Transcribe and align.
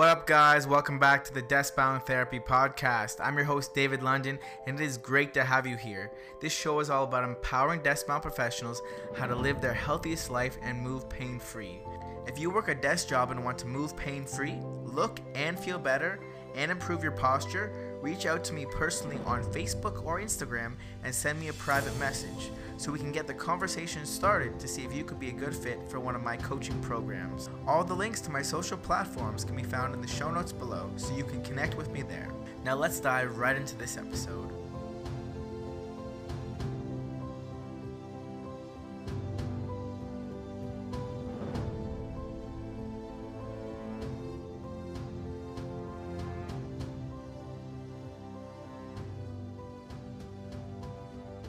What 0.00 0.08
up, 0.08 0.26
guys? 0.26 0.66
Welcome 0.66 0.98
back 0.98 1.24
to 1.24 1.34
the 1.34 1.42
Deskbound 1.42 2.06
Therapy 2.06 2.40
Podcast. 2.40 3.16
I'm 3.22 3.36
your 3.36 3.44
host, 3.44 3.74
David 3.74 4.02
London, 4.02 4.38
and 4.66 4.80
it 4.80 4.82
is 4.82 4.96
great 4.96 5.34
to 5.34 5.44
have 5.44 5.66
you 5.66 5.76
here. 5.76 6.10
This 6.40 6.54
show 6.54 6.80
is 6.80 6.88
all 6.88 7.04
about 7.04 7.22
empowering 7.22 7.80
deskbound 7.80 8.22
professionals 8.22 8.80
how 9.14 9.26
to 9.26 9.36
live 9.36 9.60
their 9.60 9.74
healthiest 9.74 10.30
life 10.30 10.56
and 10.62 10.80
move 10.80 11.06
pain 11.10 11.38
free. 11.38 11.82
If 12.26 12.38
you 12.38 12.48
work 12.48 12.68
a 12.68 12.74
desk 12.74 13.08
job 13.08 13.30
and 13.30 13.44
want 13.44 13.58
to 13.58 13.66
move 13.66 13.94
pain 13.94 14.24
free, 14.24 14.56
look 14.84 15.20
and 15.34 15.60
feel 15.60 15.78
better, 15.78 16.18
and 16.54 16.70
improve 16.70 17.02
your 17.02 17.12
posture, 17.12 17.70
reach 18.00 18.24
out 18.24 18.42
to 18.44 18.54
me 18.54 18.64
personally 18.70 19.18
on 19.26 19.44
Facebook 19.52 20.02
or 20.06 20.18
Instagram 20.18 20.76
and 21.04 21.14
send 21.14 21.38
me 21.38 21.48
a 21.48 21.52
private 21.52 21.98
message 21.98 22.50
so 22.80 22.90
we 22.90 22.98
can 22.98 23.12
get 23.12 23.26
the 23.26 23.34
conversation 23.34 24.06
started 24.06 24.58
to 24.58 24.66
see 24.66 24.86
if 24.86 24.94
you 24.94 25.04
could 25.04 25.20
be 25.20 25.28
a 25.28 25.32
good 25.32 25.54
fit 25.54 25.78
for 25.86 26.00
one 26.00 26.16
of 26.16 26.22
my 26.22 26.34
coaching 26.34 26.80
programs. 26.80 27.50
All 27.66 27.84
the 27.84 27.92
links 27.92 28.22
to 28.22 28.30
my 28.30 28.40
social 28.40 28.78
platforms 28.78 29.44
can 29.44 29.54
be 29.54 29.62
found 29.62 29.94
in 29.94 30.00
the 30.00 30.08
show 30.08 30.30
notes 30.30 30.50
below 30.50 30.90
so 30.96 31.14
you 31.14 31.24
can 31.24 31.42
connect 31.42 31.76
with 31.76 31.90
me 31.90 32.00
there. 32.00 32.30
Now 32.64 32.76
let's 32.76 32.98
dive 32.98 33.36
right 33.36 33.54
into 33.54 33.76
this 33.76 33.98
episode. 33.98 34.49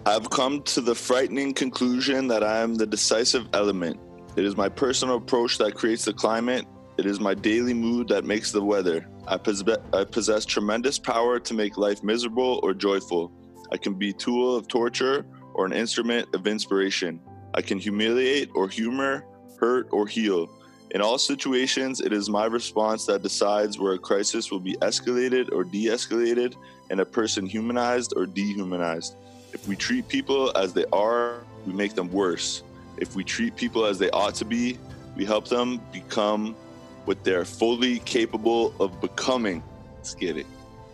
I've 0.03 0.31
come 0.31 0.63
to 0.63 0.81
the 0.81 0.95
frightening 0.95 1.53
conclusion 1.53 2.27
that 2.29 2.43
I 2.43 2.57
am 2.57 2.73
the 2.73 2.87
decisive 2.87 3.47
element. 3.53 3.99
It 4.35 4.45
is 4.45 4.57
my 4.57 4.67
personal 4.67 5.17
approach 5.17 5.59
that 5.59 5.75
creates 5.75 6.05
the 6.05 6.13
climate. 6.13 6.65
It 6.97 7.05
is 7.05 7.19
my 7.19 7.35
daily 7.35 7.75
mood 7.75 8.07
that 8.07 8.25
makes 8.25 8.51
the 8.51 8.63
weather. 8.63 9.07
I, 9.27 9.35
I 9.93 10.03
possess 10.03 10.45
tremendous 10.45 10.97
power 10.97 11.39
to 11.41 11.53
make 11.53 11.77
life 11.77 12.01
miserable 12.03 12.59
or 12.63 12.73
joyful. 12.73 13.31
I 13.71 13.77
can 13.77 13.93
be 13.93 14.11
tool 14.11 14.55
of 14.55 14.67
torture 14.67 15.23
or 15.53 15.67
an 15.67 15.73
instrument 15.73 16.33
of 16.33 16.47
inspiration. 16.47 17.21
I 17.53 17.61
can 17.61 17.77
humiliate 17.77 18.49
or 18.55 18.67
humor, 18.67 19.23
hurt 19.59 19.87
or 19.91 20.07
heal. 20.07 20.49
In 20.95 21.01
all 21.01 21.19
situations, 21.19 22.01
it 22.01 22.11
is 22.11 22.27
my 22.27 22.45
response 22.45 23.05
that 23.05 23.21
decides 23.21 23.77
where 23.77 23.93
a 23.93 23.99
crisis 23.99 24.49
will 24.49 24.59
be 24.59 24.73
escalated 24.77 25.53
or 25.53 25.63
de 25.63 25.85
escalated 25.85 26.55
and 26.89 27.01
a 27.01 27.05
person 27.05 27.45
humanized 27.45 28.13
or 28.15 28.25
dehumanized. 28.25 29.15
If 29.53 29.67
we 29.67 29.75
treat 29.75 30.07
people 30.07 30.55
as 30.57 30.73
they 30.73 30.85
are, 30.93 31.43
we 31.65 31.73
make 31.73 31.93
them 31.93 32.11
worse. 32.11 32.63
If 32.97 33.15
we 33.15 33.23
treat 33.23 33.55
people 33.55 33.85
as 33.85 33.99
they 33.99 34.09
ought 34.11 34.35
to 34.35 34.45
be, 34.45 34.77
we 35.15 35.25
help 35.25 35.47
them 35.47 35.81
become 35.91 36.55
what 37.05 37.23
they're 37.23 37.45
fully 37.45 37.99
capable 37.99 38.73
of 38.79 39.01
becoming. 39.01 39.63
Let's 39.97 40.15
get 40.15 40.37
it. 40.37 40.45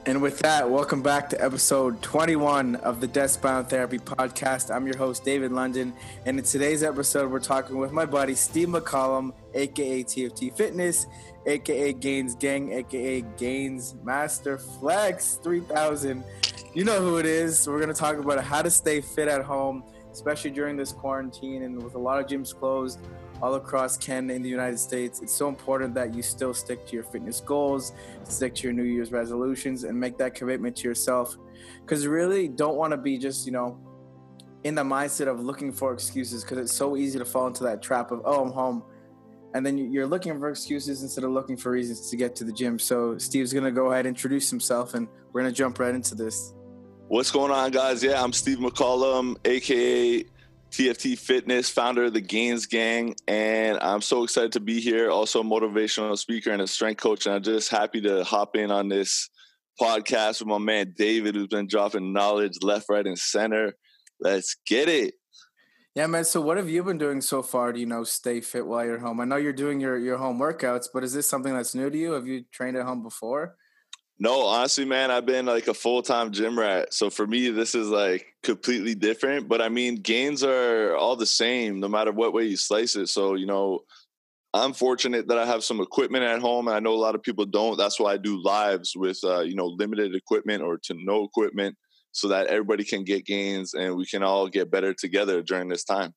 And 0.07 0.21
with 0.21 0.39
that, 0.39 0.71
welcome 0.71 1.01
back 1.01 1.29
to 1.31 1.43
episode 1.43 2.01
21 2.01 2.77
of 2.77 3.01
the 3.01 3.09
Deskbound 3.09 3.69
Therapy 3.69 3.99
Podcast. 3.99 4.73
I'm 4.73 4.87
your 4.87 4.95
host, 4.95 5.25
David 5.25 5.51
London. 5.51 5.93
And 6.25 6.39
in 6.39 6.45
today's 6.45 6.81
episode, 6.81 7.29
we're 7.29 7.41
talking 7.41 7.77
with 7.77 7.91
my 7.91 8.05
buddy, 8.05 8.33
Steve 8.33 8.69
McCollum, 8.69 9.33
aka 9.53 10.05
TFT 10.05 10.55
Fitness, 10.55 11.07
aka 11.45 11.91
Gains 11.91 12.35
Gang, 12.35 12.71
aka 12.71 13.19
Gains 13.35 13.95
Master 14.01 14.57
Flex 14.57 15.41
3000. 15.43 16.23
You 16.73 16.85
know 16.85 17.01
who 17.01 17.17
it 17.17 17.25
is. 17.25 17.67
We're 17.67 17.81
going 17.81 17.93
to 17.93 17.99
talk 17.99 18.15
about 18.15 18.41
how 18.41 18.61
to 18.61 18.69
stay 18.69 19.01
fit 19.01 19.27
at 19.27 19.43
home, 19.43 19.83
especially 20.13 20.51
during 20.51 20.77
this 20.77 20.93
quarantine 20.93 21.63
and 21.63 21.83
with 21.83 21.95
a 21.95 21.99
lot 21.99 22.21
of 22.21 22.27
gyms 22.27 22.57
closed 22.57 23.01
all 23.41 23.55
across 23.55 23.97
Canada 23.97 24.33
and 24.33 24.43
the 24.43 24.49
United 24.49 24.79
States. 24.79 25.21
It's 25.21 25.33
so 25.33 25.47
important 25.47 25.93
that 25.95 26.13
you 26.13 26.21
still 26.21 26.53
stick 26.53 26.85
to 26.87 26.93
your 26.93 27.03
fitness 27.03 27.41
goals, 27.41 27.93
stick 28.23 28.55
to 28.55 28.63
your 28.63 28.73
New 28.73 28.83
Year's 28.83 29.11
resolutions, 29.11 29.83
and 29.83 29.99
make 29.99 30.17
that 30.17 30.35
commitment 30.35 30.75
to 30.77 30.87
yourself. 30.87 31.37
Because 31.81 32.03
you 32.03 32.09
really 32.09 32.47
don't 32.47 32.75
want 32.75 32.91
to 32.91 32.97
be 32.97 33.17
just, 33.17 33.45
you 33.45 33.51
know, 33.51 33.79
in 34.63 34.75
the 34.75 34.83
mindset 34.83 35.27
of 35.27 35.39
looking 35.39 35.71
for 35.71 35.93
excuses 35.93 36.43
because 36.43 36.57
it's 36.57 36.73
so 36.73 36.97
easy 36.97 37.19
to 37.19 37.25
fall 37.25 37.47
into 37.47 37.63
that 37.63 37.81
trap 37.81 38.11
of, 38.11 38.21
oh, 38.25 38.43
I'm 38.43 38.51
home. 38.51 38.83
And 39.53 39.65
then 39.65 39.77
you're 39.77 40.07
looking 40.07 40.37
for 40.39 40.49
excuses 40.49 41.03
instead 41.03 41.23
of 41.23 41.31
looking 41.31 41.55
for 41.55 41.71
reasons 41.71 42.09
to 42.09 42.17
get 42.17 42.35
to 42.37 42.43
the 42.43 42.51
gym. 42.51 42.77
So 42.77 43.17
Steve's 43.17 43.53
going 43.53 43.63
to 43.63 43.71
go 43.71 43.91
ahead 43.91 44.05
and 44.05 44.15
introduce 44.15 44.49
himself 44.49 44.93
and 44.93 45.07
we're 45.31 45.41
going 45.41 45.53
to 45.53 45.57
jump 45.57 45.79
right 45.79 45.95
into 45.95 46.15
this. 46.15 46.53
What's 47.07 47.31
going 47.31 47.51
on, 47.51 47.71
guys? 47.71 48.03
Yeah, 48.03 48.21
I'm 48.21 48.33
Steve 48.33 48.57
McCollum, 48.57 49.37
aka 49.45 50.25
TFT 50.71 51.17
Fitness, 51.17 51.69
founder 51.69 52.05
of 52.05 52.13
the 52.13 52.21
Gains 52.21 52.65
Gang, 52.65 53.15
and 53.27 53.79
I'm 53.81 54.01
so 54.01 54.23
excited 54.23 54.51
to 54.53 54.59
be 54.59 54.79
here. 54.79 55.09
Also, 55.09 55.41
a 55.41 55.43
motivational 55.43 56.17
speaker 56.17 56.51
and 56.51 56.61
a 56.61 56.67
strength 56.67 57.01
coach, 57.01 57.25
and 57.25 57.35
I'm 57.35 57.43
just 57.43 57.69
happy 57.69 58.01
to 58.01 58.23
hop 58.23 58.55
in 58.55 58.69
on 58.69 58.89
this 58.89 59.29
podcast 59.79 60.41
with 60.41 60.47
my 60.47 60.57
man 60.57 60.93
David, 60.97 61.35
who's 61.35 61.47
been 61.47 61.67
dropping 61.67 62.13
knowledge 62.13 62.57
left, 62.61 62.89
right, 62.89 63.05
and 63.05 63.17
center. 63.17 63.73
Let's 64.19 64.55
get 64.67 64.89
it. 64.89 65.13
Yeah, 65.95 66.07
man. 66.07 66.25
So, 66.25 66.41
what 66.41 66.57
have 66.57 66.69
you 66.69 66.83
been 66.83 66.97
doing 66.97 67.21
so 67.21 67.41
far 67.41 67.71
to 67.71 67.79
you 67.79 67.85
know 67.85 68.03
stay 68.03 68.41
fit 68.41 68.67
while 68.67 68.85
you're 68.85 68.99
home? 68.99 69.19
I 69.19 69.25
know 69.25 69.37
you're 69.37 69.53
doing 69.53 69.79
your 69.79 69.97
your 69.97 70.17
home 70.17 70.37
workouts, 70.37 70.87
but 70.93 71.03
is 71.03 71.13
this 71.13 71.27
something 71.27 71.53
that's 71.53 71.73
new 71.73 71.89
to 71.89 71.97
you? 71.97 72.11
Have 72.11 72.27
you 72.27 72.43
trained 72.51 72.77
at 72.77 72.85
home 72.85 73.01
before? 73.01 73.55
No, 74.19 74.47
honestly, 74.47 74.85
man, 74.85 75.11
I've 75.11 75.27
been 75.27 75.45
like 75.45 75.67
a 75.67 75.73
full 75.73 76.01
time 76.01 76.31
gym 76.31 76.57
rat. 76.57 76.93
So 76.93 77.09
for 77.09 77.27
me, 77.27 77.49
this 77.49 77.75
is 77.75 77.87
like 77.87 78.25
completely 78.41 78.95
different. 78.95 79.47
But 79.47 79.61
I 79.61 79.69
mean, 79.69 79.97
gains 79.97 80.43
are 80.43 80.95
all 80.95 81.15
the 81.15 81.25
same 81.25 81.79
no 81.79 81.87
matter 81.87 82.11
what 82.11 82.33
way 82.33 82.45
you 82.45 82.57
slice 82.57 82.95
it. 82.95 83.07
So, 83.07 83.35
you 83.35 83.45
know, 83.45 83.81
I'm 84.53 84.73
fortunate 84.73 85.27
that 85.27 85.37
I 85.37 85.45
have 85.45 85.63
some 85.63 85.81
equipment 85.81 86.23
at 86.23 86.39
home. 86.39 86.67
And 86.67 86.75
I 86.75 86.79
know 86.79 86.93
a 86.93 86.95
lot 86.95 87.13
of 87.13 87.21
people 87.21 87.45
don't. 87.45 87.77
That's 87.77 87.99
why 87.99 88.13
I 88.13 88.17
do 88.17 88.41
lives 88.41 88.93
with, 88.95 89.19
uh, 89.23 89.41
you 89.41 89.55
know, 89.55 89.67
limited 89.67 90.15
equipment 90.15 90.63
or 90.63 90.79
to 90.83 90.95
no 90.97 91.23
equipment 91.23 91.77
so 92.11 92.27
that 92.29 92.47
everybody 92.47 92.83
can 92.83 93.03
get 93.03 93.25
gains 93.25 93.75
and 93.75 93.95
we 93.95 94.07
can 94.07 94.23
all 94.23 94.47
get 94.47 94.71
better 94.71 94.95
together 94.95 95.43
during 95.43 95.67
this 95.67 95.83
time. 95.83 96.15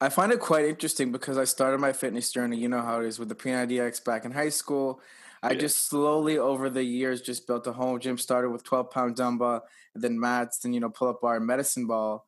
I 0.00 0.10
find 0.10 0.32
it 0.32 0.40
quite 0.40 0.66
interesting 0.66 1.12
because 1.12 1.38
I 1.38 1.44
started 1.44 1.78
my 1.78 1.94
fitness 1.94 2.30
journey, 2.30 2.58
you 2.58 2.68
know 2.68 2.82
how 2.82 3.00
it 3.00 3.06
is 3.06 3.18
with 3.18 3.30
the 3.30 3.34
P90X 3.34 4.04
back 4.04 4.26
in 4.26 4.32
high 4.32 4.48
school 4.50 5.00
I 5.42 5.52
yeah. 5.52 5.58
just 5.60 5.88
slowly 5.88 6.38
over 6.38 6.68
the 6.68 6.82
years 6.82 7.22
just 7.22 7.46
built 7.46 7.66
a 7.66 7.72
home 7.72 7.98
gym. 7.98 8.18
Started 8.18 8.50
with 8.50 8.64
12 8.64 8.90
pound 8.90 9.16
dumbbell, 9.16 9.64
and 9.94 10.04
then 10.04 10.20
mats, 10.20 10.58
then 10.58 10.72
you 10.72 10.80
know 10.80 10.90
pull 10.90 11.08
up 11.08 11.20
bar, 11.22 11.40
medicine 11.40 11.86
ball. 11.86 12.26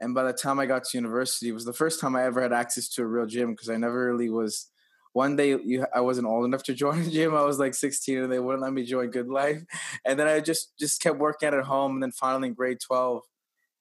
And 0.00 0.14
by 0.14 0.24
the 0.24 0.32
time 0.32 0.58
I 0.58 0.66
got 0.66 0.84
to 0.84 0.98
university, 0.98 1.48
it 1.48 1.52
was 1.52 1.64
the 1.64 1.72
first 1.72 2.00
time 2.00 2.16
I 2.16 2.24
ever 2.24 2.42
had 2.42 2.52
access 2.52 2.88
to 2.90 3.02
a 3.02 3.06
real 3.06 3.26
gym 3.26 3.52
because 3.52 3.68
I 3.68 3.76
never 3.76 4.10
really 4.10 4.30
was. 4.30 4.70
One 5.12 5.36
day 5.36 5.56
you, 5.64 5.86
I 5.94 6.00
wasn't 6.00 6.26
old 6.26 6.44
enough 6.44 6.64
to 6.64 6.74
join 6.84 7.00
a 7.02 7.10
gym. 7.10 7.34
I 7.34 7.42
was 7.42 7.58
like 7.58 7.74
16, 7.74 8.18
and 8.18 8.32
they 8.32 8.40
wouldn't 8.40 8.62
let 8.62 8.72
me 8.72 8.84
join 8.84 9.10
Good 9.10 9.28
Life. 9.28 9.62
And 10.06 10.18
then 10.18 10.26
I 10.26 10.40
just 10.40 10.78
just 10.78 11.00
kept 11.02 11.18
working 11.18 11.50
at 11.50 11.64
home. 11.64 11.94
And 11.94 12.02
then 12.02 12.12
finally 12.12 12.48
in 12.48 12.54
grade 12.54 12.78
12, 12.80 13.22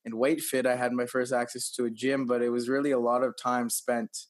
in 0.05 0.17
Weight 0.17 0.41
Fit, 0.41 0.65
I 0.65 0.75
had 0.75 0.91
my 0.91 1.05
first 1.05 1.31
access 1.31 1.71
to 1.71 1.85
a 1.85 1.89
gym. 1.89 2.25
But 2.25 2.41
it 2.41 2.49
was 2.49 2.69
really 2.69 2.91
a 2.91 2.99
lot 2.99 3.23
of 3.23 3.35
time 3.41 3.69
spent 3.69 4.27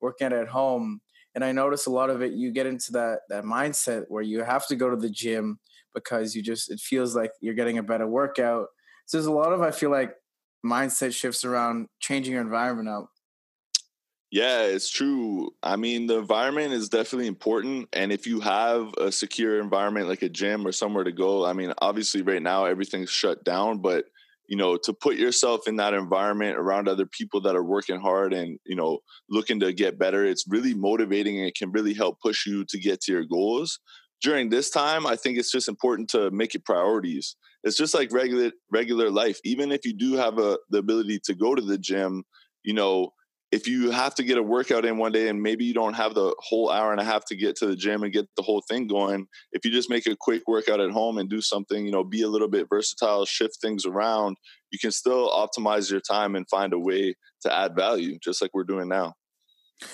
working 0.00 0.32
at 0.32 0.48
home 0.48 1.00
and 1.36 1.44
i 1.44 1.52
notice 1.52 1.86
a 1.86 1.90
lot 1.90 2.10
of 2.10 2.20
it 2.22 2.32
you 2.32 2.50
get 2.50 2.66
into 2.66 2.90
that 2.90 3.20
that 3.28 3.44
mindset 3.44 4.04
where 4.08 4.22
you 4.22 4.42
have 4.42 4.66
to 4.66 4.74
go 4.74 4.90
to 4.90 4.96
the 4.96 5.10
gym 5.10 5.60
because 5.94 6.34
you 6.34 6.42
just 6.42 6.70
it 6.70 6.80
feels 6.80 7.14
like 7.14 7.30
you're 7.40 7.54
getting 7.54 7.78
a 7.78 7.82
better 7.82 8.08
workout 8.08 8.66
so 9.04 9.16
there's 9.16 9.26
a 9.26 9.32
lot 9.32 9.52
of 9.52 9.60
i 9.62 9.70
feel 9.70 9.90
like 9.90 10.14
mindset 10.64 11.14
shifts 11.14 11.44
around 11.44 11.86
changing 12.00 12.32
your 12.32 12.42
environment 12.42 12.88
up 12.88 13.10
yeah, 14.32 14.62
it's 14.64 14.90
true. 14.90 15.54
I 15.62 15.76
mean, 15.76 16.08
the 16.08 16.18
environment 16.18 16.72
is 16.72 16.88
definitely 16.88 17.28
important. 17.28 17.88
And 17.92 18.10
if 18.10 18.26
you 18.26 18.40
have 18.40 18.92
a 18.98 19.12
secure 19.12 19.60
environment 19.60 20.08
like 20.08 20.22
a 20.22 20.28
gym 20.28 20.66
or 20.66 20.72
somewhere 20.72 21.04
to 21.04 21.12
go, 21.12 21.46
I 21.46 21.52
mean, 21.52 21.72
obviously, 21.78 22.22
right 22.22 22.42
now 22.42 22.64
everything's 22.64 23.08
shut 23.08 23.44
down, 23.44 23.78
but 23.78 24.06
you 24.48 24.56
know 24.56 24.76
to 24.76 24.92
put 24.92 25.16
yourself 25.16 25.66
in 25.66 25.76
that 25.76 25.94
environment 25.94 26.58
around 26.58 26.88
other 26.88 27.06
people 27.06 27.40
that 27.40 27.56
are 27.56 27.64
working 27.64 28.00
hard 28.00 28.32
and 28.32 28.58
you 28.64 28.76
know 28.76 28.98
looking 29.28 29.60
to 29.60 29.72
get 29.72 29.98
better 29.98 30.24
it's 30.24 30.44
really 30.48 30.74
motivating 30.74 31.38
and 31.38 31.46
it 31.46 31.56
can 31.56 31.72
really 31.72 31.94
help 31.94 32.20
push 32.20 32.46
you 32.46 32.64
to 32.64 32.78
get 32.78 33.00
to 33.02 33.12
your 33.12 33.24
goals. 33.24 33.78
During 34.22 34.48
this 34.48 34.70
time 34.70 35.06
i 35.06 35.16
think 35.16 35.38
it's 35.38 35.52
just 35.52 35.68
important 35.68 36.08
to 36.10 36.30
make 36.30 36.54
it 36.54 36.64
priorities. 36.64 37.36
It's 37.64 37.76
just 37.76 37.94
like 37.94 38.12
regular 38.12 38.52
regular 38.70 39.10
life. 39.10 39.38
Even 39.44 39.72
if 39.72 39.84
you 39.84 39.92
do 39.92 40.14
have 40.14 40.38
a 40.38 40.58
the 40.70 40.78
ability 40.78 41.20
to 41.24 41.34
go 41.34 41.54
to 41.54 41.62
the 41.62 41.78
gym 41.78 42.24
you 42.64 42.74
know 42.74 43.12
if 43.52 43.68
you 43.68 43.90
have 43.90 44.14
to 44.16 44.24
get 44.24 44.38
a 44.38 44.42
workout 44.42 44.84
in 44.84 44.98
one 44.98 45.12
day 45.12 45.28
and 45.28 45.40
maybe 45.40 45.64
you 45.64 45.74
don't 45.74 45.94
have 45.94 46.14
the 46.14 46.34
whole 46.40 46.70
hour 46.70 46.90
and 46.90 47.00
a 47.00 47.04
half 47.04 47.24
to 47.26 47.36
get 47.36 47.54
to 47.56 47.66
the 47.66 47.76
gym 47.76 48.02
and 48.02 48.12
get 48.12 48.26
the 48.36 48.42
whole 48.42 48.62
thing 48.68 48.86
going, 48.86 49.26
if 49.52 49.64
you 49.64 49.70
just 49.70 49.88
make 49.88 50.06
a 50.06 50.16
quick 50.18 50.42
workout 50.48 50.80
at 50.80 50.90
home 50.90 51.18
and 51.18 51.30
do 51.30 51.40
something, 51.40 51.84
you 51.84 51.92
know, 51.92 52.02
be 52.02 52.22
a 52.22 52.28
little 52.28 52.48
bit 52.48 52.66
versatile, 52.68 53.24
shift 53.24 53.58
things 53.60 53.86
around, 53.86 54.36
you 54.70 54.78
can 54.78 54.90
still 54.90 55.30
optimize 55.30 55.90
your 55.90 56.00
time 56.00 56.34
and 56.34 56.48
find 56.48 56.72
a 56.72 56.78
way 56.78 57.14
to 57.42 57.54
add 57.54 57.76
value, 57.76 58.18
just 58.22 58.42
like 58.42 58.50
we're 58.52 58.64
doing 58.64 58.88
now. 58.88 59.14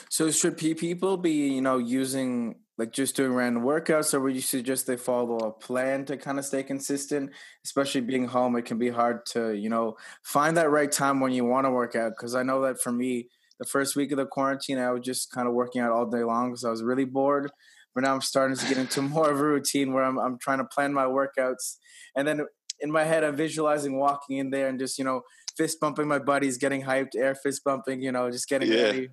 So 0.09 0.31
should 0.31 0.57
people 0.57 1.17
be, 1.17 1.49
you 1.49 1.61
know, 1.61 1.79
using 1.79 2.57
like 2.79 2.93
just 2.93 3.17
doing 3.17 3.35
random 3.35 3.63
workouts 3.63 4.15
or 4.15 4.21
would 4.21 4.35
you 4.35 4.41
suggest 4.41 4.87
they 4.87 4.97
follow 4.97 5.37
a 5.37 5.53
plan 5.53 6.05
to 6.07 6.17
kind 6.17 6.39
of 6.39 6.45
stay 6.45 6.63
consistent 6.63 7.31
especially 7.65 8.01
being 8.01 8.27
home 8.27 8.57
it 8.57 8.65
can 8.65 8.79
be 8.79 8.89
hard 8.89 9.25
to 9.27 9.53
you 9.53 9.69
know 9.69 9.95
find 10.25 10.57
that 10.57 10.71
right 10.71 10.91
time 10.91 11.21
when 11.21 11.33
you 11.33 11.45
want 11.45 11.67
to 11.67 11.71
work 11.71 11.95
out 11.95 12.13
because 12.17 12.35
i 12.35 12.43
know 12.43 12.63
that 12.63 12.81
for 12.81 12.91
me 12.91 13.29
the 13.62 13.69
first 13.69 13.94
week 13.94 14.11
of 14.11 14.19
the 14.19 14.26
quarantine, 14.26 14.79
I 14.79 14.91
was 14.91 15.03
just 15.05 15.31
kind 15.31 15.47
of 15.47 15.55
working 15.55 15.81
out 15.81 15.93
all 15.93 16.06
day 16.06 16.25
long 16.25 16.50
because 16.50 16.64
I 16.64 16.70
was 16.70 16.82
really 16.82 17.05
bored. 17.05 17.49
but 17.94 18.03
now 18.03 18.12
I'm 18.14 18.20
starting 18.20 18.56
to 18.56 18.67
get 18.67 18.76
into 18.76 19.03
more 19.17 19.31
of 19.31 19.38
a 19.38 19.44
routine 19.44 19.93
where 19.93 20.03
I'm 20.03 20.19
I'm 20.19 20.38
trying 20.38 20.59
to 20.59 20.64
plan 20.64 20.93
my 20.93 21.05
workouts, 21.05 21.76
and 22.17 22.26
then 22.26 22.47
in 22.81 22.91
my 22.91 23.05
head 23.05 23.23
I'm 23.23 23.37
visualizing 23.37 23.99
walking 23.99 24.38
in 24.38 24.50
there 24.50 24.69
and 24.69 24.81
just 24.81 24.99
you 24.99 25.05
know 25.05 25.23
fist 25.56 25.79
bumping 25.81 26.09
my 26.09 26.19
buddies, 26.19 26.59
getting 26.59 26.82
hyped, 26.82 27.14
air 27.17 27.37
fist 27.37 27.62
bumping, 27.64 28.03
you 28.03 28.11
know, 28.11 28.31
just 28.31 28.49
getting 28.49 28.73
yeah. 28.73 28.82
ready. 28.82 29.09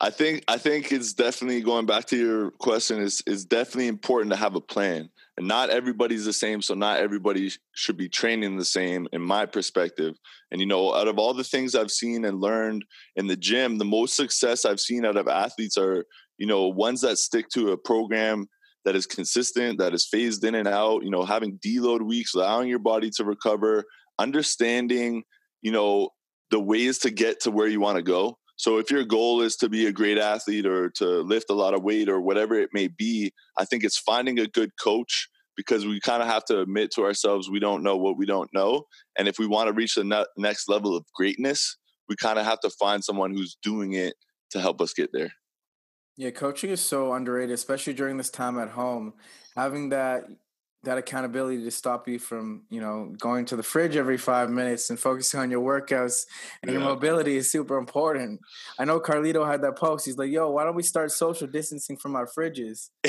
I 0.00 0.10
think 0.10 0.44
I 0.46 0.58
think 0.58 0.92
it's 0.92 1.14
definitely 1.14 1.62
going 1.62 1.86
back 1.86 2.04
to 2.06 2.16
your 2.16 2.50
question 2.50 3.00
is 3.00 3.22
is 3.26 3.46
definitely 3.46 3.88
important 3.88 4.30
to 4.32 4.36
have 4.36 4.56
a 4.56 4.60
plan. 4.60 5.08
And 5.38 5.46
not 5.46 5.70
everybody's 5.70 6.24
the 6.24 6.32
same, 6.32 6.60
so 6.60 6.74
not 6.74 6.98
everybody 6.98 7.52
should 7.72 7.96
be 7.96 8.08
training 8.08 8.56
the 8.56 8.64
same 8.64 9.06
in 9.12 9.22
my 9.22 9.46
perspective. 9.46 10.16
And 10.50 10.60
you 10.60 10.66
know, 10.66 10.92
out 10.92 11.06
of 11.06 11.16
all 11.16 11.32
the 11.32 11.44
things 11.44 11.76
I've 11.76 11.92
seen 11.92 12.24
and 12.24 12.40
learned 12.40 12.84
in 13.14 13.28
the 13.28 13.36
gym, 13.36 13.78
the 13.78 13.84
most 13.84 14.16
success 14.16 14.64
I've 14.64 14.80
seen 14.80 15.04
out 15.04 15.16
of 15.16 15.28
athletes 15.28 15.78
are, 15.78 16.04
you 16.38 16.46
know, 16.46 16.66
ones 16.66 17.02
that 17.02 17.18
stick 17.18 17.48
to 17.50 17.70
a 17.70 17.76
program 17.76 18.48
that 18.84 18.96
is 18.96 19.06
consistent, 19.06 19.78
that 19.78 19.94
is 19.94 20.08
phased 20.08 20.42
in 20.42 20.56
and 20.56 20.66
out, 20.66 21.04
you 21.04 21.10
know, 21.10 21.24
having 21.24 21.56
deload 21.58 22.02
weeks, 22.02 22.34
allowing 22.34 22.68
your 22.68 22.80
body 22.80 23.08
to 23.10 23.24
recover, 23.24 23.84
understanding, 24.18 25.22
you 25.62 25.70
know, 25.70 26.08
the 26.50 26.58
ways 26.58 26.98
to 26.98 27.10
get 27.10 27.38
to 27.42 27.52
where 27.52 27.68
you 27.68 27.78
want 27.78 27.94
to 27.94 28.02
go. 28.02 28.36
So 28.58 28.78
if 28.78 28.90
your 28.90 29.04
goal 29.04 29.40
is 29.40 29.56
to 29.56 29.68
be 29.68 29.86
a 29.86 29.92
great 29.92 30.18
athlete 30.18 30.66
or 30.66 30.90
to 30.96 31.20
lift 31.22 31.48
a 31.48 31.54
lot 31.54 31.74
of 31.74 31.84
weight 31.84 32.08
or 32.08 32.20
whatever 32.20 32.56
it 32.56 32.70
may 32.72 32.88
be, 32.88 33.32
I 33.56 33.64
think 33.64 33.84
it's 33.84 33.98
finding 33.98 34.40
a 34.40 34.48
good 34.48 34.72
coach 34.82 35.28
because 35.56 35.86
we 35.86 36.00
kind 36.00 36.22
of 36.22 36.28
have 36.28 36.44
to 36.46 36.60
admit 36.60 36.90
to 36.92 37.04
ourselves 37.04 37.48
we 37.48 37.60
don't 37.60 37.84
know 37.84 37.96
what 37.96 38.18
we 38.18 38.26
don't 38.26 38.52
know. 38.52 38.82
And 39.16 39.28
if 39.28 39.38
we 39.38 39.46
want 39.46 39.68
to 39.68 39.72
reach 39.72 39.94
the 39.94 40.02
ne- 40.02 40.26
next 40.36 40.68
level 40.68 40.96
of 40.96 41.04
greatness, 41.14 41.76
we 42.08 42.16
kind 42.16 42.36
of 42.36 42.44
have 42.44 42.58
to 42.60 42.70
find 42.70 43.04
someone 43.04 43.30
who's 43.32 43.56
doing 43.62 43.92
it 43.92 44.14
to 44.50 44.60
help 44.60 44.80
us 44.80 44.92
get 44.92 45.10
there. 45.12 45.30
Yeah, 46.16 46.30
coaching 46.30 46.70
is 46.70 46.80
so 46.80 47.12
underrated, 47.12 47.54
especially 47.54 47.92
during 47.92 48.16
this 48.16 48.30
time 48.30 48.58
at 48.58 48.70
home. 48.70 49.14
Having 49.54 49.90
that 49.90 50.24
that 50.88 50.96
accountability 50.96 51.62
to 51.62 51.70
stop 51.70 52.08
you 52.08 52.18
from 52.18 52.62
you 52.70 52.80
know 52.80 53.14
going 53.18 53.44
to 53.44 53.56
the 53.56 53.62
fridge 53.62 53.94
every 53.94 54.16
five 54.16 54.48
minutes 54.48 54.88
and 54.88 54.98
focusing 54.98 55.38
on 55.38 55.50
your 55.50 55.60
workouts 55.60 56.24
and 56.62 56.72
yeah. 56.72 56.78
your 56.78 56.80
mobility 56.80 57.36
is 57.36 57.50
super 57.50 57.76
important 57.76 58.40
i 58.78 58.86
know 58.86 58.98
carlito 58.98 59.46
had 59.46 59.60
that 59.60 59.76
post 59.76 60.06
he's 60.06 60.16
like 60.16 60.30
yo 60.30 60.50
why 60.50 60.64
don't 60.64 60.74
we 60.74 60.82
start 60.82 61.12
social 61.12 61.46
distancing 61.46 61.98
from 61.98 62.16
our 62.16 62.26
fridges 62.26 62.88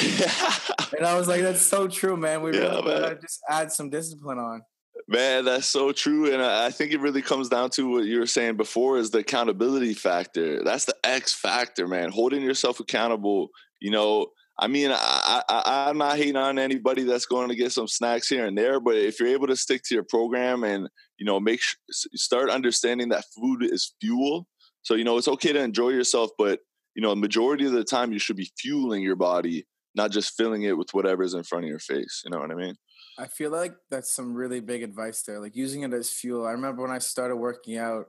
and 0.97 1.05
i 1.05 1.17
was 1.17 1.29
like 1.29 1.41
that's 1.41 1.61
so 1.61 1.87
true 1.87 2.17
man 2.17 2.41
we 2.41 2.53
yeah, 2.53 2.67
really 2.67 2.81
gotta 2.81 3.15
just 3.15 3.39
add 3.49 3.71
some 3.71 3.89
discipline 3.89 4.37
on 4.37 4.61
Man, 5.07 5.45
that's 5.45 5.65
so 5.65 5.91
true. 5.91 6.31
And 6.31 6.39
I 6.39 6.69
think 6.69 6.91
it 6.91 6.99
really 6.99 7.23
comes 7.23 7.49
down 7.49 7.71
to 7.71 7.89
what 7.89 8.03
you 8.03 8.19
were 8.19 8.27
saying 8.27 8.57
before 8.57 8.97
is 8.99 9.09
the 9.09 9.19
accountability 9.19 9.95
factor. 9.95 10.61
That's 10.63 10.85
the 10.85 10.93
X 11.03 11.33
factor, 11.33 11.87
man. 11.87 12.11
Holding 12.11 12.43
yourself 12.43 12.79
accountable. 12.79 13.49
You 13.79 13.89
know, 13.89 14.27
I 14.61 14.67
mean, 14.67 14.91
I, 14.91 15.41
I, 15.47 15.89
am 15.89 15.97
not 15.97 16.17
hating 16.17 16.35
on 16.35 16.59
anybody 16.59 17.03
that's 17.03 17.25
going 17.25 17.47
to 17.47 17.55
get 17.55 17.71
some 17.71 17.87
snacks 17.87 18.27
here 18.27 18.45
and 18.45 18.57
there, 18.57 18.81
but 18.81 18.95
if 18.95 19.19
you're 19.19 19.29
able 19.29 19.47
to 19.47 19.55
stick 19.55 19.83
to 19.85 19.95
your 19.95 20.03
program 20.03 20.65
and 20.65 20.89
you 21.17 21.25
know 21.25 21.39
make 21.39 21.61
start 21.89 22.49
understanding 22.49 23.09
that 23.09 23.23
food 23.35 23.63
is 23.63 23.95
fuel, 24.01 24.47
so 24.81 24.95
you 24.95 25.05
know 25.05 25.17
it's 25.17 25.29
okay 25.29 25.53
to 25.53 25.61
enjoy 25.61 25.89
yourself, 25.89 26.31
but 26.37 26.59
you 26.99 27.01
know, 27.01 27.15
majority 27.15 27.65
of 27.65 27.71
the 27.71 27.83
time 27.85 28.11
you 28.11 28.19
should 28.19 28.35
be 28.35 28.51
fueling 28.57 29.01
your 29.01 29.15
body, 29.15 29.65
not 29.95 30.11
just 30.11 30.35
filling 30.35 30.63
it 30.63 30.77
with 30.77 30.89
whatever's 30.93 31.33
in 31.33 31.43
front 31.43 31.63
of 31.63 31.69
your 31.69 31.79
face. 31.79 32.23
You 32.25 32.31
know 32.31 32.39
what 32.39 32.51
I 32.51 32.55
mean? 32.55 32.75
I 33.17 33.27
feel 33.27 33.51
like 33.51 33.73
that's 33.89 34.13
some 34.13 34.33
really 34.33 34.59
big 34.59 34.83
advice 34.83 35.23
there, 35.23 35.39
like 35.39 35.55
using 35.55 35.83
it 35.83 35.93
as 35.93 36.09
fuel. 36.09 36.45
I 36.45 36.51
remember 36.51 36.81
when 36.81 36.91
I 36.91 36.99
started 36.99 37.37
working 37.37 37.77
out 37.77 38.07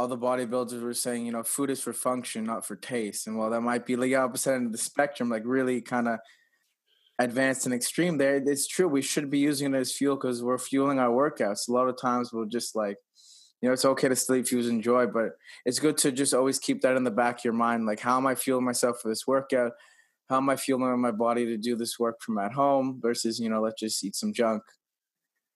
all 0.00 0.08
the 0.08 0.16
bodybuilders 0.16 0.80
were 0.80 0.94
saying, 0.94 1.26
you 1.26 1.32
know, 1.32 1.42
food 1.42 1.68
is 1.68 1.78
for 1.78 1.92
function, 1.92 2.44
not 2.44 2.64
for 2.64 2.74
taste. 2.74 3.26
And 3.26 3.36
while 3.36 3.50
that 3.50 3.60
might 3.60 3.84
be 3.84 3.96
the 3.96 4.14
opposite 4.14 4.54
end 4.54 4.64
of 4.64 4.72
the 4.72 4.78
spectrum, 4.78 5.28
like 5.28 5.42
really 5.44 5.82
kind 5.82 6.08
of 6.08 6.20
advanced 7.18 7.66
and 7.66 7.74
extreme 7.74 8.16
there, 8.16 8.36
it's 8.36 8.66
true. 8.66 8.88
We 8.88 9.02
should 9.02 9.28
be 9.28 9.40
using 9.40 9.74
it 9.74 9.76
as 9.76 9.92
fuel 9.92 10.16
because 10.16 10.42
we're 10.42 10.56
fueling 10.56 10.98
our 10.98 11.10
workouts. 11.10 11.68
A 11.68 11.72
lot 11.72 11.86
of 11.86 12.00
times 12.00 12.32
we'll 12.32 12.46
just 12.46 12.74
like, 12.74 12.96
you 13.60 13.68
know, 13.68 13.74
it's 13.74 13.84
okay 13.84 14.08
to 14.08 14.16
sleep, 14.16 14.48
fuse, 14.48 14.68
enjoy, 14.68 15.06
but 15.06 15.32
it's 15.66 15.78
good 15.78 15.98
to 15.98 16.10
just 16.12 16.32
always 16.32 16.58
keep 16.58 16.80
that 16.80 16.96
in 16.96 17.04
the 17.04 17.10
back 17.10 17.40
of 17.40 17.44
your 17.44 17.52
mind. 17.52 17.84
Like, 17.84 18.00
how 18.00 18.16
am 18.16 18.26
I 18.26 18.34
fueling 18.34 18.64
myself 18.64 19.02
for 19.02 19.10
this 19.10 19.26
workout? 19.26 19.72
How 20.30 20.38
am 20.38 20.48
I 20.48 20.56
fueling 20.56 20.98
my 20.98 21.10
body 21.10 21.44
to 21.44 21.58
do 21.58 21.76
this 21.76 21.98
work 21.98 22.22
from 22.22 22.38
at 22.38 22.54
home 22.54 23.00
versus, 23.02 23.38
you 23.38 23.50
know, 23.50 23.60
let's 23.60 23.78
just 23.78 24.02
eat 24.02 24.16
some 24.16 24.32
junk. 24.32 24.62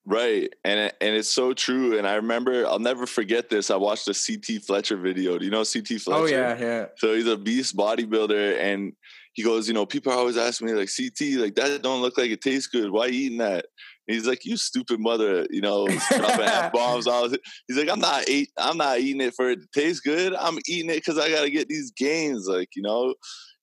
Right. 0.06 0.53
And 0.65 0.93
and 1.01 1.17
it's 1.17 1.31
so 1.31 1.55
true. 1.55 1.97
And 1.97 2.06
I 2.06 2.15
remember 2.15 2.67
I'll 2.67 2.79
never 2.79 3.06
forget 3.06 3.49
this. 3.49 3.71
I 3.71 3.77
watched 3.77 4.06
a 4.09 4.15
CT 4.15 4.62
Fletcher 4.62 4.97
video. 4.97 5.39
Do 5.39 5.45
you 5.45 5.51
know 5.51 5.65
CT 5.65 5.93
oh, 5.93 5.99
Fletcher? 5.99 6.23
Oh 6.23 6.27
yeah, 6.27 6.59
yeah. 6.59 6.87
So 6.97 7.15
he's 7.15 7.27
a 7.27 7.37
beast 7.37 7.77
bodybuilder 7.77 8.59
and 8.61 8.93
he 9.33 9.43
goes, 9.43 9.67
you 9.67 9.75
know, 9.75 9.87
people 9.87 10.12
are 10.12 10.19
always 10.19 10.37
asking 10.37 10.69
me 10.69 10.75
like 10.75 10.91
CT, 10.95 11.41
like 11.41 11.55
that 11.56 11.83
don't 11.83 12.03
look 12.03 12.17
like 12.19 12.31
it 12.31 12.41
tastes 12.41 12.69
good. 12.69 12.91
Why 12.91 13.06
you 13.06 13.27
eating 13.27 13.39
that? 13.39 13.67
And 14.06 14.15
he's 14.15 14.27
like, 14.27 14.45
you 14.45 14.56
stupid 14.56 15.01
mother, 15.01 15.47
you 15.51 15.61
know, 15.62 15.89
dropping 16.11 16.71
bombs. 16.73 17.07
All 17.07 17.29
he's 17.67 17.77
like, 17.77 17.89
I'm 17.89 18.00
not 18.00 18.29
eat, 18.29 18.50
I'm 18.59 18.77
not 18.77 19.00
eating 19.00 19.23
it 19.23 19.35
for 19.35 19.50
it 19.50 19.61
to 19.61 19.67
taste 19.75 20.05
good. 20.05 20.35
I'm 20.35 20.59
eating 20.69 20.91
it 20.91 20.97
because 20.97 21.19
I 21.19 21.31
got 21.31 21.43
to 21.43 21.50
get 21.50 21.69
these 21.69 21.91
gains. 21.91 22.47
Like, 22.47 22.69
you 22.77 22.83
know, 22.83 23.15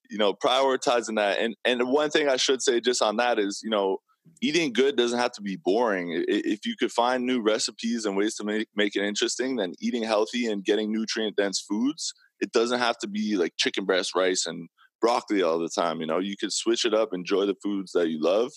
you 0.10 0.18
know, 0.18 0.34
prioritizing 0.34 1.16
that. 1.18 1.40
And 1.40 1.56
and 1.64 1.90
one 1.90 2.10
thing 2.10 2.28
I 2.28 2.36
should 2.36 2.62
say 2.62 2.82
just 2.82 3.02
on 3.02 3.18
that 3.18 3.40
is, 3.40 3.62
you 3.64 3.70
know, 3.70 4.00
eating 4.42 4.74
good 4.74 4.95
doesn't 4.95 5.19
have 5.19 5.31
to 5.33 5.42
be 5.42 5.56
boring. 5.56 6.24
If 6.28 6.66
you 6.66 6.75
could 6.78 6.92
find 6.92 7.25
new 7.25 7.42
recipes 7.42 8.06
and 8.06 8.16
ways 8.16 8.36
to 8.36 8.44
make, 8.44 8.68
make 8.75 8.95
it 8.95 9.04
interesting, 9.04 9.56
then 9.56 9.74
eating 9.80 10.04
healthy 10.04 10.45
and 10.48 10.63
getting 10.63 10.92
nutrient 10.92 11.36
dense 11.36 11.60
foods, 11.60 12.13
it 12.39 12.51
doesn't 12.51 12.80
have 12.80 12.98
to 13.00 13.07
be 13.07 13.38
like 13.38 13.54
chicken 13.57 13.86
breast 13.86 14.16
rice 14.16 14.45
and 14.45 14.69
broccoli 15.00 15.44
all 15.44 15.60
the 15.60 15.69
time. 15.69 16.00
You 16.01 16.07
know, 16.07 16.19
you 16.19 16.36
could 16.38 16.54
switch 16.54 16.86
it 16.86 16.94
up, 16.94 17.10
enjoy 17.13 17.45
the 17.45 17.56
foods 17.63 17.92
that 17.92 18.10
you 18.10 18.22
love, 18.22 18.51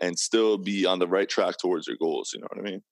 and 0.00 0.18
still 0.18 0.58
be 0.58 0.86
on 0.86 0.98
the 0.98 1.08
right 1.08 1.28
track 1.28 1.56
towards 1.58 1.86
your 1.86 1.96
goals. 1.96 2.30
You 2.32 2.40
know 2.40 2.48
what 2.50 2.60
I 2.60 2.70
mean? 2.70 2.82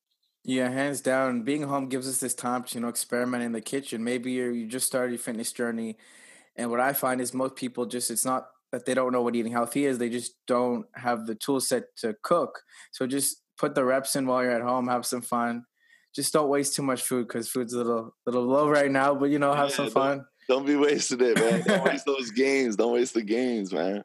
Yeah, 0.45 0.69
hands 0.69 1.01
down. 1.01 1.43
Being 1.43 1.63
home 1.65 1.89
gives 1.89 2.09
us 2.09 2.19
this 2.19 2.35
time 2.35 2.63
to, 2.65 2.75
you 2.77 2.81
know, 2.81 2.89
experiment 2.89 3.43
in 3.43 3.53
the 3.53 3.61
kitchen. 3.61 4.05
Maybe 4.05 4.33
you 4.33 4.51
you 4.51 4.67
just 4.67 4.87
started 4.87 5.13
your 5.13 5.19
fitness 5.19 5.53
journey. 5.53 5.97
And 6.55 6.71
what 6.71 6.81
I 6.81 6.93
find 6.93 7.21
is 7.21 7.35
most 7.35 7.57
people 7.57 7.85
just, 7.87 8.11
it's 8.11 8.25
not 8.25 8.49
that 8.77 8.85
they 8.85 8.93
don't 8.93 9.11
know 9.11 9.23
what 9.23 9.35
eating 9.35 9.53
healthy 9.53 9.87
is. 9.87 9.97
They 9.97 10.11
just 10.11 10.35
don't 10.47 10.85
have 10.95 11.27
the 11.27 11.35
tool 11.35 11.61
set 11.61 11.85
to 12.01 12.15
cook. 12.23 12.61
So 12.93 13.07
just 13.07 13.39
put 13.57 13.75
the 13.75 13.87
reps 13.87 14.17
in 14.17 14.27
while 14.27 14.43
you're 14.43 14.53
at 14.53 14.61
home, 14.61 14.87
have 14.89 15.07
some 15.07 15.23
fun. 15.23 15.65
Just 16.15 16.35
don't 16.35 16.51
waste 16.51 16.75
too 16.75 16.83
much 16.83 17.01
food 17.01 17.27
because 17.27 17.49
food's 17.49 17.73
a 17.73 17.79
little 17.79 18.15
little 18.27 18.45
low 18.45 18.69
right 18.69 18.91
now. 18.91 19.15
But 19.15 19.31
you 19.31 19.39
know, 19.39 19.55
have 19.55 19.71
yeah, 19.71 19.77
some 19.77 19.91
fun. 19.91 20.27
Don't, 20.47 20.59
don't 20.59 20.67
be 20.67 20.77
wasting 20.77 21.23
it, 21.23 21.39
man. 21.39 21.63
Don't 21.67 21.85
waste 21.91 22.05
those 22.05 22.31
games. 22.33 22.77
Don't 22.77 22.93
waste 22.93 23.15
the 23.15 23.23
games, 23.23 23.73
man. 23.73 24.05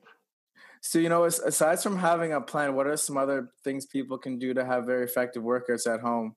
So 0.80 0.98
you 0.98 1.10
know, 1.10 1.25
aside 1.25 1.82
from 1.82 1.98
having 1.98 2.32
a 2.32 2.40
plan, 2.40 2.74
what 2.74 2.88
are 2.88 2.96
some 2.96 3.18
other 3.18 3.50
things 3.66 3.86
people 3.86 4.18
can 4.18 4.40
do 4.40 4.54
to 4.54 4.63
have 4.63 4.86
very 4.86 5.04
effective 5.04 5.44
workouts 5.44 5.86
at 5.86 6.00
home? 6.00 6.36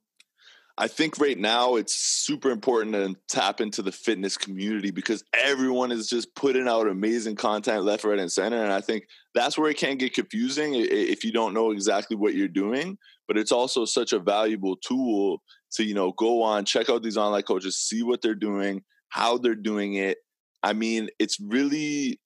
I 0.76 0.88
think 0.88 1.19
right 1.21 1.38
now 1.38 1.76
it's 1.76 1.95
super 1.95 2.50
important 2.50 2.95
to 2.95 3.14
tap 3.28 3.61
into 3.61 3.81
the 3.81 3.93
fitness 3.93 4.37
community 4.37 4.90
because 4.90 5.23
everyone 5.33 5.93
is 5.93 6.09
just 6.09 6.35
putting 6.35 6.66
out 6.66 6.88
amazing 6.88 7.37
content 7.37 7.85
left, 7.85 8.02
right, 8.02 8.19
and 8.19 8.31
center. 8.31 8.61
And 8.61 8.73
I 8.73 8.81
think 8.81 9.07
that's 9.35 9.57
where 9.57 9.71
it 9.71 9.76
can 9.76 9.99
get 9.99 10.14
confusing 10.14 10.75
if 10.75 11.23
you 11.23 11.31
don't 11.31 11.54
know 11.54 11.71
exactly 11.71 12.16
what 12.16 12.35
you're 12.35 12.49
doing. 12.49 12.99
But 13.28 13.38
it's 13.38 13.52
also 13.52 13.85
such 13.85 14.12
a 14.12 14.19
valuable 14.19 14.76
tool 14.76 15.43
to, 15.75 15.85
you 15.85 15.95
know, 15.95 16.12
go 16.12 16.43
on, 16.43 16.64
check 16.64 16.90
out 16.90 17.04
these 17.04 17.16
online 17.16 17.43
coaches, 17.43 17.78
see 17.78 18.02
what 18.02 18.21
they're 18.21 18.35
doing, 18.35 18.83
how 19.11 19.38
they're 19.38 19.54
doing 19.54 19.95
it. 19.95 20.19
I 20.64 20.73
mean, 20.73 21.09
it's 21.21 21.38
really 21.38 22.19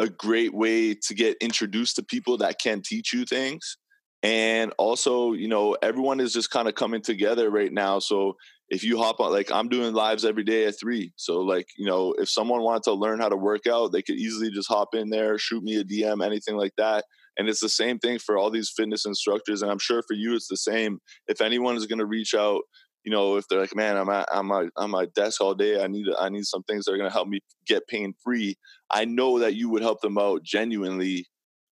a 0.00 0.08
great 0.08 0.52
way 0.52 0.94
to 0.94 1.14
get 1.14 1.36
introduced 1.40 1.96
to 1.96 2.02
people 2.02 2.36
that 2.38 2.58
can 2.58 2.82
teach 2.82 3.12
you 3.12 3.24
things 3.24 3.76
and 4.22 4.72
also 4.78 5.32
you 5.32 5.48
know 5.48 5.76
everyone 5.82 6.20
is 6.20 6.32
just 6.32 6.50
kind 6.50 6.68
of 6.68 6.74
coming 6.74 7.02
together 7.02 7.50
right 7.50 7.72
now 7.72 7.98
so 7.98 8.36
if 8.68 8.84
you 8.84 8.96
hop 8.96 9.20
on 9.20 9.32
like 9.32 9.50
i'm 9.50 9.68
doing 9.68 9.92
lives 9.92 10.24
every 10.24 10.44
day 10.44 10.64
at 10.64 10.78
three 10.78 11.12
so 11.16 11.40
like 11.40 11.66
you 11.76 11.86
know 11.86 12.14
if 12.18 12.28
someone 12.28 12.62
wanted 12.62 12.82
to 12.82 12.92
learn 12.92 13.20
how 13.20 13.28
to 13.28 13.36
work 13.36 13.66
out 13.66 13.92
they 13.92 14.02
could 14.02 14.16
easily 14.16 14.50
just 14.50 14.68
hop 14.68 14.94
in 14.94 15.10
there 15.10 15.38
shoot 15.38 15.62
me 15.62 15.76
a 15.76 15.84
dm 15.84 16.24
anything 16.24 16.56
like 16.56 16.72
that. 16.76 17.04
And 17.38 17.48
it's 17.48 17.60
the 17.60 17.68
same 17.70 17.98
thing 17.98 18.18
for 18.18 18.36
all 18.36 18.50
these 18.50 18.70
fitness 18.76 19.06
instructors 19.06 19.62
and 19.62 19.70
i'm 19.70 19.78
sure 19.78 20.02
for 20.06 20.14
you 20.14 20.34
it's 20.34 20.48
the 20.48 20.56
same. 20.56 21.00
If 21.26 21.40
anyone 21.40 21.76
is 21.76 21.86
going 21.86 21.98
to 21.98 22.06
reach 22.06 22.34
out 22.34 22.60
you 23.04 23.10
know 23.10 23.36
if 23.36 23.48
they're 23.48 23.60
like 23.60 23.74
man 23.74 23.96
i'm 23.96 24.08
at 24.10 24.28
i'm 24.32 24.52
at, 24.52 24.66
I'm 24.76 24.90
my 24.90 25.06
desk 25.06 25.40
all 25.40 25.54
day 25.54 25.82
i 25.82 25.86
need 25.86 26.06
i 26.18 26.28
need 26.28 26.44
some 26.44 26.62
things 26.64 26.84
that 26.84 26.92
are 26.92 26.98
going 26.98 27.08
to 27.08 27.12
help 27.12 27.28
me 27.28 27.40
get 27.66 27.88
pain 27.88 28.14
free 28.22 28.56
i 28.90 29.04
know 29.04 29.38
that 29.40 29.54
you 29.54 29.68
would 29.70 29.82
help 29.82 30.00
them 30.02 30.18
out 30.18 30.42
genuinely 30.42 31.26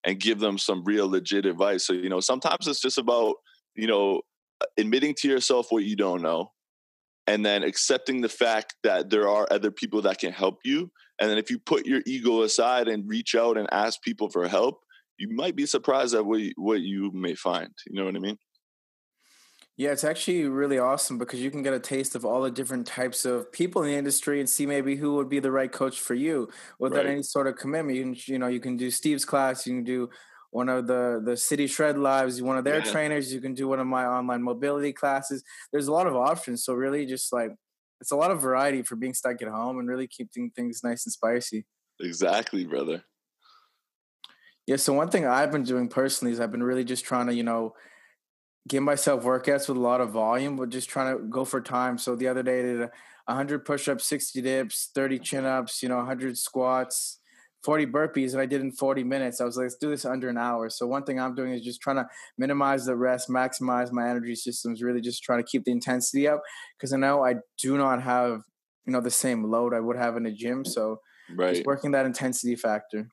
and 0.05 0.21
give 0.21 0.39
them 0.39 0.59
some 0.59 0.83
real 0.85 1.09
legit 1.09 1.47
advice. 1.47 1.87
So, 1.87 1.93
you 1.93 2.09
know, 2.09 2.21
sometimes 2.21 2.67
it's 2.67 2.81
just 2.81 2.99
about, 2.99 3.35
you 3.75 3.87
know, 3.87 4.23
admitting 4.79 5.15
to 5.19 5.29
yourself 5.29 5.67
what 5.71 5.85
you 5.85 5.97
don't 5.97 6.23
know 6.23 6.53
and 7.27 7.45
then 7.45 7.63
accepting 7.63 8.21
the 8.21 8.29
fact 8.29 8.75
that 8.83 9.11
there 9.11 9.29
are 9.29 9.47
other 9.51 9.71
people 9.71 10.03
that 10.03 10.19
can 10.19 10.33
help 10.33 10.59
you. 10.65 10.91
And 11.21 11.31
then 11.31 11.39
if 11.39 11.51
you 11.51 11.59
put 11.59 11.87
your 11.87 12.03
ego 12.07 12.43
aside 12.43 12.89
and 12.89 13.09
reach 13.09 13.35
out 13.35 13.59
and 13.59 13.69
ask 13.73 14.03
people 14.03 14.31
for 14.31 14.49
help, 14.49 14.81
you 15.19 15.29
might 15.31 15.55
be 15.55 15.67
surprised 15.67 16.15
at 16.15 16.25
what 16.25 16.41
you, 16.41 16.53
what 16.57 16.81
you 16.81 17.11
may 17.13 17.35
find. 17.35 17.69
You 17.87 17.99
know 17.99 18.07
what 18.07 18.17
I 18.17 18.21
mean? 18.21 18.39
Yeah, 19.81 19.93
it's 19.93 20.05
actually 20.05 20.45
really 20.45 20.79
awesome 20.79 21.17
because 21.17 21.41
you 21.41 21.51
can 21.51 21.63
get 21.63 21.73
a 21.73 21.81
taste 21.81 22.15
of 22.15 22.23
all 22.23 22.43
the 22.43 22.51
different 22.51 22.87
types 22.87 23.25
of 23.25 23.51
people 23.51 23.83
in 23.83 23.89
the 23.89 23.97
industry 23.97 24.39
and 24.39 24.47
see 24.47 24.67
maybe 24.67 24.95
who 24.95 25.15
would 25.15 25.31
be 25.31 25.41
the 25.41 25.51
right 25.51 25.73
coach 25.73 25.99
for 26.01 26.13
you 26.13 26.51
without 26.79 27.07
Right. 27.07 27.07
any 27.07 27.23
sort 27.23 27.47
of 27.47 27.57
commitment. 27.57 27.97
You 27.97 28.03
can, 28.05 28.15
you 28.27 28.39
know, 28.39 28.49
you 28.49 28.61
can 28.61 28.77
do 28.77 28.91
Steve's 28.91 29.25
class, 29.25 29.67
you 29.67 29.73
can 29.77 29.85
do 29.85 30.11
one 30.51 30.69
of 30.69 30.87
the 30.87 31.23
the 31.25 31.35
City 31.35 31.67
Shred 31.67 31.97
Lives, 31.97 32.43
one 32.43 32.59
of 32.59 32.65
their 32.65 32.83
Yeah. 32.85 32.93
trainers, 32.93 33.33
you 33.33 33.41
can 33.41 33.55
do 33.55 33.69
one 33.69 33.81
of 33.81 33.87
my 33.87 34.05
online 34.05 34.43
mobility 34.43 34.93
classes. 34.93 35.43
There's 35.73 35.89
a 35.89 35.93
lot 35.93 36.07
of 36.07 36.15
options, 36.15 36.63
so 36.63 36.75
really 36.75 37.07
just 37.07 37.33
like 37.33 37.53
it's 38.03 38.11
a 38.11 38.17
lot 38.17 38.31
of 38.31 38.43
variety 38.43 38.83
for 38.83 38.97
being 38.97 39.15
stuck 39.15 39.41
at 39.41 39.49
home 39.49 39.79
and 39.79 39.89
really 39.89 40.09
keeping 40.09 40.51
things 40.51 40.85
nice 40.85 41.07
and 41.07 41.13
spicy. 41.15 41.65
Exactly, 42.01 42.67
brother. 42.67 43.03
Yeah, 44.67 44.77
so 44.77 44.93
one 44.93 45.09
thing 45.09 45.27
I've 45.27 45.51
been 45.51 45.65
doing 45.65 45.89
personally 45.89 46.33
is 46.33 46.39
I've 46.39 46.53
been 46.53 46.63
really 46.63 46.85
just 46.85 47.07
trying 47.07 47.29
to, 47.29 47.35
you 47.35 47.43
know, 47.45 47.75
give 48.69 48.83
myself 48.83 49.25
workouts 49.25 49.69
with 49.69 49.77
a 49.77 49.81
lot 49.81 50.01
of 50.01 50.11
volume, 50.11 50.57
but 50.57 50.69
just 50.69 50.89
trying 50.89 51.17
to 51.17 51.23
go 51.25 51.45
for 51.45 51.61
time. 51.61 51.99
So 51.99 52.15
the 52.15 52.29
other 52.29 52.43
day 52.43 52.61
I 52.61 52.63
did 52.63 52.81
a 52.83 52.91
100 53.27 53.65
push-ups, 53.65 54.05
60 54.05 54.43
dips, 54.43 54.91
30 54.95 55.17
mm-hmm. 55.17 55.23
chin-ups, 55.23 55.83
you 55.83 55.89
know, 55.89 55.97
100 55.97 56.37
squats, 56.37 57.19
40 57.65 57.87
burpees, 57.87 58.33
and 58.33 58.41
I 58.41 58.47
did 58.47 58.61
in 58.61 58.73
40 58.73 59.05
minutes. 59.05 59.41
I 59.41 59.45
was 59.45 59.57
like, 59.57 59.65
let's 59.65 59.77
do 59.77 59.91
this 59.91 60.05
under 60.05 60.29
an 60.29 60.39
hour. 60.39 60.71
So 60.71 60.87
one 60.87 61.05
thing 61.05 61.21
I'm 61.21 61.35
doing 61.35 61.53
is 61.53 61.63
just 61.63 61.81
trying 61.81 61.97
to 61.97 62.07
minimize 62.39 62.87
the 62.87 62.97
rest, 62.97 63.29
maximize 63.29 63.93
my 63.93 64.09
energy 64.09 64.35
systems, 64.35 64.83
really 64.83 65.01
just 65.01 65.23
trying 65.23 65.43
to 65.43 65.51
keep 65.51 65.65
the 65.65 65.73
intensity 65.73 66.29
up 66.29 66.41
because 66.79 66.93
I 66.93 66.97
know 66.97 67.25
I 67.25 67.37
do 67.59 67.77
not 67.77 68.03
have, 68.03 68.43
you 68.87 68.93
know, 68.93 69.01
the 69.01 69.11
same 69.11 69.45
load 69.45 69.75
I 69.75 69.81
would 69.81 69.97
have 69.97 70.17
in 70.17 70.27
a 70.27 70.33
gym. 70.33 70.63
Mm-hmm. 70.63 70.71
So 70.71 71.01
Right. 71.37 71.55
just 71.55 71.67
working 71.67 71.93
that 71.93 72.07
intensity 72.07 72.57
factor. 72.57 73.09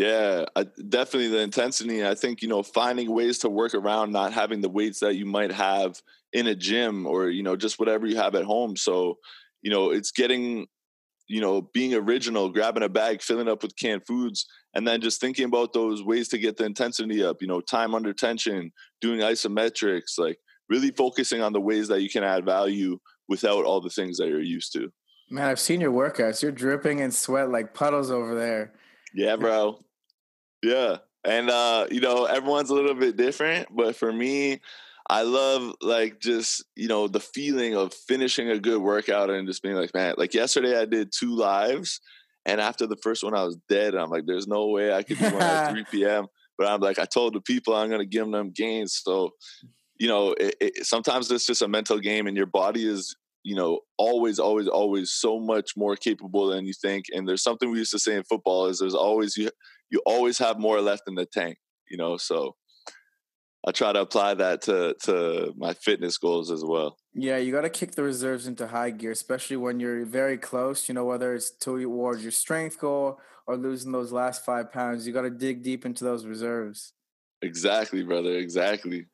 Yeah, 0.00 0.46
I, 0.56 0.64
definitely 0.88 1.28
the 1.28 1.40
intensity. 1.40 2.06
I 2.06 2.14
think 2.14 2.40
you 2.40 2.48
know 2.48 2.62
finding 2.62 3.12
ways 3.12 3.36
to 3.40 3.50
work 3.50 3.74
around 3.74 4.12
not 4.12 4.32
having 4.32 4.62
the 4.62 4.70
weights 4.70 5.00
that 5.00 5.16
you 5.16 5.26
might 5.26 5.52
have 5.52 6.00
in 6.32 6.46
a 6.46 6.54
gym 6.54 7.06
or 7.06 7.28
you 7.28 7.42
know 7.42 7.54
just 7.54 7.78
whatever 7.78 8.06
you 8.06 8.16
have 8.16 8.34
at 8.34 8.44
home. 8.44 8.76
So 8.76 9.18
you 9.60 9.70
know 9.70 9.90
it's 9.90 10.10
getting 10.10 10.68
you 11.28 11.42
know 11.42 11.60
being 11.60 11.92
original, 11.92 12.48
grabbing 12.48 12.82
a 12.82 12.88
bag, 12.88 13.20
filling 13.20 13.46
up 13.46 13.62
with 13.62 13.76
canned 13.76 14.06
foods, 14.06 14.46
and 14.74 14.88
then 14.88 15.02
just 15.02 15.20
thinking 15.20 15.44
about 15.44 15.74
those 15.74 16.02
ways 16.02 16.28
to 16.28 16.38
get 16.38 16.56
the 16.56 16.64
intensity 16.64 17.22
up. 17.22 17.42
You 17.42 17.48
know, 17.48 17.60
time 17.60 17.94
under 17.94 18.14
tension, 18.14 18.72
doing 19.02 19.20
isometrics, 19.20 20.16
like 20.16 20.38
really 20.70 20.92
focusing 20.92 21.42
on 21.42 21.52
the 21.52 21.60
ways 21.60 21.88
that 21.88 22.00
you 22.00 22.08
can 22.08 22.24
add 22.24 22.46
value 22.46 22.98
without 23.28 23.66
all 23.66 23.82
the 23.82 23.90
things 23.90 24.16
that 24.16 24.28
you're 24.28 24.40
used 24.40 24.72
to. 24.72 24.90
Man, 25.28 25.44
I've 25.44 25.60
seen 25.60 25.82
your 25.82 25.92
workouts. 25.92 26.42
You're 26.42 26.52
dripping 26.52 27.00
in 27.00 27.10
sweat 27.10 27.50
like 27.50 27.74
puddles 27.74 28.10
over 28.10 28.34
there. 28.34 28.72
Yeah, 29.12 29.36
bro. 29.36 29.78
Yeah. 30.62 30.98
And 31.24 31.50
uh, 31.50 31.86
you 31.90 32.00
know, 32.00 32.24
everyone's 32.24 32.70
a 32.70 32.74
little 32.74 32.94
bit 32.94 33.16
different, 33.16 33.68
but 33.74 33.96
for 33.96 34.12
me, 34.12 34.60
I 35.08 35.22
love 35.22 35.74
like 35.82 36.20
just, 36.20 36.64
you 36.76 36.88
know, 36.88 37.08
the 37.08 37.20
feeling 37.20 37.74
of 37.74 37.92
finishing 37.92 38.48
a 38.48 38.58
good 38.58 38.80
workout 38.80 39.28
and 39.28 39.46
just 39.46 39.62
being 39.62 39.74
like, 39.74 39.92
man, 39.92 40.14
like 40.16 40.34
yesterday 40.34 40.78
I 40.78 40.84
did 40.84 41.12
two 41.12 41.34
lives 41.34 42.00
and 42.46 42.60
after 42.60 42.86
the 42.86 42.96
first 42.96 43.24
one 43.24 43.34
I 43.34 43.42
was 43.42 43.58
dead. 43.68 43.94
And 43.94 44.02
I'm 44.02 44.10
like, 44.10 44.24
there's 44.26 44.46
no 44.46 44.68
way 44.68 44.94
I 44.94 45.02
could 45.02 45.18
do 45.18 45.24
one 45.24 45.42
at 45.42 45.70
3 45.72 45.84
p.m. 45.90 46.26
But 46.56 46.68
I'm 46.68 46.80
like, 46.80 46.98
I 46.98 47.06
told 47.06 47.34
the 47.34 47.40
people 47.40 47.74
I'm 47.74 47.90
gonna 47.90 48.06
give 48.06 48.30
them 48.30 48.52
gains. 48.54 49.00
So, 49.02 49.30
you 49.98 50.08
know, 50.08 50.32
it, 50.32 50.54
it, 50.60 50.86
sometimes 50.86 51.30
it's 51.30 51.46
just 51.46 51.62
a 51.62 51.68
mental 51.68 51.98
game 51.98 52.26
and 52.26 52.36
your 52.36 52.46
body 52.46 52.86
is 52.86 53.14
you 53.42 53.54
know 53.54 53.80
always 53.96 54.38
always 54.38 54.68
always 54.68 55.12
so 55.12 55.40
much 55.40 55.70
more 55.74 55.96
capable 55.96 56.48
than 56.48 56.66
you 56.66 56.74
think 56.74 57.06
and 57.10 57.26
there's 57.26 57.42
something 57.42 57.70
we 57.70 57.78
used 57.78 57.90
to 57.90 57.98
say 57.98 58.14
in 58.14 58.22
football 58.22 58.66
is 58.66 58.80
there's 58.80 58.94
always 58.94 59.34
you 59.34 59.50
you 59.90 60.00
always 60.06 60.38
have 60.38 60.58
more 60.58 60.80
left 60.80 61.02
in 61.08 61.14
the 61.14 61.26
tank 61.26 61.56
you 61.90 61.96
know 61.96 62.16
so 62.16 62.54
i 63.66 63.70
try 63.72 63.92
to 63.92 64.00
apply 64.00 64.34
that 64.34 64.62
to 64.62 64.94
to 65.02 65.52
my 65.56 65.72
fitness 65.74 66.16
goals 66.18 66.50
as 66.50 66.64
well 66.64 66.96
Yeah, 67.12 67.38
you 67.38 67.50
got 67.52 67.62
to 67.62 67.70
kick 67.70 67.92
the 67.96 68.04
reserves 68.04 68.46
into 68.46 68.68
high 68.68 68.90
gear, 68.90 69.10
especially 69.10 69.56
when 69.56 69.80
you're 69.80 70.06
very 70.06 70.38
close. 70.38 70.88
You 70.88 70.94
know, 70.94 71.04
whether 71.04 71.34
it's 71.34 71.50
towards 71.50 72.22
your 72.22 72.30
strength 72.30 72.78
goal 72.78 73.18
or 73.48 73.56
losing 73.56 73.90
those 73.90 74.12
last 74.12 74.44
five 74.44 74.70
pounds, 74.70 75.06
you 75.06 75.12
got 75.12 75.22
to 75.22 75.30
dig 75.46 75.62
deep 75.64 75.84
into 75.84 76.04
those 76.04 76.24
reserves. 76.24 76.94
exactly 77.42 78.02
brother 78.04 78.34
exactly 78.38 79.06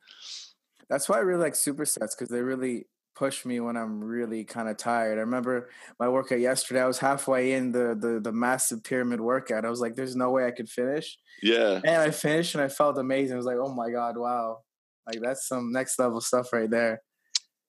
That's 0.91 1.09
why 1.09 1.17
I 1.17 1.21
really 1.21 1.43
like 1.43 1.55
supersets 1.55 2.13
because 2.15 2.29
they 2.29 2.43
really 2.43 2.87
push 3.17 3.45
me 3.45 3.61
when 3.61 3.77
I'm 3.77 4.03
really 4.05 4.45
kind 4.45 4.69
of 4.69 4.77
tired. 4.77 5.19
I 5.19 5.23
remember 5.23 5.71
my 5.99 6.09
workout 6.09 6.41
yesterday. 6.41 6.83
I 6.83 6.87
was 6.87 6.99
halfway 6.99 7.53
in 7.53 7.73
the 7.73 7.97
the 7.99 8.21
the 8.23 8.33
massive 8.33 8.85
pyramid 8.85 9.21
workout. 9.21 9.65
I 9.65 9.71
was 9.71 9.81
like, 9.81 9.95
"There's 9.97 10.17
no 10.17 10.31
way 10.31 10.47
I 10.47 10.51
could 10.53 10.69
finish," 10.69 11.19
yeah 11.43 11.81
and 11.85 12.03
I 12.03 12.11
finished, 12.11 12.55
and 12.55 12.63
I 12.63 12.69
felt 12.69 12.99
amazing. 12.99 13.35
I 13.35 13.37
was 13.37 13.47
like, 13.47 13.59
"Oh 13.61 13.75
my 13.75 13.91
god, 13.91 14.17
wow!" 14.17 14.59
Like 15.07 15.21
that's 15.23 15.49
some 15.49 15.73
next 15.73 15.99
level 15.99 16.21
stuff 16.21 16.53
right 16.53 16.71
there. 16.71 17.03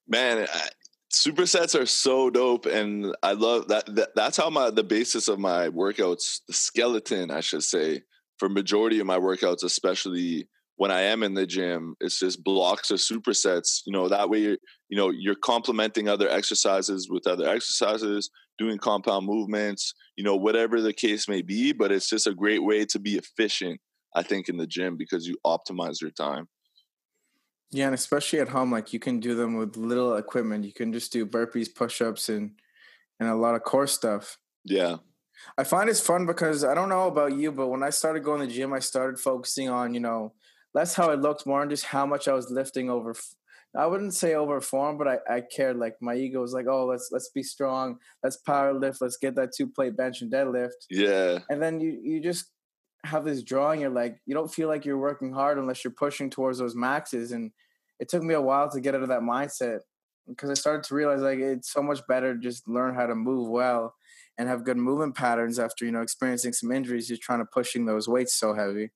man 0.07 0.47
I, 0.51 0.69
supersets 1.13 1.79
are 1.79 1.85
so 1.85 2.29
dope 2.29 2.65
and 2.65 3.15
i 3.23 3.31
love 3.31 3.67
that, 3.69 3.85
that 3.95 4.09
that's 4.15 4.37
how 4.37 4.49
my 4.49 4.69
the 4.69 4.83
basis 4.83 5.27
of 5.27 5.39
my 5.39 5.69
workouts 5.69 6.41
the 6.47 6.53
skeleton 6.53 7.31
i 7.31 7.39
should 7.39 7.63
say 7.63 8.01
for 8.37 8.49
majority 8.49 8.99
of 8.99 9.07
my 9.07 9.17
workouts 9.17 9.63
especially 9.63 10.47
when 10.75 10.91
i 10.91 11.01
am 11.01 11.23
in 11.23 11.33
the 11.33 11.45
gym 11.45 11.95
it's 12.01 12.19
just 12.19 12.43
blocks 12.43 12.91
of 12.91 12.99
supersets 12.99 13.81
you 13.85 13.93
know 13.93 14.09
that 14.09 14.29
way 14.29 14.39
you're 14.39 14.57
you 14.89 14.97
know 14.97 15.09
you're 15.09 15.35
complementing 15.35 16.07
other 16.07 16.29
exercises 16.29 17.09
with 17.09 17.27
other 17.27 17.47
exercises 17.47 18.29
doing 18.57 18.77
compound 18.77 19.25
movements 19.25 19.93
you 20.15 20.23
know 20.23 20.35
whatever 20.35 20.81
the 20.81 20.93
case 20.93 21.27
may 21.27 21.41
be 21.41 21.71
but 21.73 21.91
it's 21.91 22.09
just 22.09 22.27
a 22.27 22.33
great 22.33 22.63
way 22.63 22.85
to 22.85 22.99
be 22.99 23.15
efficient 23.15 23.79
i 24.15 24.23
think 24.23 24.49
in 24.49 24.57
the 24.57 24.67
gym 24.67 24.97
because 24.97 25.27
you 25.27 25.37
optimize 25.45 26.01
your 26.01 26.11
time 26.11 26.47
Yeah, 27.71 27.85
and 27.87 27.93
especially 27.95 28.39
at 28.39 28.49
home, 28.49 28.71
like 28.71 28.93
you 28.93 28.99
can 28.99 29.19
do 29.19 29.35
them 29.35 29.57
with 29.57 29.75
little 29.75 30.15
equipment. 30.15 30.63
You 30.63 30.73
can 30.73 30.93
just 30.93 31.11
do 31.11 31.25
burpees, 31.25 31.73
push-ups, 31.73 32.29
and 32.29 32.51
and 33.19 33.29
a 33.29 33.35
lot 33.35 33.55
of 33.55 33.63
core 33.63 33.87
stuff. 33.87 34.37
yeah 34.63 34.97
I 35.57 35.63
find 35.63 35.89
it's 35.89 36.01
fun 36.01 36.25
because 36.25 36.63
I 36.63 36.73
don't 36.73 36.89
know 36.89 37.07
about 37.07 37.33
you, 37.33 37.51
but 37.51 37.67
when 37.67 37.83
I 37.83 37.91
started 37.91 38.23
going 38.23 38.41
to 38.41 38.47
the 38.47 38.53
gym, 38.53 38.73
I 38.73 38.79
started 38.79 39.19
focusing 39.19 39.69
on 39.69 39.93
you 39.93 39.99
know 39.99 40.33
less 40.73 40.95
how 40.95 41.09
I 41.11 41.15
looked, 41.15 41.45
more 41.45 41.61
on 41.61 41.69
just 41.69 41.85
how 41.85 42.05
much 42.05 42.27
I 42.27 42.33
was 42.33 42.49
lifting 42.49 42.89
over. 42.89 43.15
I 43.77 43.85
wouldn't 43.85 44.15
say 44.15 44.33
over 44.33 44.59
form, 44.59 44.97
but 44.97 45.07
I, 45.07 45.19
I 45.29 45.41
cared. 45.41 45.77
Like 45.77 45.95
my 46.01 46.15
ego 46.15 46.41
was 46.41 46.51
like, 46.51 46.65
oh, 46.67 46.87
let's 46.87 47.09
let's 47.11 47.29
be 47.29 47.43
strong, 47.43 47.97
let's 48.23 48.37
power 48.37 48.73
lift, 48.73 49.01
let's 49.01 49.17
get 49.17 49.35
that 49.35 49.51
two 49.55 49.67
plate 49.67 49.95
bench 49.95 50.21
and 50.21 50.31
deadlift. 50.31 50.87
yeah 50.89 51.39
And 51.49 51.61
then 51.61 51.79
you 51.79 51.99
you 52.03 52.21
just 52.21 52.51
have 53.05 53.23
this 53.23 53.43
drawing. 53.43 53.81
You're 53.81 53.91
like, 53.91 54.17
you 54.25 54.33
don't 54.33 54.53
feel 54.53 54.67
like 54.67 54.83
you're 54.83 54.97
working 54.97 55.31
hard 55.31 55.59
unless 55.59 55.83
you're 55.83 55.93
pushing 55.93 56.29
towards 56.29 56.57
those 56.57 56.75
maxes. 56.75 57.31
And 57.31 57.51
it 57.99 58.09
took 58.09 58.23
me 58.23 58.33
a 58.33 58.41
while 58.41 58.69
to 58.71 58.81
get 58.81 58.95
out 58.95 59.03
of 59.03 59.09
that 59.09 59.21
mindset 59.21 59.79
because 60.27 60.49
I 60.49 60.55
started 60.55 60.83
to 60.85 60.95
realize 60.95 61.21
like 61.21 61.39
it's 61.39 61.71
so 61.71 61.81
much 61.83 62.01
better 62.07 62.33
to 62.33 62.39
just 62.39 62.67
learn 62.67 62.95
how 62.95 63.05
to 63.05 63.15
move 63.15 63.47
well 63.47 63.95
and 64.37 64.49
have 64.49 64.65
good 64.65 64.77
movement 64.77 65.15
patterns 65.15 65.59
after 65.59 65.85
you 65.85 65.91
know 65.91 66.01
experiencing 66.01 66.53
some 66.53 66.71
injuries. 66.71 67.09
You're 67.09 67.19
trying 67.21 67.39
to 67.39 67.45
pushing 67.45 67.85
those 67.85 68.07
weights 68.07 68.33
so 68.33 68.55
heavy. 68.55 68.89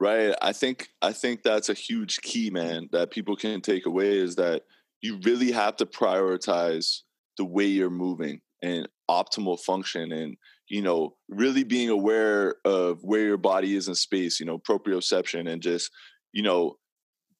Right. 0.00 0.34
I 0.40 0.52
think 0.52 0.88
I 1.02 1.12
think 1.12 1.42
that's 1.42 1.68
a 1.68 1.74
huge 1.74 2.18
key, 2.20 2.50
man, 2.50 2.88
that 2.92 3.10
people 3.10 3.34
can 3.34 3.60
take 3.60 3.84
away 3.84 4.16
is 4.18 4.36
that 4.36 4.62
you 5.00 5.18
really 5.24 5.50
have 5.50 5.76
to 5.76 5.86
prioritize 5.86 7.00
the 7.36 7.44
way 7.44 7.66
you're 7.66 7.90
moving 7.90 8.40
and 8.62 8.88
optimal 9.10 9.58
function 9.58 10.12
and 10.12 10.36
you 10.68 10.82
know 10.82 11.14
really 11.28 11.64
being 11.64 11.88
aware 11.88 12.56
of 12.64 13.02
where 13.02 13.24
your 13.24 13.36
body 13.36 13.74
is 13.74 13.88
in 13.88 13.94
space 13.94 14.38
you 14.38 14.44
know 14.44 14.58
proprioception 14.58 15.50
and 15.50 15.62
just 15.62 15.90
you 16.32 16.42
know 16.42 16.76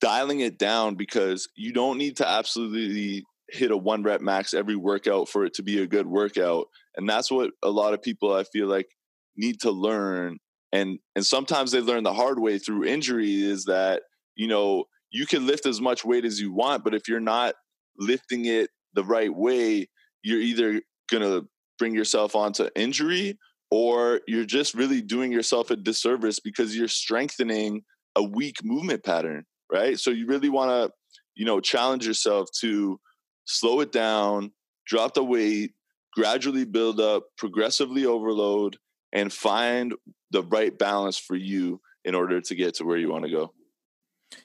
dialing 0.00 0.40
it 0.40 0.58
down 0.58 0.94
because 0.94 1.48
you 1.56 1.72
don't 1.72 1.98
need 1.98 2.16
to 2.16 2.26
absolutely 2.26 3.24
hit 3.50 3.70
a 3.70 3.76
one 3.76 4.02
rep 4.02 4.20
max 4.20 4.54
every 4.54 4.76
workout 4.76 5.28
for 5.28 5.44
it 5.44 5.52
to 5.52 5.62
be 5.62 5.82
a 5.82 5.86
good 5.86 6.06
workout 6.06 6.68
and 6.96 7.08
that's 7.08 7.30
what 7.30 7.50
a 7.62 7.70
lot 7.70 7.92
of 7.92 8.00
people 8.00 8.32
i 8.32 8.44
feel 8.44 8.68
like 8.68 8.88
need 9.36 9.60
to 9.60 9.70
learn 9.70 10.38
and 10.72 10.98
and 11.14 11.24
sometimes 11.24 11.72
they 11.72 11.80
learn 11.80 12.04
the 12.04 12.12
hard 12.12 12.38
way 12.38 12.58
through 12.58 12.84
injury 12.84 13.42
is 13.42 13.64
that 13.64 14.02
you 14.36 14.46
know 14.46 14.84
you 15.10 15.26
can 15.26 15.46
lift 15.46 15.66
as 15.66 15.80
much 15.80 16.04
weight 16.04 16.24
as 16.24 16.40
you 16.40 16.52
want 16.52 16.84
but 16.84 16.94
if 16.94 17.08
you're 17.08 17.20
not 17.20 17.54
lifting 17.98 18.44
it 18.44 18.70
the 18.94 19.04
right 19.04 19.34
way 19.34 19.88
you're 20.22 20.40
either 20.40 20.80
going 21.10 21.22
to 21.22 21.46
bring 21.78 21.94
yourself 21.94 22.34
onto 22.36 22.68
injury 22.76 23.38
or 23.70 24.20
you're 24.26 24.44
just 24.44 24.74
really 24.74 25.00
doing 25.00 25.30
yourself 25.30 25.70
a 25.70 25.76
disservice 25.76 26.40
because 26.40 26.76
you're 26.76 26.88
strengthening 26.88 27.82
a 28.16 28.22
weak 28.22 28.56
movement 28.64 29.04
pattern 29.04 29.44
right? 29.72 29.98
So 29.98 30.10
you 30.10 30.26
really 30.26 30.48
want 30.48 30.70
to 30.70 30.90
you 31.34 31.44
know 31.44 31.60
challenge 31.60 32.06
yourself 32.06 32.48
to 32.60 32.98
slow 33.46 33.80
it 33.80 33.92
down 33.92 34.52
drop 34.86 35.14
the 35.14 35.24
weight 35.24 35.72
gradually 36.14 36.64
build 36.64 37.00
up 37.00 37.24
progressively 37.36 38.04
overload 38.04 38.76
and 39.12 39.32
find 39.32 39.94
the 40.30 40.42
right 40.42 40.76
balance 40.78 41.18
for 41.18 41.36
you 41.36 41.80
in 42.04 42.14
order 42.14 42.40
to 42.40 42.54
get 42.54 42.74
to 42.74 42.84
where 42.84 42.98
you 42.98 43.10
want 43.10 43.24
to 43.24 43.30
go 43.30 43.52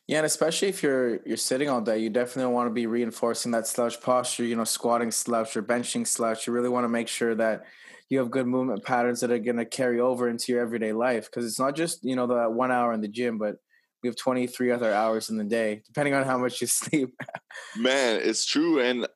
Yeah, 0.08 0.18
and 0.18 0.26
especially 0.26 0.70
if 0.70 0.82
you're 0.82 1.20
you're 1.26 1.38
sitting 1.38 1.70
all 1.70 1.82
day, 1.82 2.00
you 2.00 2.10
definitely 2.10 2.54
want 2.54 2.70
to 2.70 2.74
be 2.74 2.88
reinforcing 2.88 3.52
that 3.52 3.68
slouch 3.68 4.00
posture. 4.02 4.46
You 4.46 4.56
know, 4.56 4.64
squatting 4.64 5.12
slouch 5.12 5.58
or 5.58 5.64
benching 5.64 6.08
slouch. 6.08 6.48
You 6.48 6.54
really 6.54 6.70
want 6.70 6.86
to 6.86 6.90
make 6.90 7.10
sure 7.10 7.36
that 7.36 7.64
you 8.10 8.20
have 8.20 8.32
good 8.32 8.48
movement 8.48 8.84
patterns 8.84 9.20
that 9.22 9.32
are 9.32 9.40
going 9.40 9.58
to 9.58 9.66
carry 9.66 10.00
over 10.00 10.30
into 10.30 10.52
your 10.52 10.62
everyday 10.62 10.94
life. 10.94 11.26
Because 11.26 11.46
it's 11.46 11.60
not 11.60 11.76
just 11.76 12.04
you 12.04 12.16
know 12.16 12.28
the 12.28 12.50
one 12.50 12.72
hour 12.72 12.94
in 12.94 13.02
the 13.02 13.10
gym, 13.10 13.38
but 13.38 13.56
we 14.02 14.08
have 14.08 14.16
23 14.18 14.72
other 14.72 14.94
hours 14.94 15.30
in 15.30 15.38
the 15.38 15.44
day, 15.44 15.82
depending 15.86 16.14
on 16.14 16.24
how 16.24 16.38
much 16.38 16.62
you 16.62 16.68
sleep. 16.82 17.10
Man, 17.76 18.22
it's 18.24 18.46
true. 18.46 18.80
And 18.80 19.08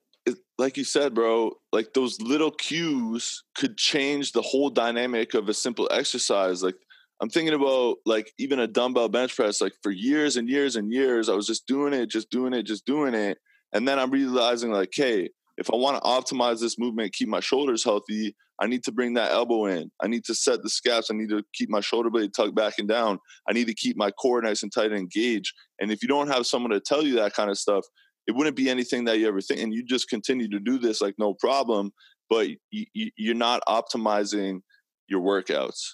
like 0.58 0.78
you 0.78 0.84
said, 0.84 1.14
bro, 1.14 1.52
like 1.72 1.94
those 1.94 2.20
little 2.22 2.52
cues 2.52 3.44
could 3.56 3.78
change 3.78 4.32
the 4.32 4.42
whole 4.42 4.70
dynamic 4.70 5.34
of 5.34 5.50
a 5.50 5.54
simple 5.54 5.88
exercise. 5.92 6.64
Like 6.64 6.76
I'm 7.22 7.30
thinking 7.30 7.54
about 7.54 7.98
like 8.06 8.32
even 8.38 8.60
a 8.60 8.68
dumbbell 8.68 9.10
bench 9.10 9.36
press, 9.36 9.62
like 9.62 9.74
for 9.84 9.92
years 9.92 10.38
and 10.38 10.50
years 10.50 10.76
and 10.76 10.92
years, 10.92 11.30
I 11.30 11.34
was 11.34 11.48
just 11.48 11.68
doing 11.68 11.94
it, 11.94 12.08
just 12.08 12.30
doing 12.30 12.54
it, 12.54 12.64
just 12.64 12.86
doing 12.86 13.14
it. 13.14 13.38
And 13.74 13.88
then 13.88 14.00
I'm 14.00 14.12
realizing 14.12 14.72
like, 14.72 14.92
hey, 14.94 15.30
if 15.58 15.72
I 15.72 15.76
want 15.76 16.02
to 16.02 16.08
optimize 16.08 16.60
this 16.60 16.80
movement, 16.80 17.14
keep 17.14 17.28
my 17.28 17.40
shoulders 17.40 17.84
healthy, 17.84 18.36
I 18.60 18.68
need 18.68 18.84
to 18.86 18.92
bring 18.92 19.14
that 19.16 19.32
elbow 19.32 19.66
in. 19.66 19.92
I 20.02 20.08
need 20.08 20.24
to 20.26 20.36
set 20.36 20.64
the 20.64 20.70
scaps. 20.70 21.12
I 21.12 21.16
need 21.16 21.30
to 21.30 21.44
keep 21.54 21.70
my 21.70 21.82
shoulder 21.82 22.10
blade 22.10 22.34
tucked 22.36 22.56
back 22.56 22.76
and 22.80 22.88
down. 22.88 23.20
I 23.48 23.54
need 23.54 23.68
to 23.68 23.74
keep 23.74 23.98
my 23.98 24.12
core 24.12 24.42
nice 24.42 24.64
and 24.64 24.72
tight 24.72 24.92
and 24.92 25.00
engaged. 25.00 25.54
And 25.80 25.92
if 25.92 26.02
you 26.02 26.08
don't 26.08 26.28
have 26.28 26.48
someone 26.48 26.72
to 26.72 26.80
tell 26.80 27.04
you 27.04 27.16
that 27.16 27.34
kind 27.34 27.52
of 27.52 27.58
stuff, 27.58 27.86
it 28.28 28.36
wouldn't 28.36 28.56
be 28.56 28.70
anything 28.70 29.06
that 29.06 29.20
you 29.20 29.28
ever 29.28 29.42
think. 29.42 29.62
And 29.62 29.74
you 29.74 29.84
just 29.84 30.10
continue 30.10 30.50
to 30.50 30.60
do 30.60 30.78
this 30.78 31.02
like 31.02 31.16
no 31.18 31.34
problem, 31.34 31.92
but 32.30 32.50
you, 32.72 32.86
you're 32.94 33.36
not 33.36 33.62
optimizing 33.68 34.60
your 35.08 35.22
workouts. 35.22 35.94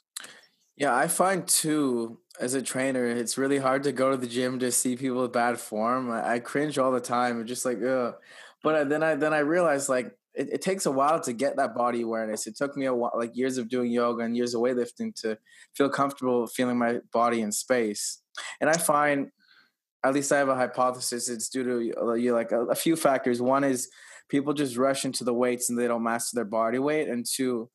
Yeah, 0.75 0.95
I 0.95 1.07
find 1.07 1.47
too, 1.47 2.19
as 2.39 2.55
a 2.55 2.61
trainer, 2.61 3.05
it's 3.05 3.37
really 3.37 3.59
hard 3.59 3.83
to 3.83 3.91
go 3.91 4.09
to 4.09 4.17
the 4.17 4.27
gym 4.27 4.57
to 4.59 4.71
see 4.71 4.95
people 4.95 5.21
with 5.21 5.31
bad 5.31 5.59
form. 5.59 6.11
I, 6.11 6.33
I 6.33 6.39
cringe 6.39 6.79
all 6.79 6.91
the 6.91 6.99
time. 6.99 7.39
It's 7.39 7.47
just 7.47 7.65
like, 7.65 7.81
ugh. 7.83 8.15
But 8.63 8.89
then 8.89 9.03
I 9.03 9.15
then 9.15 9.33
I 9.33 9.39
realized 9.39 9.89
like 9.89 10.17
it, 10.33 10.49
it, 10.53 10.61
takes 10.61 10.85
a 10.85 10.91
while 10.91 11.19
to 11.19 11.33
get 11.33 11.57
that 11.57 11.75
body 11.75 12.01
awareness. 12.01 12.47
It 12.47 12.55
took 12.55 12.75
me 12.75 12.85
a 12.85 12.93
while, 12.93 13.11
like 13.15 13.35
years 13.35 13.57
of 13.57 13.69
doing 13.69 13.91
yoga 13.91 14.23
and 14.23 14.35
years 14.35 14.55
of 14.55 14.61
weightlifting 14.61 15.13
to 15.21 15.37
feel 15.75 15.89
comfortable 15.89 16.47
feeling 16.47 16.77
my 16.77 16.99
body 17.11 17.41
in 17.41 17.51
space. 17.51 18.21
And 18.61 18.69
I 18.69 18.77
find, 18.77 19.31
at 20.03 20.13
least 20.13 20.31
I 20.31 20.37
have 20.37 20.49
a 20.49 20.55
hypothesis, 20.55 21.29
it's 21.29 21.49
due 21.49 21.63
to 21.63 22.01
uh, 22.01 22.13
you 22.13 22.33
like 22.33 22.51
a, 22.51 22.65
a 22.65 22.75
few 22.75 22.95
factors. 22.95 23.41
One 23.41 23.63
is 23.63 23.89
people 24.29 24.53
just 24.53 24.77
rush 24.77 25.05
into 25.05 25.23
the 25.23 25.33
weights 25.33 25.69
and 25.69 25.79
they 25.79 25.87
don't 25.87 26.03
master 26.03 26.35
their 26.35 26.45
body 26.45 26.79
weight, 26.79 27.07
and 27.07 27.25
two, 27.25 27.69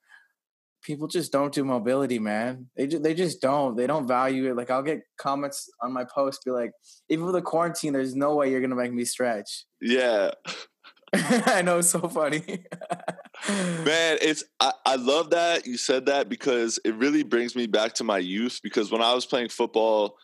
people 0.82 1.08
just 1.08 1.32
don't 1.32 1.52
do 1.52 1.64
mobility, 1.64 2.18
man. 2.18 2.66
They 2.76 2.86
just, 2.86 3.02
they 3.02 3.14
just 3.14 3.40
don't. 3.40 3.76
They 3.76 3.86
don't 3.86 4.06
value 4.06 4.50
it. 4.50 4.56
Like 4.56 4.70
I'll 4.70 4.82
get 4.82 5.02
comments 5.18 5.68
on 5.82 5.92
my 5.92 6.04
post, 6.04 6.42
be 6.44 6.50
like, 6.50 6.72
even 7.08 7.24
with 7.24 7.34
the 7.34 7.42
quarantine, 7.42 7.92
there's 7.92 8.14
no 8.14 8.34
way 8.34 8.50
you're 8.50 8.60
gonna 8.60 8.74
make 8.74 8.92
me 8.92 9.04
stretch. 9.04 9.64
Yeah. 9.80 10.32
I 11.14 11.62
know 11.62 11.78
it's 11.78 11.88
so 11.88 12.06
funny. 12.08 12.42
Man, 13.48 14.18
it's 14.20 14.44
I, 14.60 14.72
I 14.84 14.96
love 14.96 15.30
that 15.30 15.66
you 15.66 15.78
said 15.78 16.06
that 16.06 16.28
because 16.28 16.78
it 16.84 16.94
really 16.96 17.22
brings 17.22 17.56
me 17.56 17.66
back 17.66 17.94
to 17.94 18.04
my 18.04 18.18
youth. 18.18 18.60
Because 18.62 18.90
when 18.90 19.00
I 19.00 19.14
was 19.14 19.24
playing 19.24 19.48
football, 19.48 20.16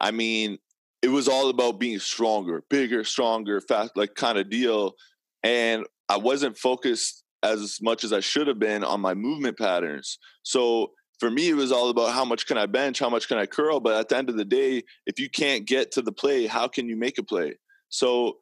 I 0.00 0.10
mean, 0.10 0.58
it 1.04 1.10
was 1.10 1.28
all 1.28 1.50
about 1.50 1.78
being 1.78 1.98
stronger, 1.98 2.64
bigger, 2.70 3.04
stronger, 3.04 3.60
fast, 3.60 3.94
like 3.94 4.14
kind 4.14 4.38
of 4.38 4.48
deal. 4.48 4.94
And 5.42 5.84
I 6.08 6.16
wasn't 6.16 6.56
focused 6.56 7.24
as 7.42 7.78
much 7.82 8.04
as 8.04 8.12
I 8.14 8.20
should 8.20 8.46
have 8.48 8.58
been 8.58 8.82
on 8.82 9.02
my 9.02 9.12
movement 9.12 9.58
patterns. 9.58 10.18
So 10.44 10.92
for 11.20 11.30
me, 11.30 11.50
it 11.50 11.56
was 11.56 11.72
all 11.72 11.90
about 11.90 12.14
how 12.14 12.24
much 12.24 12.46
can 12.46 12.56
I 12.56 12.64
bench, 12.64 13.00
how 13.00 13.10
much 13.10 13.28
can 13.28 13.36
I 13.36 13.44
curl. 13.44 13.80
But 13.80 14.00
at 14.00 14.08
the 14.08 14.16
end 14.16 14.30
of 14.30 14.38
the 14.38 14.46
day, 14.46 14.82
if 15.04 15.20
you 15.20 15.28
can't 15.28 15.66
get 15.66 15.92
to 15.92 16.00
the 16.00 16.10
play, 16.10 16.46
how 16.46 16.68
can 16.68 16.88
you 16.88 16.96
make 16.96 17.18
a 17.18 17.22
play? 17.22 17.58
So 17.90 18.38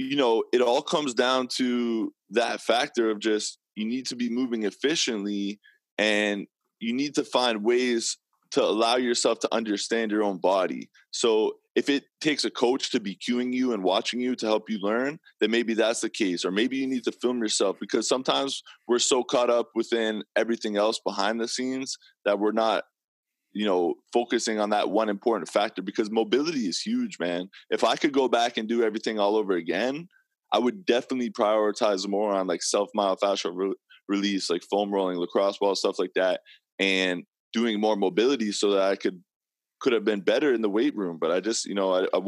you 0.00 0.16
know, 0.16 0.44
it 0.50 0.62
all 0.62 0.80
comes 0.80 1.12
down 1.12 1.46
to 1.56 2.14
that 2.30 2.62
factor 2.62 3.10
of 3.10 3.18
just 3.18 3.58
you 3.74 3.84
need 3.84 4.06
to 4.06 4.16
be 4.16 4.30
moving 4.30 4.62
efficiently 4.62 5.60
and 5.98 6.46
you 6.78 6.94
need 6.94 7.14
to 7.16 7.24
find 7.24 7.62
ways 7.62 8.16
to 8.52 8.64
allow 8.64 8.96
yourself 8.96 9.40
to 9.40 9.54
understand 9.54 10.10
your 10.10 10.22
own 10.22 10.38
body. 10.38 10.88
So 11.10 11.56
if 11.76 11.88
it 11.88 12.04
takes 12.20 12.44
a 12.44 12.50
coach 12.50 12.90
to 12.90 13.00
be 13.00 13.16
cueing 13.16 13.52
you 13.52 13.72
and 13.72 13.84
watching 13.84 14.20
you 14.20 14.34
to 14.36 14.46
help 14.46 14.68
you 14.68 14.78
learn, 14.80 15.18
then 15.40 15.50
maybe 15.50 15.74
that's 15.74 16.00
the 16.00 16.10
case. 16.10 16.44
Or 16.44 16.50
maybe 16.50 16.76
you 16.76 16.86
need 16.86 17.04
to 17.04 17.12
film 17.12 17.40
yourself 17.40 17.76
because 17.80 18.08
sometimes 18.08 18.62
we're 18.88 18.98
so 18.98 19.22
caught 19.22 19.50
up 19.50 19.68
within 19.74 20.24
everything 20.36 20.76
else 20.76 21.00
behind 21.04 21.40
the 21.40 21.46
scenes 21.46 21.96
that 22.24 22.38
we're 22.38 22.52
not 22.52 22.84
you 23.52 23.66
know, 23.66 23.94
focusing 24.12 24.60
on 24.60 24.70
that 24.70 24.90
one 24.90 25.08
important 25.08 25.48
factor 25.48 25.82
because 25.82 26.10
mobility 26.10 26.68
is 26.68 26.80
huge, 26.80 27.18
man. 27.18 27.48
If 27.70 27.82
I 27.82 27.96
could 27.96 28.12
go 28.12 28.28
back 28.28 28.56
and 28.56 28.68
do 28.68 28.84
everything 28.84 29.18
all 29.18 29.36
over 29.36 29.54
again, 29.54 30.08
I 30.52 30.58
would 30.58 30.86
definitely 30.86 31.30
prioritize 31.30 32.08
more 32.08 32.32
on 32.32 32.46
like 32.46 32.62
self 32.62 32.90
myofascial 32.96 33.52
re- 33.54 33.74
release, 34.08 34.50
like 34.50 34.62
foam 34.70 34.92
rolling, 34.92 35.18
lacrosse 35.18 35.58
ball, 35.58 35.74
stuff 35.74 35.98
like 35.98 36.12
that, 36.14 36.40
and 36.78 37.24
doing 37.52 37.80
more 37.80 37.96
mobility 37.96 38.52
so 38.52 38.70
that 38.72 38.82
I 38.82 38.96
could 38.96 39.22
could 39.80 39.92
have 39.92 40.04
been 40.04 40.20
better 40.20 40.52
in 40.52 40.62
the 40.62 40.70
weight 40.70 40.94
room. 40.96 41.18
But 41.20 41.30
I 41.30 41.40
just, 41.40 41.66
you 41.66 41.74
know, 41.74 41.92
I, 41.92 42.06
I 42.14 42.20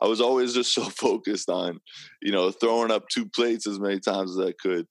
I 0.00 0.06
was 0.06 0.20
always 0.20 0.54
just 0.54 0.72
so 0.74 0.84
focused 0.84 1.48
on, 1.48 1.80
you 2.22 2.32
know, 2.32 2.50
throwing 2.50 2.90
up 2.90 3.08
two 3.08 3.28
plates 3.28 3.66
as 3.66 3.78
many 3.78 4.00
times 4.00 4.38
as 4.38 4.46
I 4.46 4.52
could. 4.52 4.86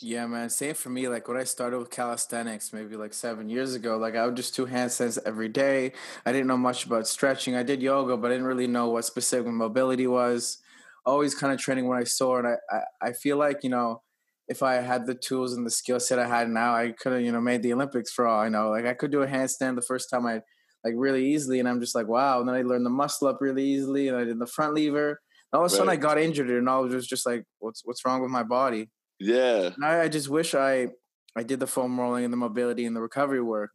Yeah, 0.00 0.26
man. 0.26 0.50
Same 0.50 0.74
for 0.74 0.90
me. 0.90 1.08
Like 1.08 1.28
when 1.28 1.36
I 1.36 1.44
started 1.44 1.78
with 1.78 1.90
calisthenics, 1.90 2.72
maybe 2.72 2.96
like 2.96 3.14
seven 3.14 3.48
years 3.48 3.74
ago, 3.74 3.96
like 3.96 4.16
I 4.16 4.26
would 4.26 4.36
just 4.36 4.54
do 4.54 4.66
handstands 4.66 5.18
every 5.24 5.48
day. 5.48 5.92
I 6.26 6.32
didn't 6.32 6.46
know 6.46 6.56
much 6.56 6.84
about 6.84 7.06
stretching. 7.06 7.56
I 7.56 7.62
did 7.62 7.82
yoga, 7.82 8.16
but 8.16 8.30
I 8.30 8.34
didn't 8.34 8.46
really 8.46 8.66
know 8.66 8.90
what 8.90 9.04
specific 9.04 9.50
mobility 9.52 10.06
was. 10.06 10.58
Always 11.06 11.34
kind 11.34 11.52
of 11.52 11.58
training 11.58 11.88
when 11.88 11.98
I 11.98 12.04
saw 12.04 12.38
it. 12.38 12.44
I, 12.44 12.76
I, 12.76 13.08
I 13.08 13.12
feel 13.12 13.38
like, 13.38 13.64
you 13.64 13.70
know, 13.70 14.02
if 14.48 14.62
I 14.62 14.74
had 14.74 15.06
the 15.06 15.14
tools 15.14 15.54
and 15.54 15.64
the 15.64 15.70
skill 15.70 16.00
set 16.00 16.18
I 16.18 16.26
had 16.26 16.50
now, 16.50 16.74
I 16.74 16.90
could 16.90 17.12
have, 17.12 17.22
you 17.22 17.32
know, 17.32 17.40
made 17.40 17.62
the 17.62 17.72
Olympics 17.72 18.12
for 18.12 18.26
all 18.26 18.40
I 18.40 18.48
know. 18.48 18.68
Like 18.68 18.84
I 18.84 18.94
could 18.94 19.12
do 19.12 19.22
a 19.22 19.26
handstand 19.26 19.76
the 19.76 19.82
first 19.82 20.10
time 20.10 20.26
I 20.26 20.42
like 20.84 20.94
really 20.96 21.32
easily. 21.32 21.60
And 21.60 21.68
I'm 21.68 21.80
just 21.80 21.94
like, 21.94 22.08
wow. 22.08 22.40
And 22.40 22.48
then 22.48 22.56
I 22.56 22.62
learned 22.62 22.86
the 22.86 22.90
muscle 22.90 23.28
up 23.28 23.38
really 23.40 23.64
easily, 23.64 24.08
and 24.08 24.16
I 24.16 24.24
did 24.24 24.38
the 24.38 24.46
front 24.46 24.74
lever. 24.74 25.20
And 25.52 25.58
all 25.58 25.66
of 25.66 25.66
a 25.66 25.70
sudden, 25.70 25.88
right. 25.88 25.98
I 25.98 26.00
got 26.00 26.18
injured, 26.18 26.50
and 26.50 26.68
I 26.68 26.78
was 26.78 27.06
just 27.06 27.26
like, 27.26 27.44
what's 27.58 27.82
what's 27.84 28.04
wrong 28.04 28.22
with 28.22 28.30
my 28.30 28.42
body? 28.42 28.88
Yeah. 29.18 29.70
And 29.74 29.84
I, 29.84 30.02
I 30.02 30.08
just 30.08 30.28
wish 30.28 30.54
I 30.54 30.88
I 31.36 31.42
did 31.42 31.60
the 31.60 31.66
foam 31.66 31.98
rolling 31.98 32.24
and 32.24 32.32
the 32.32 32.38
mobility 32.38 32.86
and 32.86 32.96
the 32.96 33.00
recovery 33.00 33.42
work. 33.42 33.70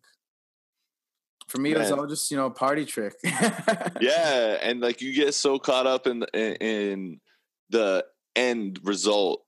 For 1.48 1.60
me, 1.60 1.72
Man. 1.72 1.78
it 1.78 1.84
was 1.84 1.91
all 1.91 2.08
just 2.08 2.32
you 2.32 2.38
know 2.38 2.50
party 2.50 2.86
trick. 2.86 3.13
yeah, 3.24 4.58
and 4.62 4.82
like 4.82 5.02
you 5.02 5.13
get 5.13 5.36
so 5.36 5.60
caught 5.60 5.86
up 5.86 6.08
in, 6.08 6.26
in 6.34 6.56
in 6.56 7.22
the 7.70 8.06
end 8.36 8.80
result 8.84 9.44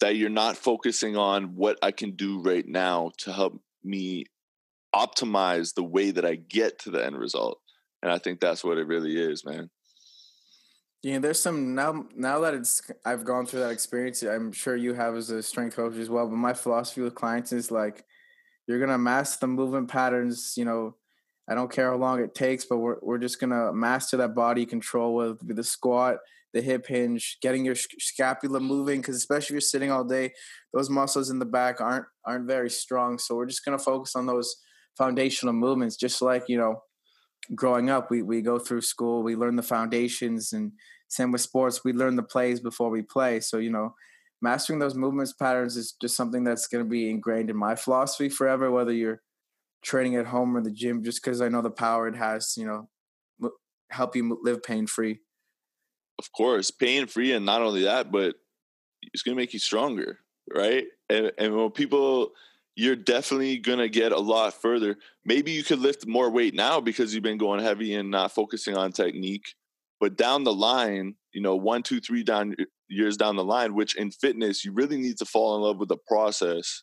that 0.00 0.16
you're 0.16 0.30
not 0.30 0.56
focusing 0.56 1.16
on 1.16 1.56
what 1.56 1.78
I 1.82 1.90
can 1.90 2.12
do 2.12 2.40
right 2.40 2.66
now 2.66 3.12
to 3.18 3.32
help 3.32 3.60
me 3.84 4.24
optimize 4.96 5.74
the 5.74 5.84
way 5.84 6.10
that 6.10 6.24
I 6.24 6.36
get 6.36 6.78
to 6.80 6.90
the 6.90 7.04
end 7.04 7.18
result. 7.18 7.60
And 8.02 8.10
I 8.10 8.18
think 8.18 8.40
that's 8.40 8.64
what 8.64 8.78
it 8.78 8.86
really 8.86 9.16
is, 9.16 9.44
man. 9.44 9.70
Yeah, 11.02 11.18
there's 11.18 11.40
some 11.40 11.74
now. 11.74 12.06
Now 12.16 12.40
that 12.40 12.54
it's, 12.54 12.82
I've 13.04 13.24
gone 13.24 13.46
through 13.46 13.60
that 13.60 13.70
experience. 13.70 14.22
I'm 14.22 14.52
sure 14.52 14.76
you 14.76 14.94
have 14.94 15.14
as 15.14 15.30
a 15.30 15.42
strength 15.42 15.76
coach 15.76 15.96
as 15.96 16.10
well. 16.10 16.26
But 16.26 16.36
my 16.36 16.54
philosophy 16.54 17.02
with 17.02 17.14
clients 17.14 17.52
is 17.52 17.70
like, 17.70 18.04
you're 18.66 18.80
gonna 18.80 18.98
master 18.98 19.38
the 19.42 19.46
movement 19.48 19.88
patterns. 19.88 20.54
You 20.56 20.64
know, 20.64 20.96
I 21.48 21.54
don't 21.54 21.70
care 21.70 21.90
how 21.90 21.96
long 21.96 22.20
it 22.20 22.34
takes, 22.34 22.64
but 22.64 22.78
we're 22.78 22.96
we're 23.02 23.18
just 23.18 23.38
gonna 23.38 23.72
master 23.72 24.16
that 24.16 24.34
body 24.34 24.66
control 24.66 25.14
with 25.14 25.56
the 25.56 25.62
squat, 25.62 26.16
the 26.52 26.60
hip 26.60 26.86
hinge, 26.86 27.38
getting 27.40 27.64
your 27.64 27.76
scapula 27.76 28.58
moving. 28.58 29.00
Because 29.00 29.16
especially 29.16 29.54
if 29.54 29.60
you're 29.60 29.60
sitting 29.60 29.92
all 29.92 30.04
day, 30.04 30.32
those 30.72 30.90
muscles 30.90 31.30
in 31.30 31.38
the 31.38 31.44
back 31.44 31.80
aren't 31.80 32.06
aren't 32.24 32.48
very 32.48 32.70
strong. 32.70 33.18
So 33.18 33.36
we're 33.36 33.46
just 33.46 33.64
gonna 33.64 33.78
focus 33.78 34.16
on 34.16 34.26
those 34.26 34.56
foundational 34.96 35.54
movements, 35.54 35.96
just 35.96 36.22
like, 36.22 36.44
you 36.48 36.58
know, 36.58 36.82
growing 37.54 37.90
up, 37.90 38.10
we, 38.10 38.22
we 38.22 38.42
go 38.42 38.58
through 38.58 38.80
school, 38.80 39.22
we 39.22 39.36
learn 39.36 39.56
the 39.56 39.62
foundations 39.62 40.52
and 40.52 40.72
same 41.08 41.30
with 41.30 41.40
sports, 41.40 41.84
we 41.84 41.92
learn 41.92 42.16
the 42.16 42.22
plays 42.22 42.60
before 42.60 42.90
we 42.90 43.02
play. 43.02 43.40
So, 43.40 43.58
you 43.58 43.70
know, 43.70 43.94
mastering 44.42 44.78
those 44.78 44.94
movements 44.94 45.32
patterns 45.32 45.76
is 45.76 45.94
just 46.00 46.16
something 46.16 46.44
that's 46.44 46.66
going 46.66 46.84
to 46.84 46.88
be 46.88 47.08
ingrained 47.08 47.50
in 47.50 47.56
my 47.56 47.76
philosophy 47.76 48.28
forever, 48.28 48.70
whether 48.70 48.92
you're 48.92 49.22
training 49.82 50.16
at 50.16 50.26
home 50.26 50.56
or 50.56 50.62
the 50.62 50.70
gym, 50.70 51.04
just 51.04 51.22
because 51.22 51.40
I 51.40 51.48
know 51.48 51.62
the 51.62 51.70
power 51.70 52.08
it 52.08 52.16
has, 52.16 52.54
you 52.56 52.66
know, 52.66 52.88
help 53.90 54.16
you 54.16 54.38
live 54.42 54.62
pain 54.62 54.86
free. 54.86 55.20
Of 56.18 56.32
course, 56.32 56.70
pain 56.70 57.06
free. 57.06 57.32
And 57.32 57.46
not 57.46 57.62
only 57.62 57.84
that, 57.84 58.10
but 58.10 58.34
it's 59.12 59.22
going 59.22 59.36
to 59.36 59.40
make 59.40 59.52
you 59.52 59.60
stronger. 59.60 60.18
Right. 60.52 60.86
And, 61.08 61.30
and 61.38 61.54
when 61.54 61.70
people, 61.70 62.32
you're 62.76 62.94
definitely 62.94 63.56
going 63.56 63.78
to 63.78 63.88
get 63.88 64.12
a 64.12 64.18
lot 64.18 64.60
further. 64.60 64.96
Maybe 65.24 65.50
you 65.50 65.64
could 65.64 65.78
lift 65.78 66.06
more 66.06 66.30
weight 66.30 66.54
now 66.54 66.78
because 66.78 67.14
you've 67.14 67.22
been 67.22 67.38
going 67.38 67.62
heavy 67.62 67.94
and 67.94 68.10
not 68.10 68.32
focusing 68.32 68.76
on 68.76 68.92
technique. 68.92 69.54
But 69.98 70.16
down 70.16 70.44
the 70.44 70.52
line, 70.52 71.14
you 71.32 71.40
know, 71.40 71.56
one, 71.56 71.82
two, 71.82 72.00
three 72.00 72.22
down 72.22 72.54
years 72.88 73.16
down 73.16 73.36
the 73.36 73.44
line, 73.44 73.74
which 73.74 73.96
in 73.96 74.10
fitness, 74.10 74.62
you 74.62 74.72
really 74.72 74.98
need 74.98 75.16
to 75.18 75.24
fall 75.24 75.56
in 75.56 75.62
love 75.62 75.78
with 75.78 75.88
the 75.88 75.96
process 76.06 76.82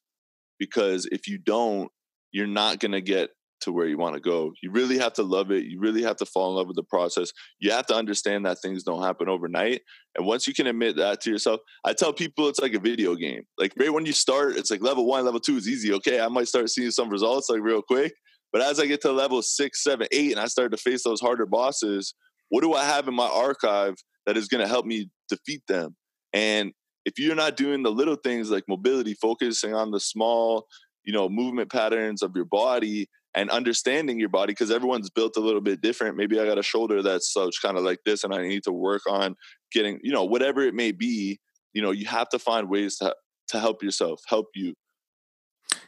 because 0.58 1.08
if 1.12 1.28
you 1.28 1.38
don't, 1.38 1.92
you're 2.32 2.48
not 2.48 2.80
going 2.80 2.94
to 2.94 3.02
get 3.02 3.30
to 3.64 3.72
where 3.72 3.88
you 3.88 3.98
want 3.98 4.16
to 4.16 4.22
go. 4.22 4.54
You 4.62 4.72
really 4.72 4.98
have 4.98 5.14
to 5.14 5.24
love 5.24 5.52
it. 5.52 5.66
You 5.66 5.80
really 5.80 6.04
have 6.04 6.16
to 6.18 6.26
fall 6.26 6.52
in 6.52 6.58
love 6.58 6.68
with 6.68 6.76
the 6.76 6.84
process. 6.84 7.32
You 7.60 7.72
have 7.72 7.86
to 7.88 7.96
understand 7.96 8.46
that 8.46 8.60
things 8.62 8.84
don't 8.84 9.04
happen 9.04 9.30
overnight. 9.30 9.82
And 10.16 10.26
once 10.26 10.48
you 10.48 10.54
can 10.54 10.68
admit 10.68 10.96
that 10.98 11.22
to 11.22 11.32
yourself, 11.32 11.62
I 11.84 11.94
tell 11.94 12.14
people 12.14 12.48
it's 12.48 12.60
like 12.60 12.74
a 12.74 12.80
video 12.80 13.16
game. 13.16 13.44
Like 13.58 13.74
right 13.78 13.92
when 13.94 14.06
you 14.06 14.14
start, 14.14 14.56
it's 14.56 14.72
like 14.72 14.82
level 14.82 15.06
one, 15.06 15.26
level 15.26 15.40
two 15.40 15.58
is 15.58 15.68
easy. 15.68 15.94
Okay, 15.94 16.20
I 16.20 16.28
might 16.28 16.48
start 16.48 16.70
seeing 16.70 16.92
some 16.92 17.10
results 17.10 17.50
like 17.50 17.62
real 17.62 17.82
quick. 17.82 18.14
But 18.52 18.62
as 18.62 18.80
I 18.80 18.86
get 18.86 19.02
to 19.02 19.12
level 19.12 19.42
six, 19.42 19.84
seven, 19.84 20.08
eight, 20.12 20.32
and 20.32 20.40
I 20.40 20.46
start 20.46 20.72
to 20.72 20.78
face 20.78 21.04
those 21.04 21.20
harder 21.20 21.48
bosses, 21.48 22.14
what 22.50 22.62
do 22.62 22.74
I 22.74 22.84
have 22.84 23.08
in 23.08 23.16
my 23.16 23.28
archive 23.28 23.96
that 24.26 24.38
is 24.38 24.48
going 24.48 24.62
to 24.62 24.68
help 24.68 24.86
me 24.86 25.10
defeat 25.28 25.64
them? 25.68 25.96
And 26.34 26.72
if 27.06 27.18
you're 27.18 27.36
not 27.36 27.58
doing 27.58 27.84
the 27.84 27.92
little 27.92 28.16
things 28.16 28.52
like 28.52 28.64
mobility, 28.68 29.16
focusing 29.16 29.74
on 29.74 29.92
the 29.92 30.00
small, 30.00 30.68
you 31.04 31.12
know, 31.12 31.28
movement 31.30 31.72
patterns 31.72 32.22
of 32.22 32.32
your 32.36 32.46
body 32.46 33.10
and 33.36 33.50
understanding 33.50 34.20
your 34.20 34.30
body, 34.30 34.52
because 34.52 34.72
everyone's 34.72 35.10
built 35.10 35.38
a 35.38 35.40
little 35.40 35.62
bit 35.62 35.82
different. 35.82 36.18
Maybe 36.18 36.40
I 36.40 36.46
got 36.46 36.58
a 36.58 36.64
shoulder 36.64 37.02
that's 37.02 37.32
such 37.32 37.62
kind 37.62 37.78
of 37.78 37.84
like 37.84 38.00
this, 38.06 38.24
and 38.24 38.34
I 38.34 38.48
need 38.48 38.64
to 38.64 38.72
work 38.72 39.02
on 39.10 39.36
getting, 39.72 40.00
you 40.04 40.12
know, 40.12 40.24
whatever 40.24 40.62
it 40.62 40.74
may 40.74 40.92
be. 40.92 41.40
You 41.74 41.82
know, 41.82 41.92
you 41.92 42.06
have 42.06 42.30
to 42.30 42.40
find 42.40 42.70
ways 42.70 42.98
to 42.98 43.16
to 43.50 43.60
help 43.60 43.84
yourself, 43.84 44.22
help 44.28 44.48
you. 44.56 44.74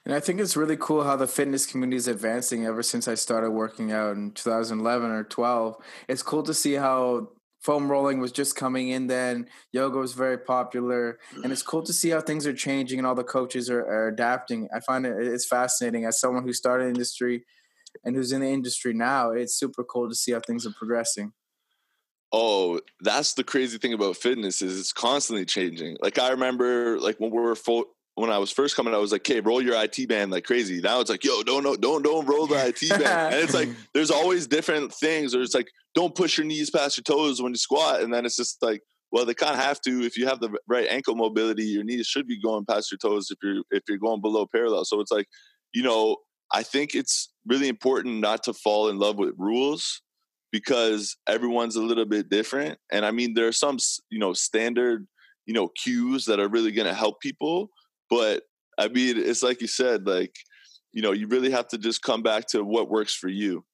And 0.06 0.14
I 0.14 0.20
think 0.20 0.40
it's 0.40 0.56
really 0.56 0.78
cool 0.78 1.04
how 1.04 1.16
the 1.16 1.28
fitness 1.28 1.66
community 1.66 1.98
is 1.98 2.08
advancing 2.08 2.66
ever 2.66 2.84
since 2.84 3.08
I 3.08 3.16
started 3.16 3.52
working 3.52 3.92
out 3.92 4.16
in 4.16 4.32
2011 4.32 5.10
or 5.10 5.24
12. 5.24 5.76
It's 6.08 6.22
cool 6.22 6.44
to 6.44 6.54
see 6.54 6.74
how 6.74 7.30
foam 7.66 7.92
rolling 7.92 8.20
was 8.20 8.32
just 8.32 8.56
coming 8.56 8.90
in 8.90 9.08
then. 9.08 9.48
Yoga 9.72 9.98
was 9.98 10.14
very 10.14 10.38
popular. 10.38 11.18
And 11.44 11.52
it's 11.52 11.64
cool 11.64 11.82
to 11.82 11.92
see 11.92 12.10
how 12.12 12.22
things 12.22 12.46
are 12.46 12.54
changing 12.54 13.00
and 13.00 13.08
all 13.08 13.16
the 13.16 13.24
coaches 13.24 13.72
are, 13.72 13.82
are 13.82 14.08
adapting. 14.08 14.70
I 14.74 14.80
find 14.82 15.06
it 15.06 15.16
it's 15.18 15.48
fascinating. 15.48 16.06
As 16.06 16.20
someone 16.20 16.44
who 16.44 16.54
started 16.54 16.88
industry 16.90 17.44
and 18.04 18.16
who's 18.16 18.32
in 18.32 18.42
the 18.42 18.48
industry 18.48 18.94
now 18.94 19.32
it's 19.32 19.58
super 19.58 19.84
cool 19.84 20.08
to 20.08 20.16
see 20.16 20.32
how 20.34 20.42
things 20.46 20.68
are 20.68 20.74
progressing. 20.78 21.34
Oh 22.32 22.80
that's 23.02 23.34
the 23.34 23.44
crazy 23.44 23.80
thing 23.80 23.94
about 23.94 24.18
fitness 24.18 24.62
is 24.62 24.80
it's 24.80 24.94
constantly 24.94 25.46
changing. 25.46 25.98
Like 26.02 26.20
i 26.20 26.30
remember 26.30 27.00
like 27.00 27.20
when 27.20 27.32
we 27.32 27.40
were 27.40 27.56
full 27.56 27.86
when 28.16 28.30
I 28.30 28.38
was 28.38 28.52
first 28.52 28.76
coming, 28.76 28.94
I 28.94 28.98
was 28.98 29.12
like, 29.12 29.30
"Okay, 29.30 29.42
roll 29.42 29.62
your 29.62 29.76
IT 29.82 30.08
band 30.08 30.32
like 30.32 30.46
crazy." 30.46 30.82
Now 30.82 31.02
it's 31.02 31.10
like, 31.10 31.24
"Yo, 31.24 31.44
don't 31.44 31.64
don't 31.64 31.82
don't 31.82 32.02
don't 32.02 32.26
roll 32.26 32.48
the 32.48 32.56
IT 32.56 32.90
band," 32.90 33.04
and 33.34 33.44
it's 33.44 33.54
like 33.54 33.70
there's 33.94 34.12
always 34.12 34.48
different 34.48 34.94
things. 34.94 35.36
Or 35.36 35.42
it's 35.42 35.54
like, 35.54 35.68
"Don't 35.94 36.16
push 36.16 36.38
your 36.38 36.48
knees 36.48 36.70
past 36.70 36.98
your 36.98 37.04
toes 37.04 37.42
when 37.42 37.52
you 37.52 37.58
squat," 37.58 38.02
and 38.02 38.14
then 38.14 38.26
it's 38.26 38.38
just 38.38 38.62
like, 38.62 38.82
well, 39.12 39.26
they 39.26 39.34
kind 39.34 39.54
of 39.54 39.62
have 39.62 39.80
to. 39.82 40.02
If 40.04 40.18
you 40.18 40.28
have 40.28 40.40
the 40.40 40.58
right 40.68 40.88
ankle 40.90 41.16
mobility, 41.16 41.64
your 41.64 41.84
knees 41.84 42.08
should 42.08 42.28
be 42.28 42.40
going 42.40 42.66
past 42.66 42.92
your 42.92 42.98
toes 42.98 43.32
if 43.32 43.38
you're 43.44 43.64
if 43.72 43.84
you're 43.88 43.98
going 43.98 44.22
below 44.22 44.46
parallel. 44.46 44.86
So 44.86 45.00
it's 45.00 45.12
like, 45.12 45.28
you 45.74 45.84
know, 45.84 46.18
I 46.54 46.64
think 46.64 46.96
it's 46.96 47.32
really 47.46 47.68
important 47.68 48.20
not 48.20 48.44
to 48.44 48.54
fall 48.54 48.90
in 48.90 48.98
love 48.98 49.18
with 49.18 49.34
rules 49.38 50.02
because 50.52 51.18
everyone's 51.28 51.76
a 51.76 51.82
little 51.82 52.06
bit 52.06 52.30
different. 52.30 52.78
And 52.92 53.06
I 53.06 53.12
mean, 53.12 53.34
there 53.34 53.48
are 53.48 53.54
some 53.54 53.78
you 54.10 54.20
know 54.20 54.34
standard 54.34 55.08
you 55.46 55.54
know 55.54 55.70
cues 55.82 56.26
that 56.26 56.40
are 56.40 56.50
really 56.50 56.72
going 56.72 56.88
to 56.88 56.94
help 56.94 57.22
people 57.22 57.70
but 58.10 58.44
I 58.78 58.88
mean, 58.88 59.18
it's 59.18 59.44
like 59.44 59.62
you 59.62 59.68
said, 59.68 60.06
like, 60.06 60.36
you 60.92 61.02
know, 61.02 61.12
you 61.12 61.28
really 61.28 61.52
have 61.52 61.68
to 61.70 61.78
just 61.78 62.02
come 62.02 62.24
back 62.24 62.48
to 62.48 62.64
what 62.64 62.90
works 62.90 63.14
for 63.14 63.28
you. 63.28 63.66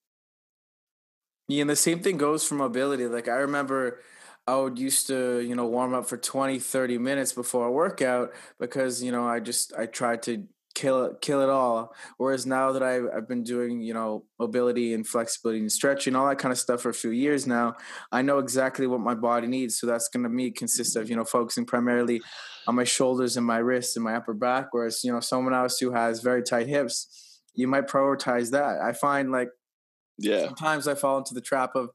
Yeah, 1.47 1.61
and 1.61 1.69
the 1.69 1.75
same 1.75 1.99
thing 1.99 2.17
goes 2.17 2.45
for 2.47 2.55
mobility. 2.55 3.07
Like 3.07 3.27
I 3.27 3.35
remember 3.35 4.01
I 4.47 4.55
would 4.55 4.79
used 4.79 5.07
to, 5.07 5.39
you 5.41 5.55
know, 5.55 5.67
warm 5.67 5.93
up 5.93 6.07
for 6.07 6.17
20, 6.17 6.59
30 6.59 6.97
minutes 6.97 7.33
before 7.33 7.67
a 7.67 7.71
workout 7.71 8.31
because, 8.59 9.03
you 9.03 9.11
know, 9.11 9.27
I 9.27 9.39
just 9.39 9.73
I 9.77 9.85
tried 9.85 10.23
to 10.23 10.45
kill 10.73 11.05
it, 11.05 11.21
kill 11.21 11.41
it 11.41 11.49
all. 11.49 11.93
Whereas 12.17 12.45
now 12.45 12.71
that 12.71 12.83
I've, 12.83 13.05
I've 13.15 13.27
been 13.27 13.43
doing, 13.43 13.81
you 13.81 13.93
know, 13.93 14.25
mobility 14.39 14.93
and 14.93 15.05
flexibility 15.05 15.59
and 15.59 15.71
stretching, 15.71 16.15
all 16.15 16.27
that 16.27 16.37
kind 16.37 16.51
of 16.51 16.57
stuff 16.57 16.81
for 16.81 16.89
a 16.89 16.93
few 16.93 17.11
years 17.11 17.45
now, 17.47 17.75
I 18.11 18.21
know 18.21 18.39
exactly 18.39 18.87
what 18.87 18.99
my 18.99 19.15
body 19.15 19.47
needs. 19.47 19.79
So 19.79 19.87
that's 19.87 20.07
going 20.07 20.23
to 20.23 20.29
me 20.29 20.51
consist 20.51 20.95
of, 20.95 21.09
you 21.09 21.15
know, 21.15 21.25
focusing 21.25 21.65
primarily 21.65 22.21
on 22.67 22.75
my 22.75 22.83
shoulders 22.83 23.37
and 23.37 23.45
my 23.45 23.57
wrists 23.57 23.95
and 23.95 24.03
my 24.03 24.15
upper 24.15 24.33
back. 24.33 24.67
Whereas, 24.71 25.03
you 25.03 25.11
know, 25.11 25.19
someone 25.19 25.53
else 25.53 25.79
who 25.79 25.91
has 25.91 26.21
very 26.21 26.43
tight 26.43 26.67
hips, 26.67 27.41
you 27.53 27.67
might 27.67 27.87
prioritize 27.87 28.51
that. 28.51 28.79
I 28.81 28.93
find 28.93 29.31
like, 29.31 29.49
yeah, 30.17 30.45
sometimes 30.45 30.87
I 30.87 30.95
fall 30.95 31.17
into 31.17 31.33
the 31.33 31.41
trap 31.41 31.71
of 31.75 31.89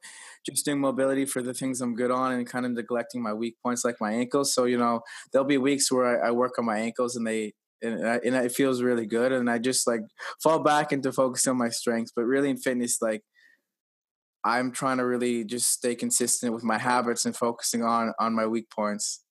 just 0.44 0.64
doing 0.64 0.80
mobility 0.80 1.24
for 1.24 1.42
the 1.42 1.54
things 1.54 1.80
I'm 1.80 1.94
good 1.94 2.10
on 2.10 2.32
and 2.32 2.46
kind 2.46 2.66
of 2.66 2.72
neglecting 2.72 3.22
my 3.22 3.32
weak 3.32 3.56
points 3.62 3.84
like 3.84 3.96
my 4.00 4.12
ankles. 4.12 4.52
So, 4.52 4.64
you 4.64 4.78
know, 4.78 5.00
there'll 5.32 5.46
be 5.46 5.58
weeks 5.58 5.92
where 5.92 6.24
I, 6.24 6.28
I 6.28 6.30
work 6.32 6.58
on 6.58 6.64
my 6.64 6.78
ankles 6.78 7.14
and 7.16 7.26
they, 7.26 7.54
and, 7.82 8.02
and 8.02 8.34
it 8.36 8.52
feels 8.52 8.82
really 8.82 9.06
good. 9.06 9.32
And 9.32 9.50
I 9.50 9.58
just 9.58 9.86
like 9.86 10.00
fall 10.42 10.60
back 10.60 10.92
into 10.92 11.12
focusing 11.12 11.50
on 11.50 11.58
my 11.58 11.68
strengths. 11.68 12.12
But 12.14 12.24
really 12.24 12.50
in 12.50 12.56
fitness, 12.56 13.00
like 13.00 13.22
I'm 14.44 14.70
trying 14.72 14.98
to 14.98 15.06
really 15.06 15.44
just 15.44 15.70
stay 15.70 15.94
consistent 15.94 16.52
with 16.52 16.62
my 16.64 16.78
habits 16.78 17.24
and 17.24 17.36
focusing 17.36 17.82
on 17.82 18.12
on 18.18 18.34
my 18.34 18.46
weak 18.46 18.70
points. 18.70 19.22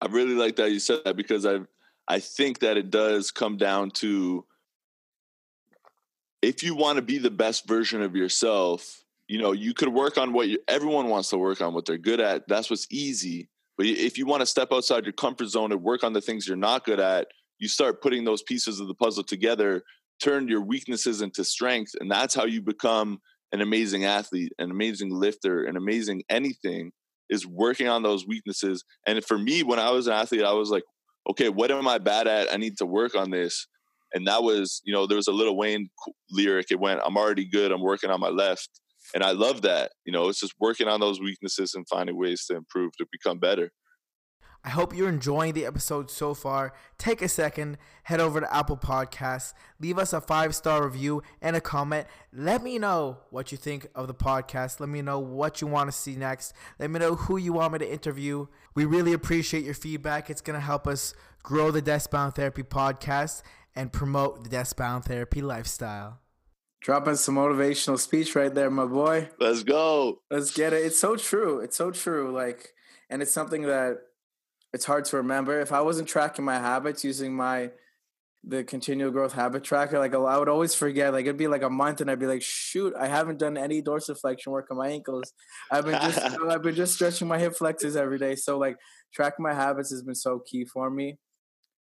I 0.00 0.06
really 0.06 0.34
like 0.34 0.56
that 0.56 0.70
you 0.70 0.80
said 0.80 1.00
that 1.04 1.16
because 1.16 1.46
I 1.46 1.60
I 2.08 2.20
think 2.20 2.60
that 2.60 2.76
it 2.76 2.90
does 2.90 3.30
come 3.30 3.56
down 3.56 3.90
to 3.92 4.44
if 6.42 6.62
you 6.62 6.74
want 6.74 6.96
to 6.96 7.02
be 7.02 7.18
the 7.18 7.30
best 7.30 7.68
version 7.68 8.02
of 8.02 8.16
yourself, 8.16 9.04
you 9.28 9.38
know, 9.38 9.52
you 9.52 9.74
could 9.74 9.90
work 9.90 10.18
on 10.18 10.32
what 10.32 10.48
you, 10.48 10.58
everyone 10.66 11.08
wants 11.08 11.28
to 11.30 11.38
work 11.38 11.60
on, 11.60 11.74
what 11.74 11.84
they're 11.84 11.98
good 11.98 12.20
at. 12.20 12.48
That's 12.48 12.70
what's 12.70 12.86
easy. 12.90 13.48
But 13.76 13.86
if 13.86 14.18
you 14.18 14.26
want 14.26 14.40
to 14.40 14.46
step 14.46 14.72
outside 14.72 15.04
your 15.04 15.12
comfort 15.12 15.46
zone 15.46 15.72
and 15.72 15.82
work 15.82 16.02
on 16.02 16.12
the 16.12 16.20
things 16.20 16.48
you're 16.48 16.56
not 16.56 16.84
good 16.84 16.98
at, 17.00 17.28
you 17.60 17.68
start 17.68 18.02
putting 18.02 18.24
those 18.24 18.42
pieces 18.42 18.80
of 18.80 18.88
the 18.88 18.94
puzzle 18.94 19.22
together, 19.22 19.82
turn 20.20 20.48
your 20.48 20.62
weaknesses 20.62 21.22
into 21.22 21.44
strength, 21.44 21.92
and 22.00 22.10
that's 22.10 22.34
how 22.34 22.44
you 22.44 22.60
become 22.60 23.20
an 23.52 23.60
amazing 23.60 24.04
athlete, 24.04 24.52
an 24.58 24.70
amazing 24.70 25.10
lifter, 25.10 25.64
an 25.64 25.76
amazing 25.76 26.22
anything 26.28 26.92
is 27.28 27.46
working 27.46 27.88
on 27.88 28.02
those 28.02 28.26
weaknesses. 28.26 28.84
And 29.06 29.24
for 29.24 29.38
me, 29.38 29.62
when 29.62 29.78
I 29.78 29.90
was 29.90 30.06
an 30.06 30.14
athlete, 30.14 30.42
I 30.42 30.52
was 30.52 30.70
like, 30.70 30.84
okay, 31.28 31.48
what 31.48 31.70
am 31.70 31.86
I 31.86 31.98
bad 31.98 32.26
at? 32.26 32.52
I 32.52 32.56
need 32.56 32.76
to 32.78 32.86
work 32.86 33.14
on 33.14 33.30
this. 33.30 33.66
And 34.12 34.26
that 34.26 34.42
was, 34.42 34.82
you 34.84 34.92
know, 34.92 35.06
there 35.06 35.16
was 35.16 35.28
a 35.28 35.32
Lil 35.32 35.56
Wayne 35.56 35.88
lyric. 36.30 36.66
It 36.70 36.80
went, 36.80 37.00
I'm 37.04 37.16
already 37.16 37.44
good. 37.44 37.70
I'm 37.70 37.82
working 37.82 38.10
on 38.10 38.20
my 38.20 38.28
left. 38.28 38.68
And 39.14 39.22
I 39.22 39.30
love 39.32 39.62
that. 39.62 39.92
You 40.04 40.12
know, 40.12 40.28
it's 40.28 40.40
just 40.40 40.54
working 40.58 40.88
on 40.88 41.00
those 41.00 41.20
weaknesses 41.20 41.74
and 41.74 41.86
finding 41.88 42.16
ways 42.16 42.44
to 42.46 42.56
improve 42.56 42.92
to 42.98 43.06
become 43.12 43.38
better. 43.38 43.70
I 44.62 44.68
hope 44.68 44.94
you're 44.94 45.08
enjoying 45.08 45.54
the 45.54 45.64
episode 45.64 46.10
so 46.10 46.34
far. 46.34 46.74
Take 46.98 47.22
a 47.22 47.28
second, 47.28 47.78
head 48.02 48.20
over 48.20 48.40
to 48.40 48.54
Apple 48.54 48.76
Podcasts, 48.76 49.54
leave 49.80 49.98
us 49.98 50.12
a 50.12 50.20
five 50.20 50.54
star 50.54 50.84
review 50.84 51.22
and 51.40 51.56
a 51.56 51.62
comment. 51.62 52.06
Let 52.32 52.62
me 52.62 52.78
know 52.78 53.18
what 53.30 53.52
you 53.52 53.58
think 53.58 53.86
of 53.94 54.06
the 54.06 54.14
podcast. 54.14 54.78
Let 54.78 54.90
me 54.90 55.00
know 55.00 55.18
what 55.18 55.62
you 55.62 55.66
want 55.66 55.90
to 55.90 55.96
see 55.96 56.14
next. 56.14 56.52
Let 56.78 56.90
me 56.90 56.98
know 56.98 57.14
who 57.14 57.38
you 57.38 57.54
want 57.54 57.72
me 57.72 57.78
to 57.78 57.90
interview. 57.90 58.48
We 58.74 58.84
really 58.84 59.14
appreciate 59.14 59.64
your 59.64 59.74
feedback. 59.74 60.28
It's 60.28 60.42
going 60.42 60.58
to 60.58 60.64
help 60.64 60.86
us 60.86 61.14
grow 61.42 61.70
the 61.70 61.80
Desk 61.80 62.10
Bound 62.10 62.34
Therapy 62.34 62.62
podcast 62.62 63.42
and 63.74 63.92
promote 63.92 64.44
the 64.44 64.50
Desk 64.50 64.76
Bound 64.76 65.06
Therapy 65.06 65.40
lifestyle. 65.40 66.20
Dropping 66.82 67.16
some 67.16 67.36
motivational 67.36 67.98
speech 67.98 68.34
right 68.34 68.54
there, 68.54 68.70
my 68.70 68.86
boy. 68.86 69.30
Let's 69.38 69.62
go. 69.62 70.20
Let's 70.30 70.50
get 70.50 70.72
it. 70.72 70.84
It's 70.84 70.98
so 70.98 71.16
true. 71.16 71.60
It's 71.60 71.76
so 71.76 71.90
true. 71.90 72.30
Like, 72.30 72.74
and 73.08 73.20
it's 73.22 73.32
something 73.32 73.62
that 73.62 73.98
it's 74.72 74.84
hard 74.84 75.04
to 75.06 75.16
remember. 75.16 75.60
If 75.60 75.72
I 75.72 75.80
wasn't 75.80 76.08
tracking 76.08 76.44
my 76.44 76.58
habits 76.58 77.04
using 77.04 77.34
my 77.34 77.70
the 78.42 78.64
continual 78.64 79.10
growth 79.10 79.34
habit 79.34 79.62
tracker, 79.62 79.98
like 79.98 80.14
I 80.14 80.38
would 80.38 80.48
always 80.48 80.74
forget. 80.74 81.12
Like 81.12 81.26
it'd 81.26 81.36
be 81.36 81.48
like 81.48 81.62
a 81.62 81.70
month, 81.70 82.00
and 82.00 82.10
I'd 82.10 82.18
be 82.18 82.26
like, 82.26 82.42
"Shoot, 82.42 82.94
I 82.98 83.06
haven't 83.06 83.38
done 83.38 83.56
any 83.56 83.82
dorsiflexion 83.82 84.48
work 84.48 84.68
on 84.70 84.78
my 84.78 84.88
ankles. 84.88 85.32
I've 85.70 85.84
been 85.84 86.00
just 86.00 86.18
I've 86.48 86.62
been 86.62 86.74
just 86.74 86.94
stretching 86.94 87.28
my 87.28 87.38
hip 87.38 87.54
flexors 87.56 87.96
every 87.96 88.18
day." 88.18 88.36
So 88.36 88.58
like 88.58 88.76
tracking 89.14 89.42
my 89.42 89.54
habits 89.54 89.90
has 89.90 90.02
been 90.02 90.14
so 90.14 90.40
key 90.46 90.64
for 90.64 90.90
me, 90.90 91.18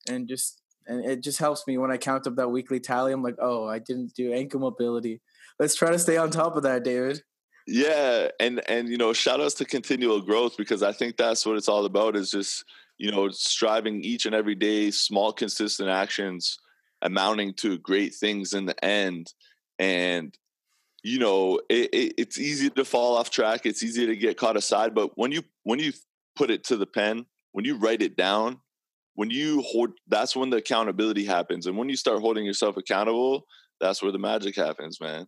and 0.10 0.28
just 0.28 0.62
and 0.86 1.04
it 1.06 1.24
just 1.24 1.40
helps 1.40 1.66
me 1.68 1.78
when 1.78 1.92
I 1.92 1.98
count 1.98 2.28
up 2.28 2.36
that 2.36 2.50
weekly 2.50 2.80
tally. 2.80 3.14
I'm 3.14 3.24
like, 3.24 3.38
"Oh, 3.40 3.68
I 3.68 3.80
didn't 3.80 4.14
do 4.16 4.34
ankle 4.34 4.60
mobility." 4.60 5.22
Let's 5.60 5.76
try 5.76 5.92
to 5.92 6.00
stay 6.00 6.18
on 6.18 6.32
top 6.32 6.56
of 6.56 6.64
that, 6.64 6.84
David. 6.84 7.22
Yeah, 7.66 8.30
and 8.40 8.62
and 8.70 8.90
you 8.90 8.98
know, 8.98 9.14
shout 9.14 9.40
outs 9.40 9.56
to 9.56 9.66
continual 9.66 10.22
growth 10.22 10.58
because 10.58 10.84
I 10.84 10.92
think 10.92 11.18
that's 11.18 11.46
what 11.46 11.58
it's 11.58 11.70
all 11.70 11.86
about 11.86 12.16
is 12.16 12.32
just, 12.32 12.66
you 12.98 13.12
know, 13.12 13.30
striving 13.30 14.04
each 14.04 14.26
and 14.26 14.36
every 14.36 14.56
day, 14.56 14.92
small 14.92 15.32
consistent 15.32 15.90
actions 15.90 16.60
amounting 17.02 17.54
to 17.54 17.78
great 17.78 18.16
things 18.16 18.54
in 18.54 18.66
the 18.66 18.84
end. 18.84 19.34
And 19.80 20.38
you 21.04 21.20
know, 21.20 21.60
it, 21.70 21.90
it, 21.94 22.14
it's 22.18 22.40
easy 22.40 22.70
to 22.70 22.86
fall 22.86 23.18
off 23.18 23.30
track. 23.30 23.66
It's 23.66 23.84
easy 23.84 24.06
to 24.06 24.16
get 24.16 24.38
caught 24.38 24.58
aside. 24.58 24.96
But 24.96 25.18
when 25.18 25.32
you 25.32 25.44
when 25.64 25.80
you 25.80 25.94
put 26.36 26.50
it 26.50 26.64
to 26.66 26.78
the 26.78 26.86
pen, 26.86 27.26
when 27.52 27.66
you 27.66 27.78
write 27.78 28.02
it 28.02 28.16
down, 28.16 28.60
when 29.16 29.30
you 29.30 29.62
hold, 29.62 29.92
that's 30.08 30.36
when 30.36 30.50
the 30.50 30.58
accountability 30.58 31.26
happens. 31.26 31.68
And 31.68 31.78
when 31.78 31.90
you 31.90 31.96
start 31.98 32.20
holding 32.20 32.46
yourself 32.46 32.78
accountable, 32.78 33.46
that's 33.80 34.02
where 34.02 34.12
the 34.12 34.20
magic 34.20 34.56
happens, 34.56 35.00
man. 35.02 35.28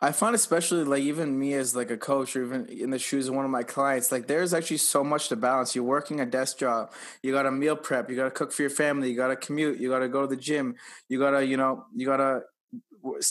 I 0.00 0.12
find 0.12 0.34
especially 0.34 0.84
like 0.84 1.02
even 1.02 1.38
me 1.38 1.54
as 1.54 1.76
like 1.76 1.90
a 1.90 1.96
coach 1.96 2.34
or 2.34 2.44
even 2.44 2.66
in 2.66 2.90
the 2.90 2.98
shoes 2.98 3.28
of 3.28 3.34
one 3.34 3.44
of 3.44 3.50
my 3.50 3.62
clients, 3.62 4.10
like 4.10 4.26
there's 4.26 4.52
actually 4.52 4.78
so 4.78 5.04
much 5.04 5.28
to 5.28 5.36
balance. 5.36 5.74
You're 5.74 5.84
working 5.84 6.20
a 6.20 6.26
desk 6.26 6.58
job, 6.58 6.92
you 7.22 7.32
got 7.32 7.42
to 7.42 7.52
meal 7.52 7.76
prep, 7.76 8.10
you 8.10 8.16
got 8.16 8.24
to 8.24 8.30
cook 8.30 8.52
for 8.52 8.62
your 8.62 8.70
family, 8.70 9.10
you 9.10 9.16
got 9.16 9.28
to 9.28 9.36
commute, 9.36 9.78
you 9.78 9.88
got 9.88 10.00
to 10.00 10.08
go 10.08 10.22
to 10.22 10.26
the 10.26 10.36
gym, 10.36 10.74
you 11.08 11.18
got 11.18 11.32
to, 11.32 11.44
you 11.44 11.56
know, 11.56 11.84
you 11.94 12.06
got 12.06 12.16
to 12.16 12.42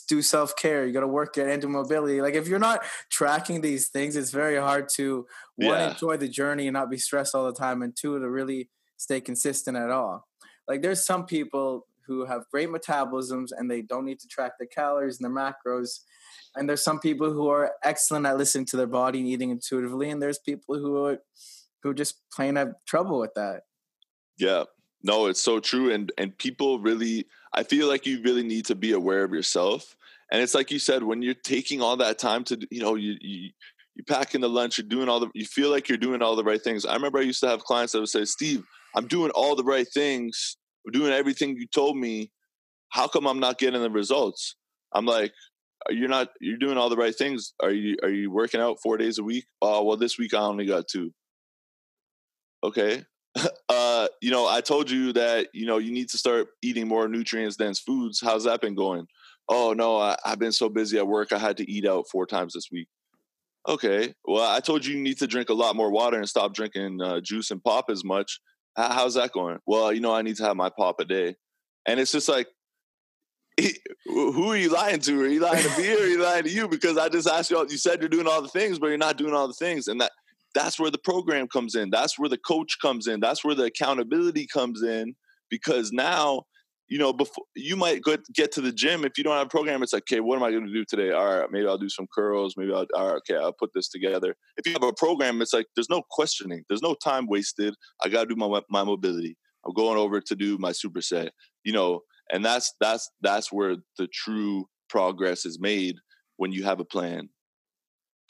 do 0.08 0.22
self 0.22 0.56
care, 0.56 0.86
you 0.86 0.94
got 0.94 1.02
to 1.02 1.08
work 1.08 1.38
at 1.38 1.48
end 1.48 1.68
mobility. 1.68 2.22
Like 2.22 2.36
if 2.36 2.48
you're 2.48 2.60
not 2.60 2.84
tracking 3.10 3.62
these 3.62 3.90
things, 3.90 4.16
it's 4.16 4.32
very 4.32 4.58
hard 4.58 4.90
to 4.96 5.28
one 5.56 5.78
yeah. 5.78 5.92
enjoy 5.92 6.18
the 6.18 6.28
journey 6.28 6.68
and 6.68 6.74
not 6.74 6.90
be 6.90 6.98
stressed 6.98 7.36
all 7.36 7.46
the 7.46 7.54
time, 7.54 7.82
and 7.82 7.96
two 7.96 8.18
to 8.18 8.30
really 8.30 8.70
stay 8.98 9.22
consistent 9.22 9.78
at 9.78 9.92
all. 9.92 10.28
Like 10.68 10.82
there's 10.82 11.06
some 11.06 11.26
people 11.26 11.88
who 12.10 12.26
have 12.26 12.50
great 12.52 12.70
metabolisms 12.70 13.50
and 13.56 13.70
they 13.70 13.84
don't 13.84 14.04
need 14.04 14.20
to 14.20 14.28
track 14.28 14.54
their 14.58 14.68
calories 14.68 15.22
and 15.22 15.24
their 15.24 15.44
macros. 15.44 16.00
And 16.56 16.68
there's 16.68 16.84
some 16.84 17.00
people 17.00 17.32
who 17.32 17.48
are 17.48 17.72
excellent 17.84 18.26
at 18.26 18.38
listening 18.38 18.66
to 18.66 18.78
their 18.78 18.88
body 18.88 19.20
and 19.20 19.28
eating 19.28 19.52
intuitively, 19.52 20.10
and 20.10 20.22
there's 20.22 20.40
people 20.40 20.80
who 20.80 21.06
are 21.06 21.20
who 21.84 21.94
just 21.94 22.16
plain 22.34 22.56
have 22.56 22.74
trouble 22.88 23.20
with 23.20 23.34
that. 23.36 23.62
Yeah. 24.38 24.64
No, 25.04 25.28
it's 25.28 25.42
so 25.42 25.60
true. 25.60 25.94
And 25.94 26.12
and 26.18 26.38
people 26.38 26.80
really 26.80 27.28
I 27.54 27.64
feel 27.64 27.88
like 27.88 28.06
you 28.06 28.22
really 28.24 28.44
need 28.44 28.66
to 28.66 28.76
be 28.76 28.92
aware 28.92 29.24
of 29.24 29.32
yourself. 29.32 29.96
And 30.32 30.42
it's 30.42 30.56
like 30.56 30.72
you 30.72 30.80
said, 30.80 31.04
when 31.04 31.22
you're 31.22 31.34
taking 31.34 31.82
all 31.82 31.98
that 31.98 32.18
time 32.18 32.44
to 32.46 32.60
you 32.72 32.82
know, 32.82 32.96
you 32.96 33.16
you 33.22 33.52
you 33.96 34.04
pack 34.04 34.34
in 34.34 34.42
the 34.42 34.50
lunch, 34.50 34.78
you're 34.78 34.88
doing 34.88 35.08
all 35.08 35.20
the 35.20 35.30
you 35.36 35.46
feel 35.46 35.70
like 35.70 35.88
you're 35.88 35.98
doing 35.98 36.22
all 36.22 36.36
the 36.36 36.44
right 36.44 36.62
things. 36.62 36.86
I 36.86 36.96
remember 36.96 37.20
I 37.20 37.24
used 37.24 37.42
to 37.42 37.48
have 37.48 37.64
clients 37.64 37.94
that 37.94 38.00
would 38.00 38.10
say, 38.10 38.26
Steve, 38.26 38.66
I'm 38.96 39.08
doing 39.08 39.32
all 39.32 39.56
the 39.56 39.64
right 39.64 39.88
things, 39.94 40.58
doing 40.92 41.12
everything 41.12 41.56
you 41.58 41.68
told 41.68 41.98
me. 41.98 42.32
How 42.90 43.08
come 43.08 43.28
I'm 43.28 43.40
not 43.40 43.60
getting 43.60 43.82
the 43.82 43.90
results? 43.90 44.56
I'm 44.94 45.06
like, 45.06 45.32
you're 45.90 46.10
not 46.10 46.30
you're 46.42 46.58
doing 46.58 46.78
all 46.78 46.90
the 46.90 46.98
right 46.98 47.16
things. 47.16 47.54
Are 47.62 47.72
you 47.72 47.98
are 48.04 48.10
you 48.10 48.32
working 48.32 48.62
out 48.62 48.80
four 48.82 48.98
days 48.98 49.18
a 49.18 49.24
week? 49.24 49.46
Oh 49.62 49.84
well 49.84 49.98
this 49.98 50.18
week 50.18 50.34
I 50.34 50.40
only 50.40 50.66
got 50.66 50.88
two. 50.88 51.14
Okay. 52.64 53.04
uh, 53.70 54.08
you 54.22 54.32
know, 54.32 54.48
I 54.48 54.62
told 54.62 54.90
you 54.90 55.14
that, 55.14 55.48
you 55.54 55.66
know, 55.66 55.78
you 55.78 55.92
need 55.92 56.10
to 56.10 56.18
start 56.18 56.48
eating 56.62 56.88
more 56.88 57.08
nutrients 57.08 57.56
dense 57.56 57.80
foods. 57.80 58.20
How's 58.22 58.44
that 58.46 58.62
been 58.62 58.76
going? 58.76 59.06
Oh 59.48 59.74
no, 59.74 59.98
I, 59.98 60.18
I've 60.26 60.40
been 60.40 60.52
so 60.52 60.70
busy 60.70 60.98
at 60.98 61.08
work. 61.08 61.32
I 61.32 61.38
had 61.38 61.58
to 61.58 61.72
eat 61.72 61.86
out 61.86 62.06
four 62.12 62.26
times 62.26 62.54
this 62.54 62.70
week. 62.72 62.88
Okay. 63.68 64.14
Well, 64.26 64.50
I 64.50 64.60
told 64.60 64.86
you 64.86 64.96
you 64.96 65.02
need 65.02 65.20
to 65.20 65.28
drink 65.28 65.50
a 65.50 65.54
lot 65.54 65.76
more 65.76 65.92
water 65.92 66.18
and 66.18 66.30
stop 66.30 66.54
drinking 66.54 67.02
uh, 67.02 67.20
juice 67.22 67.52
and 67.52 67.64
pop 67.64 67.86
as 67.90 68.04
much. 68.04 68.40
How's 68.88 69.16
that 69.16 69.34
going? 69.34 69.60
Well, 69.66 69.92
you 69.92 70.00
know, 70.00 70.14
I 70.14 70.22
need 70.22 70.38
to 70.38 70.44
have 70.44 70.56
my 70.56 70.70
pop 70.70 71.00
a 71.00 71.06
day. 71.06 71.36
And 71.86 72.00
it's 72.00 72.12
just 72.12 72.30
like, 72.30 72.48
who 74.06 74.52
are 74.52 74.58
you 74.58 74.70
lying 74.70 75.02
to? 75.02 75.22
Are 75.22 75.28
you 75.28 75.42
lying 75.42 75.64
to 75.64 75.82
me 75.82 75.94
or 75.94 75.98
are 75.98 76.08
you 76.08 76.24
lying 76.24 76.44
to 76.44 76.50
you? 76.50 76.68
Because 76.68 76.98
I 76.98 77.10
just 77.10 77.28
asked 77.28 77.52
you, 77.52 77.60
you 77.70 77.78
said 77.78 78.00
you're 78.00 78.08
doing 78.08 78.28
all 78.28 78.42
the 78.42 78.48
things, 78.48 78.80
but 78.80 78.88
you're 78.88 78.98
not 78.98 79.18
doing 79.18 79.34
all 79.34 79.48
the 79.48 79.54
things. 79.54 79.88
And 79.90 80.00
that 80.00 80.12
that's 80.56 80.80
where 80.80 80.90
the 80.90 80.98
program 80.98 81.48
comes 81.48 81.76
in. 81.76 81.90
That's 81.90 82.18
where 82.18 82.30
the 82.30 82.38
coach 82.38 82.78
comes 82.82 83.08
in. 83.08 83.20
That's 83.20 83.44
where 83.44 83.56
the 83.56 83.66
accountability 83.66 84.48
comes 84.48 84.82
in. 84.82 85.16
Because 85.50 85.92
now, 85.92 86.44
you 86.90 86.98
know, 86.98 87.14
before 87.14 87.46
you 87.56 87.76
might 87.76 88.02
go 88.02 88.18
get 88.34 88.52
to 88.54 88.62
the 88.62 88.72
gym 88.72 89.06
if 89.06 89.18
you 89.18 89.24
don't 89.24 89.38
have 89.38 89.46
a 89.46 89.50
program. 89.50 89.84
It's 89.84 89.94
like, 89.94 90.04
okay, 90.12 90.20
what 90.20 90.36
am 90.36 90.44
I 90.44 90.52
going 90.52 90.66
to 90.66 90.74
do 90.74 90.84
today? 90.84 91.12
All 91.12 91.40
right, 91.40 91.50
maybe 91.52 91.68
I'll 91.68 91.78
do 91.78 91.90
some 91.90 92.08
curls. 92.14 92.56
Maybe 92.58 92.74
I'll. 92.74 92.88
All 92.96 93.14
right, 93.14 93.22
okay, 93.30 93.36
I'll 93.36 93.54
put 93.54 93.70
this 93.74 93.90
together. 93.90 94.36
If 94.58 94.66
you 94.66 94.74
have 94.74 94.84
a 94.84 94.94
program, 94.94 95.42
it's 95.42 95.54
like 95.54 95.68
there's 95.76 95.90
no 95.90 96.02
questioning. 96.10 96.64
There's 96.68 96.82
no 96.82 96.96
time 96.96 97.28
wasted. 97.28 97.76
I 98.04 98.10
got 98.10 98.28
to 98.28 98.36
do 98.36 98.36
my 98.36 98.62
my 98.70 98.84
mobility. 98.84 99.38
I'm 99.66 99.74
going 99.74 99.98
over 99.98 100.20
to 100.20 100.36
do 100.36 100.58
my 100.58 100.72
superset. 100.72 101.30
You 101.64 101.74
know, 101.74 102.02
and 102.32 102.44
that's 102.44 102.74
that's 102.82 103.10
that's 103.22 103.52
where 103.52 103.76
the 103.98 104.08
true 104.08 104.66
progress 104.90 105.46
is 105.46 105.60
made 105.60 105.98
when 106.38 106.52
you 106.52 106.64
have 106.64 106.80
a 106.80 106.86
plan. 106.86 107.30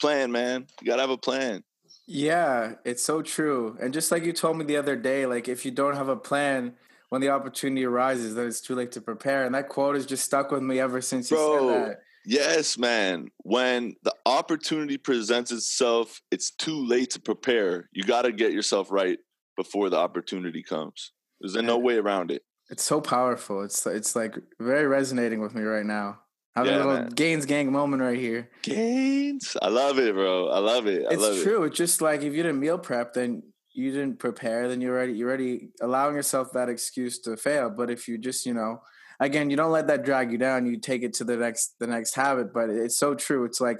Plan, 0.00 0.30
man. 0.30 0.66
You 0.82 0.86
gotta 0.86 1.02
have 1.02 1.10
a 1.10 1.18
plan. 1.18 1.62
Yeah, 2.06 2.74
it's 2.84 3.04
so 3.04 3.22
true. 3.22 3.76
And 3.80 3.94
just 3.94 4.10
like 4.10 4.24
you 4.24 4.32
told 4.32 4.58
me 4.58 4.64
the 4.64 4.76
other 4.76 4.96
day, 4.96 5.26
like 5.26 5.48
if 5.48 5.64
you 5.64 5.70
don't 5.70 5.96
have 5.96 6.08
a 6.08 6.16
plan 6.16 6.74
when 7.10 7.20
the 7.20 7.28
opportunity 7.28 7.84
arises, 7.84 8.34
that 8.36 8.46
it's 8.46 8.60
too 8.60 8.74
late 8.74 8.92
to 8.92 9.00
prepare. 9.00 9.44
And 9.44 9.54
that 9.54 9.68
quote 9.68 9.96
has 9.96 10.06
just 10.06 10.24
stuck 10.24 10.50
with 10.50 10.62
me 10.62 10.80
ever 10.80 11.00
since 11.00 11.30
you 11.30 11.36
Bro, 11.36 11.68
said 11.68 11.88
that. 11.90 11.96
Yes, 12.24 12.78
man. 12.78 13.28
When 13.38 13.96
the 14.02 14.14
opportunity 14.24 14.96
presents 14.96 15.50
itself, 15.50 16.20
it's 16.30 16.50
too 16.50 16.86
late 16.86 17.10
to 17.10 17.20
prepare. 17.20 17.88
You 17.92 18.04
got 18.04 18.22
to 18.22 18.32
get 18.32 18.52
yourself 18.52 18.90
right 18.90 19.18
before 19.56 19.90
the 19.90 19.96
opportunity 19.96 20.62
comes. 20.62 21.12
There's 21.40 21.56
no 21.56 21.78
way 21.78 21.96
around 21.96 22.30
it. 22.30 22.42
It's 22.70 22.84
so 22.84 23.00
powerful. 23.00 23.62
It's 23.62 23.84
it's 23.86 24.14
like 24.14 24.38
very 24.60 24.86
resonating 24.86 25.40
with 25.40 25.54
me 25.54 25.62
right 25.62 25.84
now. 25.84 26.20
Having 26.54 26.72
yeah, 26.72 26.76
a 26.76 26.84
little 26.84 27.00
man. 27.02 27.08
Gains 27.10 27.46
gang 27.46 27.72
moment 27.72 28.02
right 28.02 28.18
here. 28.18 28.50
Gains, 28.62 29.56
I 29.60 29.68
love 29.68 29.98
it, 29.98 30.14
bro. 30.14 30.48
I 30.48 30.58
love 30.58 30.86
it. 30.86 31.04
I 31.08 31.14
it's 31.14 31.22
love 31.22 31.42
true. 31.42 31.64
It. 31.64 31.68
It's 31.68 31.76
just 31.76 32.02
like 32.02 32.22
if 32.22 32.34
you 32.34 32.42
didn't 32.42 32.60
meal 32.60 32.78
prep, 32.78 33.14
then 33.14 33.42
you 33.72 33.90
didn't 33.92 34.18
prepare, 34.18 34.68
then 34.68 34.80
you're 34.80 34.96
already 34.96 35.12
you're 35.14 35.28
already 35.28 35.68
allowing 35.80 36.16
yourself 36.16 36.52
that 36.52 36.68
excuse 36.68 37.18
to 37.20 37.36
fail. 37.36 37.70
But 37.70 37.90
if 37.90 38.08
you 38.08 38.18
just 38.18 38.46
you 38.46 38.54
know, 38.54 38.82
again, 39.18 39.50
you 39.50 39.56
don't 39.56 39.72
let 39.72 39.86
that 39.88 40.04
drag 40.04 40.32
you 40.32 40.38
down. 40.38 40.66
You 40.66 40.78
take 40.78 41.02
it 41.02 41.14
to 41.14 41.24
the 41.24 41.36
next 41.36 41.76
the 41.78 41.86
next 41.86 42.14
habit. 42.14 42.52
But 42.52 42.70
it's 42.70 42.98
so 42.98 43.14
true. 43.14 43.44
It's 43.44 43.60
like 43.60 43.78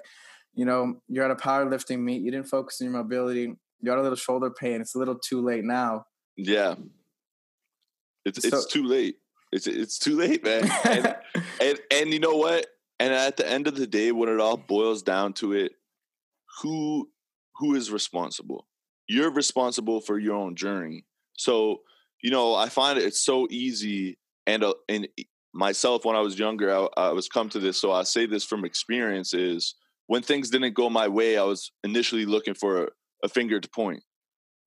you 0.55 0.65
know 0.65 1.01
you're 1.09 1.25
at 1.25 1.31
a 1.31 1.37
powerlifting 1.37 2.01
meet. 2.01 2.23
You 2.23 2.31
didn't 2.31 2.49
focus 2.49 2.81
on 2.81 2.87
your 2.87 2.97
mobility. 2.97 3.43
You 3.43 3.87
got 3.87 3.99
a 3.99 4.03
little 4.03 4.17
shoulder 4.17 4.51
pain. 4.51 4.81
It's 4.81 4.95
a 4.95 4.99
little 4.99 5.19
too 5.19 5.43
late 5.43 5.65
now. 5.65 6.05
Yeah, 6.37 6.75
it's 8.25 8.49
so, 8.49 8.57
it's 8.57 8.67
too 8.67 8.85
late. 8.85 9.17
It's 9.53 9.67
it's 9.67 9.99
too 9.99 10.17
late, 10.17 10.45
man. 10.45 10.71
And, 10.85 11.17
and 11.61 11.79
and 11.91 12.13
you 12.13 12.21
know 12.21 12.37
what? 12.37 12.67
And 12.99 13.13
at 13.13 13.37
the 13.37 13.49
end 13.49 13.67
of 13.67 13.77
the 13.77 13.87
day, 13.87 14.13
when 14.13 14.29
it 14.29 14.41
all 14.41 14.57
boils 14.57 15.03
down 15.03 15.33
to 15.35 15.53
it, 15.53 15.73
who 16.63 17.11
who 17.57 17.75
is 17.75 17.91
responsible? 17.91 18.67
You're 19.11 19.33
responsible 19.33 20.01
for 20.01 20.21
your 20.21 20.37
own 20.37 20.55
journey. 20.55 21.05
So 21.37 21.81
you 22.23 22.31
know, 22.31 22.55
I 22.55 22.69
find 22.69 22.97
it 22.97 23.05
it's 23.05 23.25
so 23.25 23.49
easy, 23.51 24.17
and 24.47 24.63
uh, 24.63 24.75
and 24.89 25.09
myself 25.53 26.05
when 26.05 26.15
I 26.15 26.21
was 26.21 26.39
younger, 26.39 26.73
I, 26.73 26.87
I 26.97 27.13
was 27.13 27.29
come 27.29 27.49
to 27.49 27.59
this. 27.59 27.81
So 27.81 27.91
I 27.91 28.05
say 28.05 28.27
this 28.27 28.45
from 28.45 28.65
experience: 28.65 29.35
is 29.35 29.75
when 30.07 30.23
things 30.23 30.51
didn't 30.51 30.75
go 30.75 30.89
my 30.89 31.09
way, 31.09 31.39
I 31.39 31.43
was 31.43 31.73
initially 31.83 32.25
looking 32.25 32.55
for 32.55 32.85
a, 32.85 32.89
a 33.25 33.29
finger 33.29 33.59
to 33.59 33.69
point. 33.71 34.05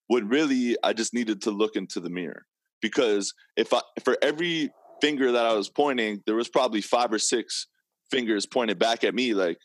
What 0.08 0.28
really, 0.28 0.76
I 0.84 0.92
just 0.92 1.14
needed 1.14 1.42
to 1.44 1.52
look 1.52 1.78
into 1.78 2.02
the 2.02 2.10
mirror 2.10 2.46
because 2.82 3.34
if 3.56 3.74
I 3.74 3.80
for 4.04 4.18
every 4.22 4.72
finger 5.00 5.32
that 5.32 5.46
I 5.46 5.54
was 5.54 5.70
pointing, 5.70 6.22
there 6.26 6.36
was 6.36 6.50
probably 6.50 6.82
five 6.82 7.14
or 7.14 7.20
six 7.20 7.68
fingers 8.12 8.46
pointed 8.46 8.78
back 8.78 9.06
at 9.06 9.16
me 9.16 9.34
like, 9.34 9.58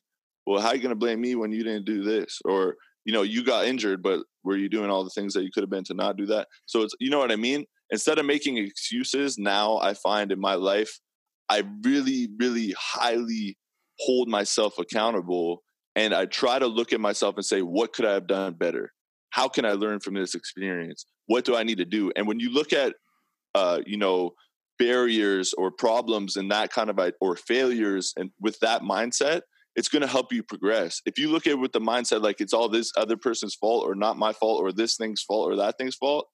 well, 0.46 0.60
how 0.60 0.68
are 0.68 0.76
you 0.76 0.82
going 0.82 0.90
to 0.90 0.96
blame 0.96 1.20
me 1.20 1.34
when 1.34 1.52
you 1.52 1.62
didn't 1.62 1.84
do 1.84 2.02
this? 2.02 2.40
Or, 2.46 2.76
you 3.08 3.14
know, 3.14 3.22
you 3.22 3.42
got 3.42 3.64
injured, 3.64 4.02
but 4.02 4.20
were 4.44 4.58
you 4.58 4.68
doing 4.68 4.90
all 4.90 5.02
the 5.02 5.08
things 5.08 5.32
that 5.32 5.42
you 5.42 5.50
could 5.50 5.62
have 5.62 5.70
been 5.70 5.82
to 5.84 5.94
not 5.94 6.18
do 6.18 6.26
that? 6.26 6.46
So 6.66 6.82
it's, 6.82 6.94
you 7.00 7.08
know 7.08 7.18
what 7.18 7.32
I 7.32 7.36
mean? 7.36 7.64
Instead 7.90 8.18
of 8.18 8.26
making 8.26 8.58
excuses, 8.58 9.38
now 9.38 9.78
I 9.78 9.94
find 9.94 10.30
in 10.30 10.38
my 10.38 10.56
life, 10.56 11.00
I 11.48 11.62
really, 11.82 12.28
really 12.38 12.74
highly 12.78 13.56
hold 13.98 14.28
myself 14.28 14.78
accountable. 14.78 15.62
And 15.96 16.12
I 16.12 16.26
try 16.26 16.58
to 16.58 16.66
look 16.66 16.92
at 16.92 17.00
myself 17.00 17.36
and 17.36 17.44
say, 17.46 17.62
what 17.62 17.94
could 17.94 18.04
I 18.04 18.12
have 18.12 18.26
done 18.26 18.52
better? 18.52 18.92
How 19.30 19.48
can 19.48 19.64
I 19.64 19.72
learn 19.72 20.00
from 20.00 20.12
this 20.12 20.34
experience? 20.34 21.06
What 21.28 21.46
do 21.46 21.56
I 21.56 21.62
need 21.62 21.78
to 21.78 21.86
do? 21.86 22.12
And 22.14 22.28
when 22.28 22.38
you 22.38 22.52
look 22.52 22.74
at 22.74 22.94
uh, 23.54 23.80
you 23.86 23.96
know, 23.96 24.32
barriers 24.78 25.54
or 25.56 25.70
problems 25.70 26.36
and 26.36 26.50
that 26.50 26.74
kind 26.74 26.90
of 26.90 27.00
or 27.22 27.36
failures 27.36 28.12
and 28.18 28.32
with 28.38 28.60
that 28.60 28.82
mindset 28.82 29.40
it's 29.78 29.88
going 29.88 30.02
to 30.02 30.08
help 30.08 30.32
you 30.32 30.42
progress 30.42 31.00
if 31.06 31.18
you 31.18 31.30
look 31.30 31.46
at 31.46 31.52
it 31.52 31.58
with 31.58 31.72
the 31.72 31.80
mindset 31.80 32.20
like 32.20 32.40
it's 32.40 32.52
all 32.52 32.68
this 32.68 32.92
other 32.96 33.16
person's 33.16 33.54
fault 33.54 33.86
or 33.86 33.94
not 33.94 34.18
my 34.18 34.32
fault 34.32 34.60
or 34.60 34.72
this 34.72 34.96
thing's 34.96 35.22
fault 35.22 35.50
or 35.50 35.54
that 35.54 35.78
thing's 35.78 35.94
fault 35.94 36.26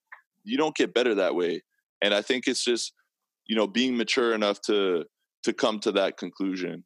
you 0.44 0.56
don't 0.56 0.74
get 0.74 0.94
better 0.94 1.14
that 1.14 1.34
way 1.34 1.62
and 2.02 2.14
i 2.14 2.22
think 2.22 2.48
it's 2.48 2.64
just 2.64 2.94
you 3.46 3.54
know 3.54 3.66
being 3.66 3.96
mature 3.96 4.34
enough 4.34 4.60
to 4.62 5.04
to 5.42 5.52
come 5.52 5.78
to 5.78 5.92
that 5.92 6.16
conclusion 6.16 6.82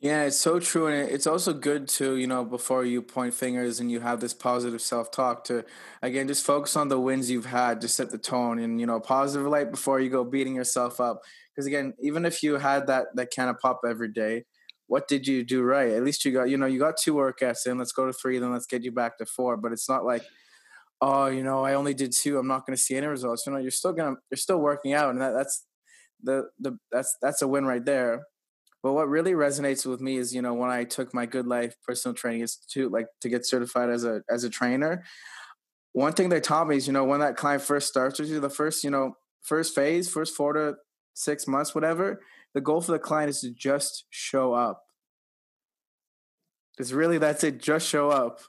yeah, 0.00 0.24
it's 0.24 0.36
so 0.36 0.60
true. 0.60 0.86
And 0.88 1.08
it's 1.08 1.26
also 1.26 1.54
good 1.54 1.88
to, 1.88 2.16
you 2.16 2.26
know, 2.26 2.44
before 2.44 2.84
you 2.84 3.00
point 3.00 3.32
fingers 3.32 3.80
and 3.80 3.90
you 3.90 4.00
have 4.00 4.20
this 4.20 4.34
positive 4.34 4.82
self 4.82 5.10
talk 5.10 5.44
to, 5.44 5.64
again, 6.02 6.28
just 6.28 6.44
focus 6.44 6.76
on 6.76 6.88
the 6.88 7.00
wins 7.00 7.30
you've 7.30 7.46
had, 7.46 7.80
to 7.80 7.88
set 7.88 8.10
the 8.10 8.18
tone 8.18 8.58
and, 8.58 8.78
you 8.78 8.84
know, 8.86 9.00
positive 9.00 9.46
light 9.46 9.70
before 9.70 10.00
you 10.00 10.10
go 10.10 10.22
beating 10.22 10.56
yourself 10.56 11.00
up. 11.00 11.22
Because 11.48 11.64
again, 11.66 11.94
even 12.02 12.26
if 12.26 12.42
you 12.42 12.58
had 12.58 12.86
that, 12.88 13.06
that 13.14 13.30
can 13.30 13.48
of 13.48 13.58
pop 13.60 13.80
every 13.88 14.12
day, 14.12 14.44
what 14.86 15.08
did 15.08 15.26
you 15.26 15.44
do 15.44 15.62
right? 15.62 15.92
At 15.92 16.04
least 16.04 16.24
you 16.24 16.32
got, 16.32 16.48
you 16.48 16.56
know, 16.56 16.66
you 16.66 16.78
got 16.78 16.96
two 16.96 17.14
workouts 17.14 17.66
in, 17.66 17.78
let's 17.78 17.92
go 17.92 18.06
to 18.06 18.12
three, 18.12 18.38
then 18.38 18.52
let's 18.52 18.66
get 18.66 18.82
you 18.84 18.92
back 18.92 19.18
to 19.18 19.26
four. 19.26 19.56
But 19.56 19.72
it's 19.72 19.88
not 19.88 20.04
like, 20.04 20.22
oh, 21.00 21.26
you 21.26 21.42
know, 21.42 21.64
I 21.64 21.74
only 21.74 21.94
did 21.94 22.12
two, 22.12 22.38
I'm 22.38 22.48
not 22.48 22.66
going 22.66 22.76
to 22.76 22.82
see 22.82 22.96
any 22.96 23.06
results. 23.06 23.44
You 23.46 23.52
know, 23.52 23.58
you're 23.58 23.70
still 23.70 23.94
to, 23.94 24.16
you're 24.30 24.36
still 24.36 24.58
working 24.58 24.92
out. 24.92 25.10
And 25.10 25.20
that, 25.20 25.32
that's, 25.32 25.64
the, 26.22 26.48
the, 26.58 26.78
that's, 26.92 27.16
that's 27.20 27.42
a 27.42 27.48
win 27.48 27.66
right 27.66 27.84
there 27.84 28.22
but 28.84 28.92
what 28.92 29.08
really 29.08 29.32
resonates 29.32 29.86
with 29.86 30.02
me 30.02 30.18
is, 30.18 30.34
you 30.34 30.42
know, 30.42 30.52
when 30.52 30.68
I 30.68 30.84
took 30.84 31.14
my 31.14 31.24
Good 31.24 31.46
Life 31.46 31.74
Personal 31.86 32.14
Training 32.14 32.42
Institute, 32.42 32.92
like 32.92 33.06
to 33.22 33.30
get 33.30 33.46
certified 33.46 33.88
as 33.88 34.04
a 34.04 34.20
as 34.28 34.44
a 34.44 34.50
trainer, 34.50 35.02
one 35.92 36.12
thing 36.12 36.28
they 36.28 36.38
taught 36.38 36.68
me 36.68 36.76
is, 36.76 36.86
you 36.86 36.92
know, 36.92 37.02
when 37.02 37.20
that 37.20 37.36
client 37.36 37.62
first 37.62 37.88
starts 37.88 38.20
with 38.20 38.28
you, 38.28 38.40
the 38.40 38.50
first, 38.50 38.84
you 38.84 38.90
know, 38.90 39.16
first 39.40 39.74
phase, 39.74 40.10
first 40.10 40.36
four 40.36 40.52
to 40.52 40.74
six 41.14 41.48
months, 41.48 41.74
whatever, 41.74 42.20
the 42.54 42.60
goal 42.60 42.80
for 42.80 42.92
the 42.92 42.98
client 42.98 43.30
is 43.30 43.40
to 43.40 43.50
just 43.50 44.04
show 44.10 44.54
up. 44.54 44.84
It's 46.78 46.92
really 46.92 47.18
that's 47.18 47.44
it, 47.44 47.60
just 47.60 47.88
show 47.88 48.10
up. 48.10 48.40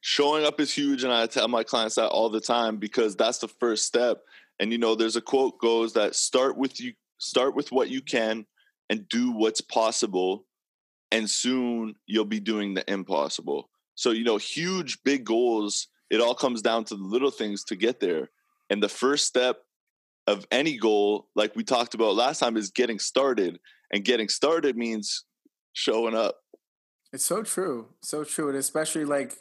Showing 0.00 0.44
up 0.44 0.60
is 0.60 0.74
huge, 0.74 1.04
and 1.04 1.12
I 1.12 1.26
tell 1.26 1.48
my 1.48 1.62
clients 1.62 1.94
that 1.94 2.08
all 2.08 2.28
the 2.28 2.40
time 2.40 2.76
because 2.76 3.16
that's 3.16 3.38
the 3.38 3.48
first 3.48 3.86
step. 3.86 4.22
And 4.58 4.72
you 4.72 4.78
know, 4.78 4.94
there's 4.94 5.16
a 5.16 5.20
quote 5.20 5.58
goes 5.58 5.92
that 5.94 6.14
start 6.14 6.56
with 6.56 6.80
you 6.80 6.92
start 7.18 7.54
with 7.54 7.70
what 7.70 7.88
you 7.88 8.02
can 8.02 8.44
and 8.90 9.08
do 9.08 9.30
what's 9.30 9.60
possible 9.60 10.44
and 11.12 11.30
soon 11.30 11.94
you'll 12.06 12.24
be 12.24 12.40
doing 12.40 12.74
the 12.74 12.90
impossible 12.92 13.70
so 13.94 14.10
you 14.10 14.24
know 14.24 14.38
huge 14.38 14.98
big 15.04 15.24
goals 15.24 15.86
it 16.10 16.20
all 16.20 16.34
comes 16.34 16.62
down 16.62 16.84
to 16.84 16.96
the 16.96 17.04
little 17.04 17.30
things 17.30 17.62
to 17.62 17.76
get 17.76 18.00
there 18.00 18.28
and 18.70 18.82
the 18.82 18.88
first 18.88 19.26
step 19.26 19.58
of 20.26 20.46
any 20.50 20.76
goal, 20.78 21.28
like 21.34 21.56
we 21.56 21.64
talked 21.64 21.94
about 21.94 22.14
last 22.14 22.38
time, 22.38 22.56
is 22.56 22.70
getting 22.70 22.98
started. 22.98 23.58
And 23.92 24.04
getting 24.04 24.28
started 24.28 24.76
means 24.76 25.24
showing 25.74 26.14
up. 26.14 26.36
It's 27.12 27.24
so 27.24 27.42
true. 27.42 27.88
So 28.02 28.24
true. 28.24 28.48
And 28.48 28.56
especially 28.56 29.04
like 29.04 29.34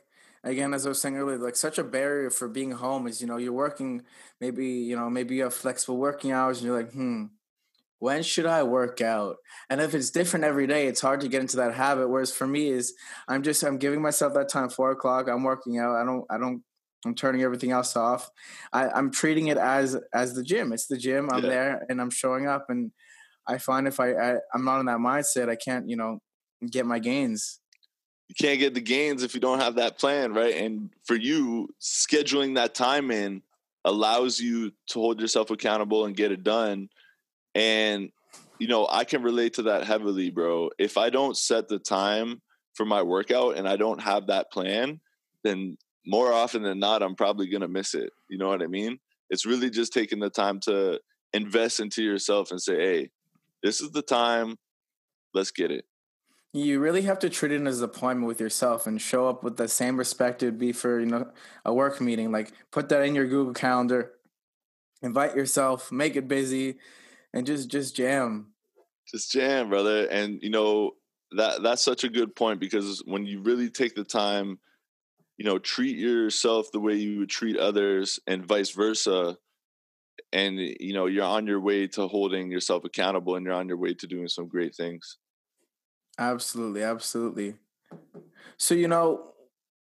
again, 0.44 0.74
as 0.74 0.86
I 0.86 0.90
was 0.90 1.02
saying 1.02 1.18
earlier, 1.18 1.38
like 1.38 1.56
such 1.56 1.78
a 1.78 1.84
barrier 1.84 2.30
for 2.30 2.48
being 2.48 2.72
home 2.72 3.08
is, 3.08 3.22
you 3.22 3.28
know, 3.28 3.38
you're 3.38 3.54
working 3.54 4.04
maybe, 4.40 4.68
you 4.68 4.96
know, 4.96 5.10
maybe 5.10 5.36
you 5.36 5.44
have 5.44 5.54
flexible 5.54 5.98
working 5.98 6.32
hours 6.32 6.58
and 6.58 6.68
you're 6.68 6.78
like, 6.78 6.92
hmm, 6.92 7.26
when 8.00 8.24
should 8.24 8.48
I 8.48 8.64
work 8.64 9.00
out? 9.00 9.38
And 9.70 9.80
if 9.80 9.94
it's 9.94 10.10
different 10.10 10.46
every 10.46 10.66
day, 10.66 10.88
it's 10.88 11.02
hard 11.02 11.22
to 11.22 11.28
get 11.28 11.42
into 11.42 11.58
that 11.58 11.76
habit. 11.76 12.10
Whereas 12.10 12.32
for 12.32 12.48
me 12.48 12.70
is 12.70 12.94
I'm 13.28 13.44
just 13.44 13.64
I'm 13.64 13.78
giving 13.78 14.02
myself 14.02 14.34
that 14.34 14.50
time, 14.50 14.70
four 14.70 14.92
o'clock, 14.92 15.28
I'm 15.30 15.44
working 15.44 15.78
out. 15.78 15.96
I 15.96 16.04
don't 16.04 16.26
I 16.30 16.38
don't 16.38 16.64
I'm 17.06 17.16
turning 17.16 17.42
everything 17.42 17.72
else 17.72 17.96
off. 17.96 18.30
I, 18.72 18.90
I'm 18.90 19.12
treating 19.12 19.48
it 19.48 19.58
as 19.58 19.98
as 20.14 20.34
the 20.34 20.44
gym. 20.44 20.72
It's 20.72 20.88
the 20.88 20.98
gym. 20.98 21.30
I'm 21.32 21.44
yeah. 21.44 21.50
there 21.50 21.86
and 21.90 22.00
I'm 22.00 22.12
showing 22.12 22.48
up 22.48 22.70
and 22.70 22.92
I 23.48 23.58
find 23.58 23.88
if 23.88 24.00
I, 24.00 24.14
I 24.14 24.36
I'm 24.54 24.64
not 24.64 24.80
in 24.80 24.86
that 24.86 25.00
mindset, 25.00 25.50
I 25.50 25.56
can't, 25.56 25.90
you 25.90 25.96
know, 25.96 26.22
get 26.70 26.86
my 26.86 27.00
gains 27.00 27.62
you 28.32 28.36
can't 28.48 28.60
get 28.60 28.74
the 28.74 28.80
gains 28.80 29.24
if 29.24 29.34
you 29.34 29.42
don't 29.42 29.60
have 29.60 29.76
that 29.76 30.00
plan, 30.00 30.34
right? 30.34 30.56
And 30.56 30.90
for 31.04 31.18
you, 31.18 31.68
scheduling 31.82 32.56
that 32.56 32.74
time 32.74 33.12
in 33.12 33.42
allows 33.84 34.40
you 34.40 34.72
to 34.88 35.00
hold 35.00 35.20
yourself 35.20 35.50
accountable 35.52 36.06
and 36.06 36.16
get 36.16 36.32
it 36.32 36.42
done. 36.42 36.88
And 37.56 38.10
you 38.58 38.70
know, 38.70 38.88
I 38.90 39.04
can 39.04 39.22
relate 39.22 39.56
to 39.56 39.64
that 39.64 39.84
heavily, 39.84 40.30
bro. 40.30 40.70
If 40.80 40.96
I 40.98 41.10
don't 41.10 41.36
set 41.36 41.68
the 41.68 41.78
time 41.78 42.42
for 42.74 42.86
my 42.86 43.02
workout 43.02 43.58
and 43.58 43.68
I 43.68 43.76
don't 43.76 44.00
have 44.00 44.28
that 44.28 44.50
plan, 44.50 45.02
then 45.44 45.78
more 46.06 46.34
often 46.34 46.64
than 46.64 46.80
not, 46.80 47.04
I'm 47.04 47.16
probably 47.16 47.48
going 47.48 47.62
to 47.62 47.68
miss 47.68 47.94
it. 47.94 48.12
You 48.30 48.38
know 48.38 48.48
what 48.48 48.62
I 48.62 48.68
mean? 48.68 49.00
It's 49.30 49.46
really 49.46 49.70
just 49.70 49.94
taking 49.94 50.20
the 50.20 50.30
time 50.30 50.60
to 50.62 51.00
invest 51.34 51.80
into 51.80 52.04
yourself 52.04 52.52
and 52.52 52.62
say, 52.62 52.76
hey, 52.76 53.10
this 53.64 53.82
is 53.82 53.92
the 53.92 54.02
time. 54.02 54.58
Let's 55.34 55.52
get 55.52 55.72
it. 55.72 55.86
You 56.54 56.82
really 56.82 57.04
have 57.04 57.20
to 57.20 57.30
treat 57.30 57.54
it 57.54 57.66
as 57.66 57.80
an 57.80 57.86
appointment 57.86 58.28
with 58.28 58.42
yourself 58.42 58.86
and 58.86 59.02
show 59.02 59.30
up 59.30 59.42
with 59.42 59.56
the 59.56 59.70
same 59.70 59.96
respect 59.96 60.44
it 60.44 60.48
would 60.48 60.58
be 60.58 60.74
for, 60.74 61.00
you 61.00 61.06
know, 61.06 61.32
a 61.64 61.74
work 61.74 62.02
meeting. 62.02 62.32
Like 62.32 62.52
put 62.72 62.90
that 62.90 63.04
in 63.04 63.16
your 63.16 63.28
Google 63.28 63.54
Calendar, 63.54 64.12
invite 65.02 65.36
yourself, 65.36 65.94
make 65.94 66.18
it 66.18 66.28
busy, 66.28 66.78
and 67.34 67.46
just 67.46 67.70
just 67.70 67.96
jam. 67.96 68.48
Just 69.08 69.32
jam, 69.32 69.70
brother. 69.70 70.08
And 70.08 70.40
you 70.42 70.50
know, 70.50 70.92
that 71.38 71.64
that's 71.64 71.84
such 71.84 72.04
a 72.04 72.10
good 72.10 72.36
point 72.36 72.60
because 72.60 73.02
when 73.06 73.26
you 73.26 73.42
really 73.42 73.70
take 73.70 73.96
the 73.96 74.04
time, 74.04 74.60
you 75.42 75.50
know, 75.50 75.58
treat 75.58 75.98
yourself 75.98 76.72
the 76.72 76.80
way 76.80 76.94
you 76.94 77.18
would 77.18 77.30
treat 77.30 77.58
others 77.58 78.20
and 78.28 78.46
vice 78.46 78.70
versa, 78.70 79.36
and 80.32 80.60
eh, 80.60 80.76
you 80.80 80.94
know, 80.94 81.08
you're 81.08 81.26
on 81.26 81.48
your 81.48 81.60
way 81.60 81.88
to 81.88 82.08
holding 82.08 82.52
yourself 82.52 82.84
accountable 82.86 83.36
and 83.36 83.44
you're 83.44 83.56
on 83.56 83.68
your 83.68 83.78
way 83.78 83.96
to 83.96 84.06
doing 84.06 84.28
some 84.28 84.48
great 84.48 84.76
things. 84.76 85.18
Absolutely, 86.20 86.84
absolutely. 86.84 87.56
So 88.58 88.76
you 88.76 88.88
know, 88.88 89.32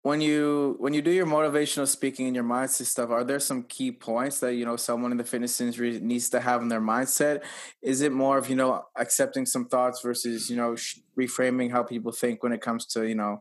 when 0.03 0.21
you 0.21 0.77
when 0.79 0.93
you 0.93 1.01
do 1.01 1.11
your 1.11 1.25
motivational 1.25 1.89
speaking 1.89 2.27
and 2.27 2.35
your 2.35 2.45
mindset 2.45 2.85
stuff, 2.85 3.09
are 3.09 3.25
there 3.25 3.41
some 3.41 3.63
key 3.63 3.91
points 3.91 4.41
that 4.41 4.57
you 4.57 4.67
know 4.67 4.77
someone 4.77 5.11
in 5.11 5.17
the 5.17 5.25
fitness 5.25 5.59
industry 5.59 5.99
needs 6.01 6.29
to 6.29 6.41
have 6.41 6.61
in 6.61 6.69
their 6.69 6.83
mindset? 6.83 7.43
Is 7.81 8.03
it 8.03 8.13
more 8.13 8.37
of 8.37 8.51
you 8.51 8.57
know 8.57 8.83
accepting 8.95 9.47
some 9.47 9.69
thoughts 9.69 10.03
versus 10.03 10.51
you 10.51 10.57
know 10.57 10.77
reframing 11.19 11.71
how 11.71 11.83
people 11.83 12.13
think 12.13 12.43
when 12.43 12.53
it 12.53 12.61
comes 12.61 12.85
to 12.89 13.09
you 13.09 13.15
know 13.15 13.41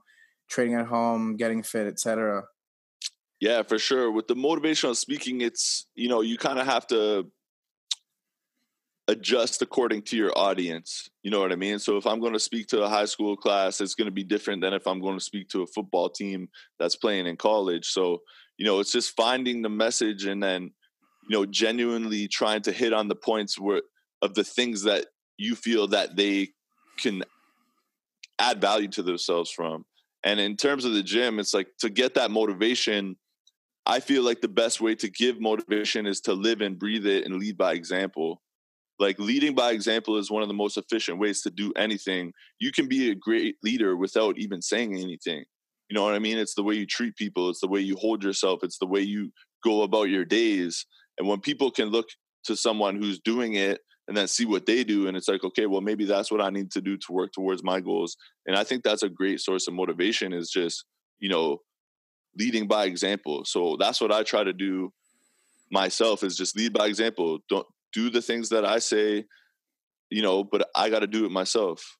training 0.49 0.75
at 0.75 0.87
home, 0.87 1.35
getting 1.37 1.63
fit, 1.63 1.87
etc. 1.87 2.43
Yeah, 3.39 3.63
for 3.63 3.77
sure. 3.77 4.11
With 4.11 4.27
the 4.27 4.35
motivational 4.35 4.95
speaking, 4.95 5.41
it's 5.41 5.87
you 5.95 6.09
know 6.09 6.21
you 6.21 6.37
kind 6.37 6.59
of 6.59 6.65
have 6.65 6.87
to 6.87 7.31
adjust 9.07 9.61
according 9.61 10.01
to 10.01 10.17
your 10.17 10.35
audience. 10.37 11.09
You 11.23 11.31
know 11.31 11.39
what 11.39 11.51
I 11.51 11.55
mean? 11.55 11.79
So 11.79 11.97
if 11.97 12.07
I'm 12.07 12.19
going 12.19 12.33
to 12.33 12.39
speak 12.39 12.67
to 12.67 12.83
a 12.83 12.89
high 12.89 13.05
school 13.05 13.37
class, 13.37 13.81
it's 13.81 13.93
going 13.93 14.07
to 14.07 14.11
be 14.11 14.23
different 14.23 14.61
than 14.61 14.73
if 14.73 14.87
I'm 14.87 14.99
going 14.99 15.17
to 15.17 15.23
speak 15.23 15.49
to 15.49 15.61
a 15.61 15.67
football 15.67 16.09
team 16.09 16.49
that's 16.79 16.95
playing 16.95 17.27
in 17.27 17.37
college. 17.37 17.87
So, 17.87 18.21
you 18.57 18.65
know, 18.65 18.79
it's 18.79 18.91
just 18.91 19.15
finding 19.15 19.61
the 19.61 19.69
message 19.69 20.25
and 20.25 20.41
then, 20.41 20.71
you 21.29 21.37
know, 21.37 21.45
genuinely 21.45 22.27
trying 22.27 22.61
to 22.63 22.71
hit 22.71 22.93
on 22.93 23.07
the 23.07 23.15
points 23.15 23.59
where 23.59 23.81
of 24.21 24.33
the 24.33 24.43
things 24.43 24.83
that 24.83 25.05
you 25.37 25.55
feel 25.55 25.87
that 25.89 26.15
they 26.15 26.49
can 26.97 27.23
add 28.39 28.59
value 28.59 28.87
to 28.87 29.03
themselves 29.03 29.51
from. 29.51 29.85
And 30.25 30.39
in 30.39 30.57
terms 30.57 30.85
of 30.85 30.93
the 30.93 31.03
gym, 31.03 31.39
it's 31.39 31.53
like 31.53 31.67
to 31.79 31.89
get 31.89 32.15
that 32.15 32.31
motivation, 32.31 33.15
I 33.85 33.99
feel 33.99 34.23
like 34.23 34.41
the 34.41 34.47
best 34.47 34.81
way 34.81 34.95
to 34.95 35.09
give 35.09 35.39
motivation 35.39 36.07
is 36.07 36.19
to 36.21 36.33
live 36.33 36.61
and 36.61 36.79
breathe 36.79 37.05
it 37.05 37.25
and 37.25 37.35
lead 37.35 37.57
by 37.57 37.73
example. 37.73 38.41
Like 38.97 39.19
leading 39.19 39.53
by 39.53 39.71
example 39.71 40.17
is 40.17 40.31
one 40.31 40.41
of 40.41 40.47
the 40.47 40.55
most 40.55 40.77
efficient 40.77 41.19
ways 41.19 41.41
to 41.43 41.51
do 41.51 41.71
anything. 41.73 42.33
You 42.59 42.71
can 42.71 42.87
be 42.87 43.11
a 43.11 43.15
great 43.15 43.57
leader 43.63 43.95
without 43.95 44.39
even 44.39 44.61
saying 44.61 44.95
anything. 44.95 45.45
You 45.89 45.93
know 45.93 46.03
what 46.03 46.15
i 46.15 46.19
mean? 46.19 46.39
It's 46.39 46.55
the 46.55 46.63
way 46.63 46.73
you 46.73 46.87
treat 46.87 47.15
people. 47.15 47.49
It's 47.49 47.61
the 47.61 47.67
way 47.67 47.81
you 47.81 47.95
hold 47.97 48.23
yourself. 48.23 48.63
It's 48.63 48.79
the 48.79 48.87
way 48.87 49.01
you 49.01 49.31
go 49.63 49.83
about 49.83 50.09
your 50.09 50.25
days. 50.25 50.85
And 51.19 51.27
when 51.27 51.41
people 51.41 51.69
can 51.69 51.89
look 51.89 52.07
to 52.45 52.55
someone 52.55 52.95
who's 52.95 53.19
doing 53.19 53.53
it 53.53 53.81
and 54.07 54.15
then 54.15 54.27
see 54.27 54.45
what 54.45 54.65
they 54.65 54.83
do 54.83 55.07
and 55.07 55.17
it's 55.17 55.27
like 55.27 55.43
okay 55.43 55.65
well 55.65 55.81
maybe 55.81 56.05
that's 56.05 56.31
what 56.31 56.41
i 56.41 56.49
need 56.49 56.71
to 56.71 56.81
do 56.81 56.95
to 56.97 57.11
work 57.11 57.31
towards 57.31 57.63
my 57.63 57.79
goals 57.79 58.15
and 58.45 58.55
i 58.55 58.63
think 58.63 58.83
that's 58.83 59.03
a 59.03 59.09
great 59.09 59.39
source 59.39 59.67
of 59.67 59.73
motivation 59.73 60.33
is 60.33 60.49
just 60.49 60.85
you 61.19 61.29
know 61.29 61.59
leading 62.37 62.67
by 62.67 62.85
example 62.85 63.43
so 63.45 63.77
that's 63.79 63.99
what 63.99 64.11
i 64.11 64.21
try 64.21 64.43
to 64.43 64.53
do 64.53 64.91
myself 65.71 66.23
is 66.23 66.37
just 66.37 66.55
lead 66.55 66.71
by 66.71 66.85
example 66.85 67.39
don't 67.49 67.65
do 67.95 68.09
the 68.09 68.21
things 68.21 68.49
that 68.49 68.65
I 68.65 68.79
say, 68.79 69.25
you 70.11 70.21
know, 70.21 70.43
but 70.43 70.69
I 70.75 70.89
got 70.89 70.99
to 70.99 71.07
do 71.07 71.25
it 71.25 71.31
myself. 71.31 71.97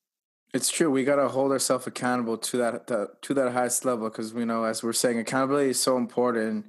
It's 0.54 0.70
true. 0.70 0.92
We 0.92 1.06
got 1.06 1.16
to 1.16 1.30
hold 1.30 1.52
ourselves 1.52 1.88
accountable 1.88 2.38
to 2.38 2.58
that, 2.58 2.88
to 3.22 3.34
that 3.34 3.54
highest 3.54 3.86
level 3.86 4.10
because 4.10 4.34
we 4.34 4.46
know, 4.46 4.66
as 4.66 4.84
we're 4.84 4.94
saying, 4.94 5.20
accountability 5.20 5.70
is 5.70 5.80
so 5.80 5.98
important. 5.98 6.66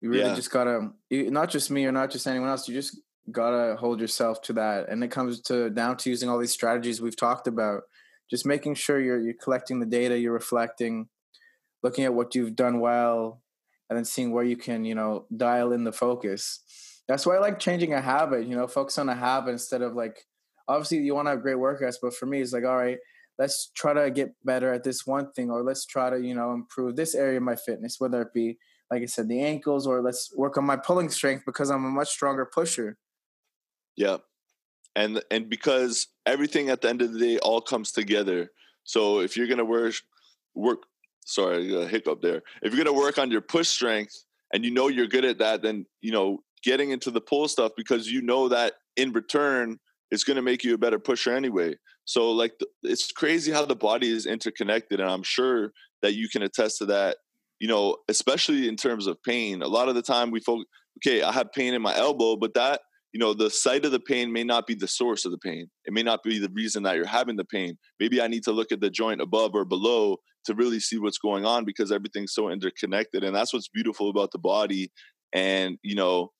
You 0.00 0.10
really 0.10 0.24
yeah. 0.24 0.34
just 0.34 0.50
got 0.50 0.64
to, 0.64 0.90
not 1.10 1.50
just 1.50 1.70
me 1.70 1.84
or 1.86 1.92
not 1.92 2.10
just 2.10 2.26
anyone 2.26 2.48
else. 2.48 2.66
You 2.66 2.74
just 2.74 2.98
got 3.30 3.50
to 3.50 3.76
hold 3.76 4.00
yourself 4.00 4.40
to 4.42 4.52
that. 4.54 4.88
And 4.88 5.02
it 5.02 5.10
comes 5.10 5.40
to 5.42 5.70
down 5.70 5.96
to 5.98 6.10
using 6.10 6.28
all 6.28 6.38
these 6.38 6.52
strategies 6.52 7.00
we've 7.00 7.16
talked 7.16 7.46
about. 7.46 7.82
Just 8.30 8.46
making 8.46 8.74
sure 8.74 9.00
you're 9.00 9.20
you're 9.20 9.34
collecting 9.34 9.78
the 9.80 9.86
data, 9.86 10.18
you're 10.18 10.32
reflecting, 10.32 11.08
looking 11.82 12.04
at 12.04 12.14
what 12.14 12.34
you've 12.34 12.56
done 12.56 12.80
well, 12.80 13.42
and 13.88 13.96
then 13.96 14.04
seeing 14.04 14.32
where 14.32 14.44
you 14.44 14.56
can, 14.56 14.84
you 14.84 14.94
know, 14.94 15.26
dial 15.36 15.72
in 15.72 15.84
the 15.84 15.92
focus 15.92 16.60
that's 17.08 17.24
why 17.24 17.36
I 17.36 17.38
like 17.38 17.58
changing 17.58 17.94
a 17.94 18.00
habit, 18.00 18.46
you 18.46 18.56
know, 18.56 18.66
focus 18.66 18.98
on 18.98 19.08
a 19.08 19.14
habit 19.14 19.52
instead 19.52 19.82
of 19.82 19.94
like, 19.94 20.26
obviously 20.68 20.98
you 20.98 21.14
want 21.14 21.26
to 21.26 21.30
have 21.30 21.42
great 21.42 21.56
workouts, 21.56 21.96
but 22.02 22.14
for 22.14 22.26
me, 22.26 22.40
it's 22.40 22.52
like, 22.52 22.64
all 22.64 22.76
right, 22.76 22.98
let's 23.38 23.70
try 23.74 23.92
to 23.92 24.10
get 24.10 24.34
better 24.44 24.72
at 24.72 24.82
this 24.82 25.06
one 25.06 25.30
thing, 25.32 25.50
or 25.50 25.62
let's 25.62 25.86
try 25.86 26.10
to, 26.10 26.20
you 26.20 26.34
know, 26.34 26.52
improve 26.52 26.96
this 26.96 27.14
area 27.14 27.36
of 27.36 27.42
my 27.42 27.54
fitness, 27.54 27.96
whether 27.98 28.22
it 28.22 28.32
be, 28.34 28.58
like 28.90 29.02
I 29.02 29.06
said, 29.06 29.28
the 29.28 29.40
ankles, 29.40 29.86
or 29.86 30.02
let's 30.02 30.34
work 30.36 30.56
on 30.56 30.64
my 30.64 30.76
pulling 30.76 31.10
strength 31.10 31.44
because 31.46 31.70
I'm 31.70 31.84
a 31.84 31.90
much 31.90 32.08
stronger 32.08 32.46
pusher. 32.46 32.96
Yeah. 33.96 34.18
And, 34.94 35.22
and 35.30 35.48
because 35.48 36.08
everything 36.24 36.70
at 36.70 36.80
the 36.80 36.88
end 36.88 37.02
of 37.02 37.12
the 37.12 37.18
day 37.18 37.38
all 37.38 37.60
comes 37.60 37.92
together. 37.92 38.50
So 38.84 39.20
if 39.20 39.36
you're 39.36 39.46
going 39.46 39.58
to 39.58 39.64
work, 39.64 39.94
work, 40.54 40.84
sorry, 41.24 41.74
a 41.74 41.86
hiccup 41.86 42.22
there. 42.22 42.42
If 42.62 42.74
you're 42.74 42.84
going 42.84 42.96
to 42.96 43.02
work 43.02 43.18
on 43.18 43.30
your 43.30 43.40
push 43.40 43.68
strength 43.68 44.24
and 44.52 44.64
you 44.64 44.70
know 44.70 44.88
you're 44.88 45.06
good 45.06 45.24
at 45.24 45.38
that, 45.38 45.62
then, 45.62 45.86
you 46.00 46.12
know, 46.12 46.38
getting 46.62 46.90
into 46.90 47.10
the 47.10 47.20
pull 47.20 47.48
stuff 47.48 47.72
because 47.76 48.10
you 48.10 48.22
know 48.22 48.48
that 48.48 48.74
in 48.96 49.12
return 49.12 49.78
it's 50.10 50.24
going 50.24 50.36
to 50.36 50.42
make 50.42 50.62
you 50.62 50.74
a 50.74 50.78
better 50.78 50.98
pusher 50.98 51.34
anyway. 51.34 51.74
So 52.04 52.30
like 52.30 52.52
it's 52.82 53.10
crazy 53.10 53.50
how 53.52 53.64
the 53.64 53.74
body 53.74 54.08
is 54.08 54.26
interconnected 54.26 55.00
and 55.00 55.10
I'm 55.10 55.24
sure 55.24 55.72
that 56.02 56.14
you 56.14 56.28
can 56.28 56.42
attest 56.42 56.78
to 56.78 56.86
that, 56.86 57.16
you 57.58 57.68
know, 57.68 57.96
especially 58.08 58.68
in 58.68 58.76
terms 58.76 59.06
of 59.06 59.22
pain. 59.22 59.62
A 59.62 59.68
lot 59.68 59.88
of 59.88 59.94
the 59.94 60.02
time 60.02 60.30
we 60.30 60.40
focus 60.40 60.66
okay, 60.98 61.22
I 61.22 61.32
have 61.32 61.52
pain 61.52 61.74
in 61.74 61.82
my 61.82 61.94
elbow, 61.96 62.36
but 62.36 62.54
that, 62.54 62.80
you 63.16 63.20
know, 63.20 63.32
the 63.32 63.48
site 63.48 63.86
of 63.86 63.92
the 63.92 63.98
pain 63.98 64.30
may 64.30 64.44
not 64.44 64.66
be 64.66 64.74
the 64.74 64.86
source 64.86 65.24
of 65.24 65.32
the 65.32 65.38
pain. 65.38 65.70
It 65.86 65.94
may 65.94 66.02
not 66.02 66.22
be 66.22 66.38
the 66.38 66.50
reason 66.52 66.82
that 66.82 66.96
you're 66.96 67.06
having 67.06 67.36
the 67.36 67.46
pain. 67.46 67.78
Maybe 67.98 68.20
I 68.20 68.26
need 68.26 68.42
to 68.42 68.52
look 68.52 68.72
at 68.72 68.82
the 68.82 68.90
joint 68.90 69.22
above 69.22 69.54
or 69.54 69.64
below 69.64 70.18
to 70.44 70.54
really 70.54 70.80
see 70.80 70.98
what's 70.98 71.16
going 71.16 71.46
on 71.46 71.64
because 71.64 71.90
everything's 71.90 72.34
so 72.34 72.50
interconnected 72.50 73.24
and 73.24 73.34
that's 73.34 73.54
what's 73.54 73.68
beautiful 73.68 74.10
about 74.10 74.32
the 74.32 74.38
body 74.38 74.92
and 75.32 75.78
you 75.82 75.94
know 75.94 76.30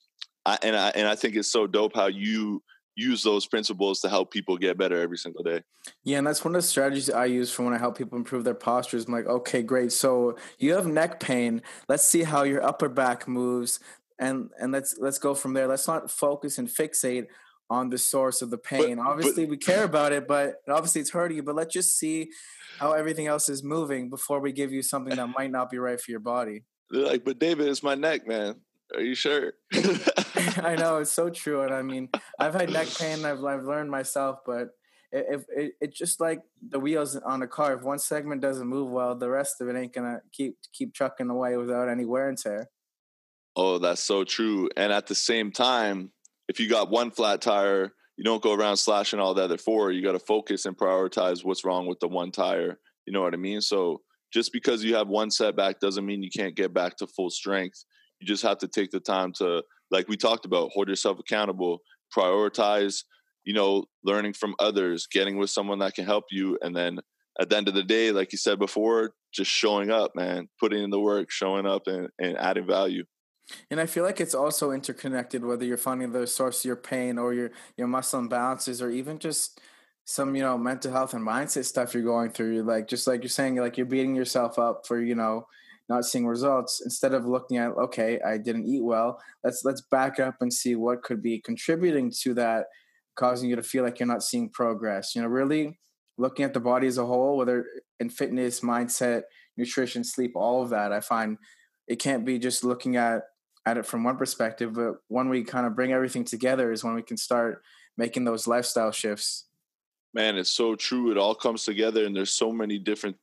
I, 0.45 0.59
and 0.63 0.77
I 0.77 0.91
and 0.91 1.09
I 1.09 1.15
think 1.15 1.35
it's 1.35 1.51
so 1.51 1.67
dope 1.67 1.95
how 1.95 2.09
you 2.09 2.63
use 2.95 3.23
those 3.23 3.47
principles 3.47 4.01
to 4.03 4.11
help 4.11 4.31
people 4.31 4.59
get 4.59 4.77
better 4.77 5.01
every 5.01 5.17
single 5.17 5.43
day. 5.43 5.63
Yeah, 6.05 6.19
and 6.19 6.27
that's 6.27 6.45
one 6.45 6.55
of 6.55 6.61
the 6.61 6.69
strategies 6.69 7.09
I 7.09 7.25
use 7.25 7.51
for 7.51 7.65
when 7.65 7.73
I 7.73 7.79
help 7.79 7.97
people 7.97 8.19
improve 8.19 8.45
their 8.45 8.55
postures. 8.55 9.07
I'm 9.07 9.13
like, 9.13 9.27
okay, 9.27 9.63
great. 9.63 9.93
So 9.93 10.37
you 10.59 10.75
have 10.75 10.87
neck 10.87 11.21
pain. 11.21 11.63
Let's 11.89 12.07
see 12.07 12.23
how 12.23 12.43
your 12.45 12.63
upper 12.63 12.89
back 12.89 13.27
moves, 13.27 13.81
and 14.19 14.51
and 14.59 14.73
let's 14.73 14.97
let's 14.99 15.19
go 15.19 15.35
from 15.35 15.55
there. 15.55 15.67
Let's 15.67 15.87
not 15.87 16.11
focus 16.11 16.59
and 16.59 16.69
fixate 16.69 17.27
on 17.69 17.91
the 17.91 17.99
source 17.99 18.43
of 18.43 18.51
the 18.51 18.59
pain. 18.59 18.97
But, 18.97 19.07
obviously, 19.07 19.45
but, 19.45 19.51
we 19.51 19.57
care 19.57 19.85
about 19.85 20.13
it, 20.13 20.29
but 20.29 20.63
obviously 20.69 21.01
it's 21.01 21.11
hurting 21.11 21.37
you. 21.37 21.43
But 21.43 21.57
let's 21.57 21.73
just 21.73 21.99
see 21.99 22.31
how 22.79 22.93
everything 22.93 23.27
else 23.27 23.49
is 23.49 23.63
moving 23.63 24.09
before 24.09 24.41
we 24.41 24.53
give 24.53 24.73
you 24.73 24.83
something 24.83 25.17
that 25.17 25.29
might 25.29 25.51
not 25.51 25.71
be 25.71 25.79
right 25.79 26.01
for 26.01 26.11
your 26.11 26.21
body. 26.21 26.65
They're 26.91 27.03
like, 27.03 27.25
but 27.25 27.39
David, 27.39 27.67
it's 27.67 27.83
my 27.83 27.97
neck, 27.97 28.29
man 28.29 28.55
Are 28.95 29.01
you 29.01 29.17
sure? 29.17 29.55
I 29.73 30.77
know 30.79 30.99
it's 30.99 31.11
so 31.11 31.31
true, 31.31 31.63
and 31.63 31.75
I 31.75 31.83
mean, 31.83 32.09
I've 32.39 32.55
had 32.55 32.71
neck 32.71 32.89
pain. 32.99 33.25
I've 33.25 33.45
I've 33.45 33.65
learned 33.65 33.91
myself, 33.91 34.41
but 34.47 34.69
if 35.13 35.45
it, 35.55 35.73
it's 35.81 35.99
just 35.99 36.21
like 36.21 36.43
the 36.69 36.79
wheels 36.79 37.17
on 37.17 37.43
a 37.43 37.49
car. 37.49 37.75
If 37.75 37.83
one 37.83 37.99
segment 37.99 38.43
doesn't 38.43 38.67
move 38.67 38.91
well, 38.91 39.15
the 39.15 39.31
rest 39.31 39.61
of 39.61 39.69
it 39.69 39.77
ain't 39.77 39.93
gonna 39.93 40.21
keep 40.33 40.57
keep 40.73 40.95
chucking 40.95 41.31
away 41.31 41.57
without 41.57 41.89
any 41.89 42.05
wear 42.05 42.29
and 42.29 42.39
tear. 42.39 42.71
Oh, 43.57 43.79
that's 43.79 44.03
so 44.03 44.23
true. 44.23 44.69
And 44.77 44.93
at 44.93 45.07
the 45.07 45.15
same 45.15 45.51
time, 45.51 46.13
if 46.49 46.61
you 46.61 46.69
got 46.69 46.91
one 46.91 47.11
flat 47.11 47.41
tire, 47.41 47.95
you 48.17 48.25
don't 48.25 48.43
go 48.43 48.53
around 48.53 48.77
slashing 48.77 49.19
all 49.19 49.35
the 49.35 49.43
other 49.43 49.59
four. 49.59 49.91
You 49.91 50.03
got 50.03 50.13
to 50.13 50.19
focus 50.19 50.67
and 50.67 50.77
prioritize 50.77 51.45
what's 51.45 51.65
wrong 51.65 51.87
with 51.87 51.99
the 52.01 52.09
one 52.09 52.31
tire. 52.31 52.79
You 53.07 53.13
know 53.13 53.23
what 53.23 53.35
I 53.35 53.39
mean? 53.39 53.61
So 53.61 54.03
just 54.33 54.53
because 54.53 54.85
you 54.85 54.95
have 54.95 55.09
one 55.09 55.31
setback 55.31 55.81
doesn't 55.81 56.05
mean 56.05 56.23
you 56.23 56.31
can't 56.31 56.55
get 56.55 56.75
back 56.75 56.97
to 56.99 57.07
full 57.07 57.31
strength. 57.31 57.85
You 58.21 58.27
just 58.27 58.43
have 58.43 58.59
to 58.59 58.69
take 58.69 58.91
the 58.91 59.01
time 59.01 59.33
to, 59.39 59.63
like 59.91 60.09
we 60.09 60.17
talked 60.17 60.45
about, 60.45 60.71
hold 60.73 60.89
yourself 60.89 61.19
accountable, 61.19 61.81
prioritize, 62.17 63.05
you 63.45 63.55
know, 63.55 63.85
learning 64.05 64.35
from 64.35 64.55
others, 64.59 65.07
getting 65.11 65.39
with 65.39 65.51
someone 65.51 65.79
that 65.79 65.95
can 65.95 66.05
help 66.05 66.25
you. 66.31 66.59
And 66.63 66.77
then 66.77 66.99
at 67.41 67.49
the 67.49 67.57
end 67.57 67.69
of 67.69 67.75
the 67.75 67.83
day, 67.83 68.13
like 68.13 68.33
you 68.33 68.39
said 68.39 68.59
before, 68.59 69.13
just 69.33 69.51
showing 69.51 69.91
up, 69.91 70.13
man, 70.15 70.49
putting 70.59 70.83
in 70.83 70.91
the 70.91 71.01
work, 71.01 71.31
showing 71.31 71.67
up 71.67 71.87
and, 71.87 72.09
and 72.19 72.37
adding 72.39 72.67
value. 72.67 73.05
And 73.71 73.81
I 73.81 73.87
feel 73.87 74.05
like 74.05 74.21
it's 74.21 74.35
also 74.35 74.73
interconnected, 74.73 75.45
whether 75.45 75.65
you're 75.65 75.77
finding 75.77 76.13
the 76.13 76.27
source 76.27 76.61
of 76.61 76.65
your 76.65 76.77
pain 76.77 77.19
or 77.19 77.33
your 77.33 77.51
your 77.77 77.87
muscle 77.87 78.21
imbalances, 78.21 78.83
or 78.83 78.91
even 78.91 79.19
just 79.19 79.61
some 80.05 80.35
you 80.35 80.43
know 80.43 80.57
mental 80.59 80.93
health 80.93 81.15
and 81.15 81.27
mindset 81.27 81.65
stuff 81.65 81.95
you're 81.95 82.03
going 82.03 82.31
through. 82.31 82.63
Like 82.63 82.89
just 82.89 83.07
like 83.07 83.23
you're 83.23 83.29
saying, 83.29 83.57
like 83.57 83.77
you're 83.77 83.87
beating 83.87 84.17
yourself 84.17 84.59
up 84.59 84.87
for 84.87 85.01
you 85.01 85.15
know 85.15 85.47
not 85.89 86.05
seeing 86.05 86.27
results 86.27 86.81
instead 86.85 87.15
of 87.15 87.27
looking 87.27 87.59
at 87.59 87.71
okay, 87.73 88.21
I 88.21 88.39
didn't 88.39 88.67
eat 88.67 88.83
well. 88.83 89.21
Let's 89.45 89.65
let's 89.65 89.83
back 89.83 90.19
up 90.19 90.37
and 90.41 90.53
see 90.53 90.75
what 90.75 91.03
could 91.03 91.23
be 91.23 91.41
contributing 91.41 92.13
to 92.23 92.35
that, 92.35 92.67
causing 93.15 93.49
you 93.49 93.57
to 93.57 93.63
feel 93.63 93.85
like 93.85 94.01
you're 94.01 94.09
not 94.09 94.23
seeing 94.23 94.51
progress. 94.51 95.15
You 95.15 95.23
know, 95.23 95.29
really 95.29 95.79
looking 96.19 96.45
at 96.45 96.55
the 96.55 96.61
body 96.61 96.87
as 96.87 96.99
a 96.99 97.07
whole, 97.07 97.37
whether 97.37 97.67
in 98.01 98.11
fitness, 98.11 98.61
mindset, 98.61 99.23
nutrition, 99.57 100.03
sleep, 100.03 100.33
all 100.35 100.63
of 100.63 100.71
that. 100.71 100.93
I 100.93 101.01
find 101.01 101.39
it 101.87 101.97
can't 101.97 102.25
be 102.25 102.39
just 102.39 102.65
looking 102.65 102.97
at 102.97 103.23
at 103.67 103.77
it 103.77 103.85
from 103.85 104.05
one 104.05 104.17
perspective, 104.17 104.73
but 104.75 104.95
when 105.09 105.29
we 105.29 105.43
kind 105.43 105.67
of 105.67 105.75
bring 105.75 105.93
everything 105.93 106.25
together 106.25 106.73
is 106.73 106.85
when 106.85 106.95
we 106.95 107.03
can 107.03 107.17
start 107.17 107.63
making 107.99 108.25
those 108.25 108.47
lifestyle 108.47 108.93
shifts. 108.93 109.47
Man, 110.15 110.37
it's 110.37 110.51
so 110.51 110.77
true. 110.77 111.11
It 111.11 111.19
all 111.19 111.35
comes 111.35 111.65
together, 111.65 112.05
and 112.07 112.15
there's 112.15 112.31
so 112.31 112.53
many 112.53 112.79
different, 112.79 113.17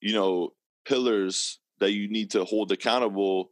you 0.00 0.12
know, 0.12 0.52
pillars 0.84 1.60
that 1.78 1.92
you 1.92 2.08
need 2.08 2.32
to 2.32 2.44
hold 2.44 2.72
accountable 2.72 3.50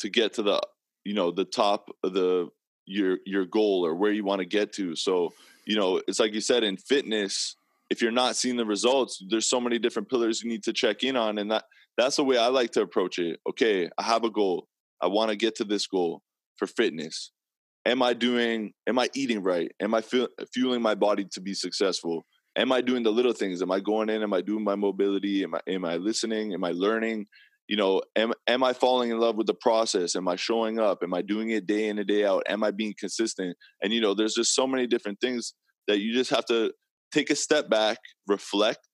to 0.00 0.08
get 0.08 0.32
to 0.34 0.42
the, 0.42 0.60
you 1.04 1.14
know, 1.14 1.30
the 1.30 1.44
top 1.44 1.90
of 2.02 2.14
the 2.14 2.48
your 2.86 3.18
your 3.24 3.44
goal 3.44 3.86
or 3.86 3.94
where 3.94 4.10
you 4.10 4.24
want 4.24 4.40
to 4.40 4.46
get 4.46 4.72
to. 4.72 4.96
So, 4.96 5.32
you 5.66 5.76
know, 5.76 6.00
it's 6.08 6.18
like 6.18 6.32
you 6.32 6.40
said 6.40 6.64
in 6.64 6.76
fitness, 6.76 7.54
if 7.90 8.02
you're 8.02 8.10
not 8.10 8.34
seeing 8.34 8.56
the 8.56 8.66
results, 8.66 9.22
there's 9.28 9.48
so 9.48 9.60
many 9.60 9.78
different 9.78 10.08
pillars 10.08 10.42
you 10.42 10.50
need 10.50 10.64
to 10.64 10.72
check 10.72 11.04
in 11.04 11.16
on, 11.16 11.38
and 11.38 11.50
that 11.50 11.64
that's 11.96 12.16
the 12.16 12.24
way 12.24 12.38
I 12.38 12.48
like 12.48 12.72
to 12.72 12.82
approach 12.82 13.18
it. 13.18 13.38
Okay, 13.48 13.88
I 13.98 14.02
have 14.02 14.24
a 14.24 14.30
goal. 14.30 14.66
I 15.02 15.08
want 15.08 15.30
to 15.30 15.36
get 15.36 15.56
to 15.56 15.64
this 15.64 15.86
goal 15.86 16.22
for 16.56 16.66
fitness. 16.66 17.32
Am 17.84 18.02
I 18.02 18.12
doing, 18.12 18.72
am 18.86 18.98
I 18.98 19.10
eating 19.14 19.42
right? 19.42 19.70
Am 19.80 19.92
I 19.92 20.00
feel, 20.00 20.28
fueling 20.54 20.80
my 20.80 20.94
body 20.94 21.26
to 21.32 21.40
be 21.40 21.52
successful? 21.52 22.24
Am 22.56 22.70
I 22.70 22.80
doing 22.80 23.02
the 23.02 23.10
little 23.10 23.32
things? 23.32 23.60
Am 23.60 23.72
I 23.72 23.80
going 23.80 24.08
in? 24.08 24.22
Am 24.22 24.32
I 24.32 24.40
doing 24.40 24.62
my 24.62 24.76
mobility? 24.76 25.42
Am 25.42 25.54
I, 25.54 25.60
am 25.66 25.84
I 25.84 25.96
listening? 25.96 26.52
Am 26.54 26.62
I 26.62 26.70
learning? 26.70 27.26
You 27.66 27.76
know, 27.76 28.02
am, 28.14 28.32
am 28.46 28.62
I 28.62 28.72
falling 28.72 29.10
in 29.10 29.18
love 29.18 29.36
with 29.36 29.46
the 29.46 29.54
process? 29.54 30.14
Am 30.14 30.28
I 30.28 30.36
showing 30.36 30.78
up? 30.78 30.98
Am 31.02 31.14
I 31.14 31.22
doing 31.22 31.50
it 31.50 31.66
day 31.66 31.88
in 31.88 31.98
and 31.98 32.06
day 32.06 32.24
out? 32.24 32.44
Am 32.48 32.62
I 32.62 32.70
being 32.70 32.94
consistent? 32.98 33.56
And, 33.82 33.92
you 33.92 34.00
know, 34.00 34.14
there's 34.14 34.34
just 34.34 34.54
so 34.54 34.66
many 34.66 34.86
different 34.86 35.20
things 35.20 35.54
that 35.88 35.98
you 35.98 36.12
just 36.12 36.30
have 36.30 36.44
to 36.46 36.72
take 37.12 37.30
a 37.30 37.36
step 37.36 37.68
back, 37.68 37.98
reflect, 38.28 38.86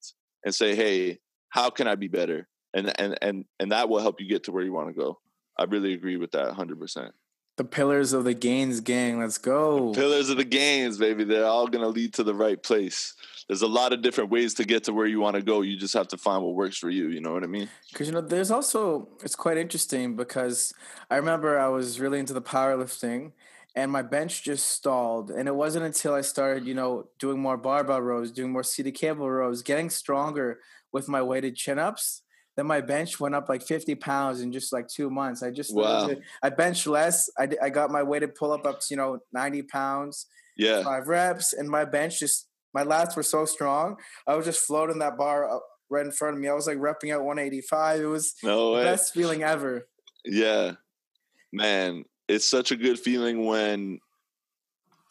and 0.44 0.54
say, 0.54 0.74
hey, 0.74 1.18
how 1.50 1.68
can 1.68 1.88
I 1.88 1.96
be 1.96 2.08
better? 2.08 2.46
And, 2.74 2.92
and, 3.00 3.18
and, 3.20 3.44
and 3.58 3.72
that 3.72 3.88
will 3.88 4.00
help 4.00 4.20
you 4.20 4.28
get 4.28 4.44
to 4.44 4.52
where 4.52 4.64
you 4.64 4.72
want 4.72 4.88
to 4.88 4.94
go. 4.94 5.18
I 5.58 5.64
really 5.64 5.92
agree 5.92 6.16
with 6.16 6.30
that 6.32 6.54
100%. 6.54 7.10
The 7.56 7.64
pillars 7.64 8.12
of 8.12 8.22
the 8.22 8.34
gains 8.34 8.80
gang. 8.80 9.18
Let's 9.18 9.36
go. 9.36 9.92
The 9.92 10.00
pillars 10.00 10.30
of 10.30 10.36
the 10.36 10.44
gains, 10.44 10.96
baby. 10.96 11.24
They're 11.24 11.44
all 11.44 11.66
going 11.66 11.82
to 11.82 11.88
lead 11.88 12.14
to 12.14 12.22
the 12.22 12.34
right 12.34 12.62
place. 12.62 13.14
There's 13.48 13.62
a 13.62 13.66
lot 13.66 13.92
of 13.92 14.00
different 14.00 14.30
ways 14.30 14.54
to 14.54 14.64
get 14.64 14.84
to 14.84 14.92
where 14.92 15.06
you 15.06 15.18
want 15.18 15.34
to 15.34 15.42
go. 15.42 15.62
You 15.62 15.76
just 15.76 15.94
have 15.94 16.06
to 16.08 16.16
find 16.16 16.44
what 16.44 16.54
works 16.54 16.78
for 16.78 16.88
you. 16.88 17.08
You 17.08 17.20
know 17.20 17.32
what 17.32 17.42
I 17.42 17.48
mean? 17.48 17.68
Because, 17.90 18.06
you 18.06 18.12
know, 18.12 18.20
there's 18.20 18.52
also, 18.52 19.08
it's 19.24 19.34
quite 19.34 19.56
interesting 19.56 20.14
because 20.14 20.72
I 21.10 21.16
remember 21.16 21.58
I 21.58 21.66
was 21.68 21.98
really 21.98 22.20
into 22.20 22.32
the 22.32 22.42
powerlifting 22.42 23.32
and 23.74 23.90
my 23.90 24.02
bench 24.02 24.44
just 24.44 24.70
stalled. 24.70 25.32
And 25.32 25.48
it 25.48 25.54
wasn't 25.56 25.84
until 25.84 26.14
I 26.14 26.20
started, 26.20 26.64
you 26.64 26.74
know, 26.74 27.08
doing 27.18 27.40
more 27.40 27.56
barbell 27.56 28.02
rows, 28.02 28.30
doing 28.30 28.52
more 28.52 28.62
seated 28.62 28.94
cable 28.94 29.28
rows, 29.28 29.62
getting 29.62 29.90
stronger 29.90 30.60
with 30.92 31.08
my 31.08 31.22
weighted 31.22 31.56
chin 31.56 31.80
ups 31.80 32.22
then 32.58 32.66
my 32.66 32.80
bench 32.80 33.20
went 33.20 33.36
up 33.36 33.48
like 33.48 33.62
50 33.62 33.94
pounds 33.94 34.40
in 34.40 34.50
just 34.50 34.72
like 34.72 34.88
two 34.88 35.10
months. 35.10 35.44
I 35.44 35.52
just, 35.52 35.72
wow. 35.72 36.10
I 36.42 36.50
benched 36.50 36.88
less. 36.88 37.30
I, 37.38 37.48
I 37.62 37.70
got 37.70 37.92
my 37.92 38.02
weighted 38.02 38.34
pull 38.34 38.50
up 38.50 38.66
up 38.66 38.80
to, 38.80 38.86
you 38.90 38.96
know, 38.96 39.20
90 39.32 39.62
pounds, 39.62 40.26
yeah, 40.56 40.82
five 40.82 41.06
reps. 41.06 41.52
And 41.52 41.70
my 41.70 41.84
bench 41.84 42.18
just, 42.18 42.48
my 42.74 42.82
lats 42.82 43.14
were 43.14 43.22
so 43.22 43.44
strong. 43.44 43.94
I 44.26 44.34
was 44.34 44.44
just 44.44 44.66
floating 44.66 44.98
that 44.98 45.16
bar 45.16 45.48
up 45.48 45.62
right 45.88 46.04
in 46.04 46.10
front 46.10 46.34
of 46.34 46.40
me. 46.40 46.48
I 46.48 46.52
was 46.52 46.66
like 46.66 46.78
repping 46.78 47.12
at 47.12 47.22
185. 47.22 48.00
It 48.00 48.06
was 48.06 48.34
no 48.42 48.74
the 48.74 48.82
best 48.82 49.14
feeling 49.14 49.44
ever. 49.44 49.86
Yeah, 50.24 50.72
man, 51.52 52.06
it's 52.26 52.50
such 52.50 52.72
a 52.72 52.76
good 52.76 52.98
feeling 52.98 53.46
when 53.46 54.00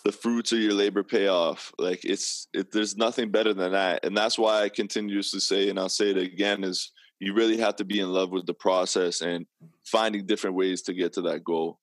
the 0.03 0.11
fruits 0.11 0.51
of 0.51 0.59
your 0.59 0.73
labor 0.73 1.01
pay 1.01 1.29
off. 1.29 1.71
Like 1.79 2.03
it's, 2.03 2.49
it, 2.53 2.73
there's 2.73 2.97
nothing 2.97 3.31
better 3.31 3.53
than 3.53 3.71
that. 3.71 4.03
And 4.03 4.17
that's 4.17 4.37
why 4.37 4.63
I 4.63 4.67
continuously 4.67 5.39
say, 5.39 5.69
and 5.69 5.79
I'll 5.79 5.87
say 5.87 6.09
it 6.09 6.17
again 6.17 6.65
is, 6.65 6.91
you 7.19 7.33
really 7.33 7.57
have 7.57 7.75
to 7.77 7.85
be 7.85 7.99
in 7.99 8.11
love 8.11 8.31
with 8.31 8.45
the 8.45 8.53
process 8.53 9.21
and 9.21 9.45
finding 9.83 10.25
different 10.25 10.55
ways 10.55 10.81
to 10.83 10.93
get 10.93 11.13
to 11.13 11.21
that 11.21 11.43
goal. 11.43 11.79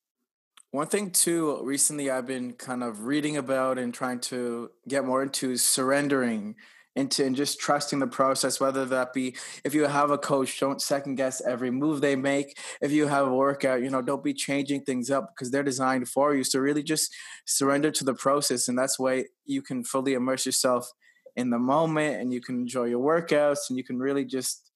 One 0.70 0.86
thing 0.88 1.10
too, 1.10 1.60
recently 1.62 2.10
I've 2.10 2.26
been 2.26 2.52
kind 2.54 2.82
of 2.82 3.04
reading 3.04 3.36
about 3.36 3.78
and 3.78 3.94
trying 3.94 4.20
to 4.20 4.70
get 4.88 5.04
more 5.04 5.22
into 5.22 5.56
surrendering 5.56 6.56
into 6.96 7.24
and 7.24 7.34
just 7.34 7.58
trusting 7.58 7.98
the 7.98 8.06
process, 8.06 8.60
whether 8.60 8.84
that 8.84 9.12
be 9.12 9.34
if 9.64 9.74
you 9.74 9.86
have 9.86 10.10
a 10.10 10.18
coach, 10.18 10.60
don't 10.60 10.80
second 10.80 11.16
guess 11.16 11.40
every 11.40 11.70
move 11.70 12.00
they 12.00 12.16
make. 12.16 12.56
If 12.80 12.92
you 12.92 13.08
have 13.08 13.26
a 13.26 13.34
workout, 13.34 13.82
you 13.82 13.90
know, 13.90 14.02
don't 14.02 14.22
be 14.22 14.34
changing 14.34 14.82
things 14.82 15.10
up 15.10 15.34
because 15.34 15.50
they're 15.50 15.62
designed 15.62 16.08
for 16.08 16.34
you. 16.34 16.44
So 16.44 16.60
really 16.60 16.82
just 16.82 17.12
surrender 17.46 17.90
to 17.90 18.04
the 18.04 18.14
process. 18.14 18.68
And 18.68 18.78
that's 18.78 18.98
why 18.98 19.24
you 19.44 19.62
can 19.62 19.82
fully 19.82 20.14
immerse 20.14 20.46
yourself 20.46 20.90
in 21.36 21.50
the 21.50 21.58
moment 21.58 22.20
and 22.20 22.32
you 22.32 22.40
can 22.40 22.60
enjoy 22.60 22.84
your 22.84 23.04
workouts 23.04 23.68
and 23.68 23.76
you 23.76 23.82
can 23.82 23.98
really 23.98 24.24
just 24.24 24.70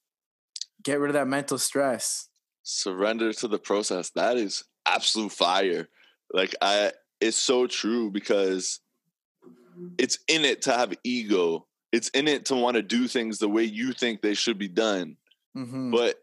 Get 0.89 1.01
rid 1.01 1.11
of 1.11 1.15
that 1.15 1.29
mental 1.29 1.59
stress. 1.59 2.31
Surrender 2.63 3.35
to 3.35 3.47
the 3.47 3.59
process. 3.59 4.09
That 4.15 4.39
is 4.39 4.65
absolute 4.87 5.33
fire. 5.33 5.87
Like 6.33 6.55
I 6.63 6.93
it's 7.21 7.37
so 7.37 7.67
true 7.67 8.11
because 8.11 8.81
it's 9.99 10.19
in 10.29 10.47
it 10.47 10.63
to 10.63 10.73
have 10.73 10.95
ego. 11.05 11.67
It's 11.93 12.09
in 12.09 12.27
it 12.27 12.47
to 12.47 12.55
want 12.55 12.77
to 12.77 12.83
do 12.83 13.07
things 13.07 13.37
the 13.37 13.51
way 13.51 13.65
you 13.65 13.93
think 13.93 14.23
they 14.23 14.33
should 14.33 14.57
be 14.57 14.67
done. 14.67 15.19
Mm-hmm. 15.55 15.91
But 15.91 16.23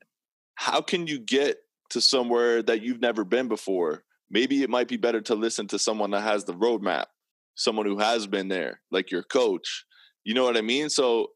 how 0.55 0.81
can 0.81 1.05
you 1.05 1.19
get 1.19 1.57
to 1.91 2.01
somewhere 2.01 2.63
that 2.63 2.81
you've 2.81 3.01
never 3.01 3.23
been 3.23 3.47
before? 3.47 4.03
Maybe 4.31 4.63
it 4.63 4.69
might 4.71 4.87
be 4.87 4.97
better 4.97 5.21
to 5.21 5.35
listen 5.35 5.67
to 5.67 5.77
someone 5.77 6.09
that 6.09 6.21
has 6.21 6.43
the 6.43 6.55
roadmap, 6.55 7.05
someone 7.53 7.85
who 7.85 7.99
has 7.99 8.25
been 8.25 8.47
there, 8.47 8.81
like 8.89 9.11
your 9.11 9.21
coach. 9.21 9.85
You 10.23 10.33
know 10.33 10.43
what 10.43 10.57
I 10.57 10.61
mean? 10.61 10.89
So 10.89 11.33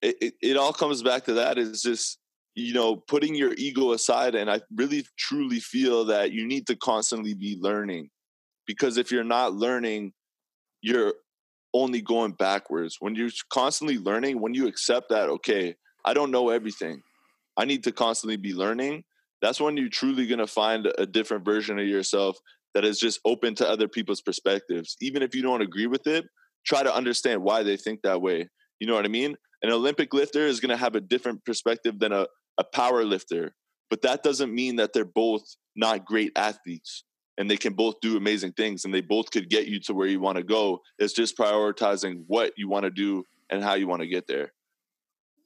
it, 0.00 0.14
it, 0.20 0.34
it 0.40 0.56
all 0.56 0.72
comes 0.72 1.02
back 1.02 1.24
to 1.24 1.32
that 1.32 1.58
is 1.58 1.82
just 1.82 2.20
you 2.54 2.72
know, 2.72 2.96
putting 2.96 3.34
your 3.34 3.52
ego 3.54 3.92
aside. 3.92 4.34
And 4.34 4.50
I 4.50 4.60
really 4.74 5.04
truly 5.18 5.60
feel 5.60 6.04
that 6.06 6.32
you 6.32 6.46
need 6.46 6.66
to 6.68 6.76
constantly 6.76 7.34
be 7.34 7.56
learning 7.60 8.10
because 8.66 8.96
if 8.96 9.10
you're 9.10 9.24
not 9.24 9.54
learning, 9.54 10.12
you're 10.80 11.14
only 11.72 12.00
going 12.00 12.32
backwards. 12.32 12.98
When 13.00 13.14
you're 13.14 13.30
constantly 13.52 13.98
learning, 13.98 14.40
when 14.40 14.54
you 14.54 14.68
accept 14.68 15.08
that, 15.10 15.28
okay, 15.28 15.74
I 16.04 16.14
don't 16.14 16.30
know 16.30 16.50
everything, 16.50 17.02
I 17.56 17.64
need 17.64 17.84
to 17.84 17.92
constantly 17.92 18.36
be 18.36 18.54
learning. 18.54 19.04
That's 19.42 19.60
when 19.60 19.76
you're 19.76 19.88
truly 19.88 20.26
going 20.26 20.38
to 20.38 20.46
find 20.46 20.90
a 20.98 21.06
different 21.06 21.44
version 21.44 21.78
of 21.78 21.86
yourself 21.86 22.38
that 22.74 22.84
is 22.84 22.98
just 22.98 23.20
open 23.24 23.54
to 23.56 23.68
other 23.68 23.88
people's 23.88 24.20
perspectives. 24.20 24.96
Even 25.00 25.22
if 25.22 25.34
you 25.34 25.42
don't 25.42 25.62
agree 25.62 25.86
with 25.86 26.06
it, 26.06 26.24
try 26.64 26.82
to 26.82 26.94
understand 26.94 27.42
why 27.42 27.62
they 27.62 27.76
think 27.76 28.00
that 28.02 28.22
way. 28.22 28.48
You 28.80 28.86
know 28.86 28.94
what 28.94 29.04
I 29.04 29.08
mean? 29.08 29.36
An 29.62 29.70
Olympic 29.70 30.12
lifter 30.12 30.46
is 30.46 30.60
going 30.60 30.70
to 30.70 30.76
have 30.76 30.94
a 30.94 31.00
different 31.00 31.44
perspective 31.44 31.98
than 31.98 32.12
a, 32.12 32.26
a 32.58 32.64
power 32.64 33.04
lifter, 33.04 33.54
but 33.90 34.02
that 34.02 34.22
doesn't 34.22 34.54
mean 34.54 34.76
that 34.76 34.92
they're 34.92 35.04
both 35.04 35.56
not 35.76 36.04
great 36.04 36.32
athletes 36.36 37.04
and 37.36 37.50
they 37.50 37.56
can 37.56 37.74
both 37.74 38.00
do 38.00 38.16
amazing 38.16 38.52
things 38.52 38.84
and 38.84 38.94
they 38.94 39.00
both 39.00 39.30
could 39.30 39.50
get 39.50 39.66
you 39.66 39.80
to 39.80 39.94
where 39.94 40.06
you 40.06 40.20
want 40.20 40.36
to 40.36 40.44
go. 40.44 40.80
It's 40.98 41.12
just 41.12 41.36
prioritizing 41.36 42.24
what 42.26 42.52
you 42.56 42.68
want 42.68 42.84
to 42.84 42.90
do 42.90 43.24
and 43.50 43.62
how 43.62 43.74
you 43.74 43.88
want 43.88 44.02
to 44.02 44.08
get 44.08 44.26
there. 44.26 44.52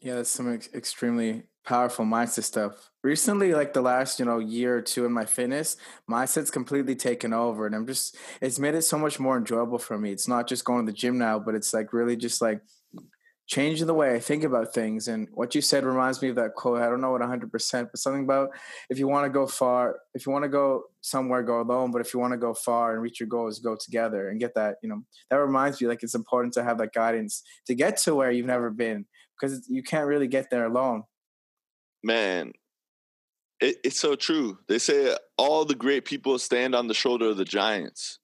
Yeah, 0.01 0.17
that's 0.17 0.31
some 0.31 0.53
ex- 0.53 0.69
extremely 0.75 1.45
powerful 1.65 2.05
mindset 2.05 2.45
stuff. 2.45 2.91
Recently, 3.03 3.53
like 3.53 3.73
the 3.73 3.81
last, 3.81 4.19
you 4.19 4.25
know, 4.25 4.39
year 4.39 4.77
or 4.77 4.83
two 4.83 5.05
in 5.05 5.13
my 5.13 5.25
fitness, 5.25 5.77
mindset's 6.09 6.51
completely 6.51 6.95
taken 6.95 7.33
over. 7.33 7.67
And 7.67 7.75
I'm 7.75 7.87
just 7.87 8.17
it's 8.41 8.59
made 8.59 8.75
it 8.75 8.83
so 8.83 8.99
much 8.99 9.19
more 9.19 9.37
enjoyable 9.37 9.79
for 9.79 9.99
me. 9.99 10.13
It's 10.13 10.29
not 10.29 10.47
just 10.47 10.65
going 10.65 10.87
to 10.87 10.93
the 10.93 10.97
gym 10.97 11.19
now, 11.19 11.39
but 11.39 11.55
it's 11.55 11.75
like 11.75 11.93
really 11.93 12.17
just 12.17 12.41
like 12.41 12.61
changing 13.49 13.86
the 13.86 13.94
way 13.94 14.14
I 14.14 14.20
think 14.20 14.44
about 14.44 14.74
things. 14.74 15.09
And 15.09 15.26
what 15.32 15.55
you 15.55 15.62
said 15.62 15.84
reminds 15.84 16.20
me 16.20 16.28
of 16.28 16.36
that 16.36 16.55
quote. 16.55 16.82
I 16.82 16.88
don't 16.88 17.01
know 17.01 17.11
what 17.11 17.22
100%, 17.22 17.51
but 17.90 17.99
something 17.99 18.24
about 18.24 18.51
if 18.90 18.99
you 18.99 19.09
want 19.09 19.24
to 19.24 19.30
go 19.30 19.46
far, 19.46 19.96
if 20.14 20.26
you 20.26 20.32
want 20.32 20.44
to 20.44 20.51
go 20.51 20.84
somewhere, 21.01 21.42
go 21.42 21.62
alone. 21.62 21.90
But 21.90 22.03
if 22.03 22.12
you 22.12 22.20
want 22.20 22.32
to 22.32 22.38
go 22.38 22.53
far 22.53 22.92
and 22.92 23.03
reach 23.03 23.18
your 23.18 23.28
goals, 23.28 23.59
go 23.59 23.74
together 23.74 24.28
and 24.28 24.38
get 24.38 24.55
that, 24.55 24.76
you 24.82 24.88
know, 24.88 25.03
that 25.30 25.36
reminds 25.36 25.80
me 25.80 25.88
like 25.88 26.03
it's 26.03 26.14
important 26.14 26.53
to 26.55 26.62
have 26.62 26.78
that 26.78 26.92
guidance 26.92 27.42
to 27.66 27.74
get 27.74 27.96
to 27.99 28.14
where 28.14 28.30
you've 28.30 28.46
never 28.46 28.70
been 28.70 29.07
because 29.40 29.66
you 29.68 29.82
can't 29.82 30.07
really 30.07 30.28
get 30.28 30.51
there 30.51 30.66
alone. 30.66 31.05
Man, 32.05 32.53
it, 33.61 33.76
it's 33.82 33.99
so 33.99 34.14
true. 34.14 34.59
They 34.68 34.78
say 34.78 35.16
all 35.38 35.64
the 35.64 35.74
great 35.74 36.05
people 36.05 36.38
stand 36.38 36.74
on 36.74 36.86
the 36.86 36.94
shoulder 36.94 37.28
of 37.28 37.38
the 37.38 37.46
giants. 37.46 38.18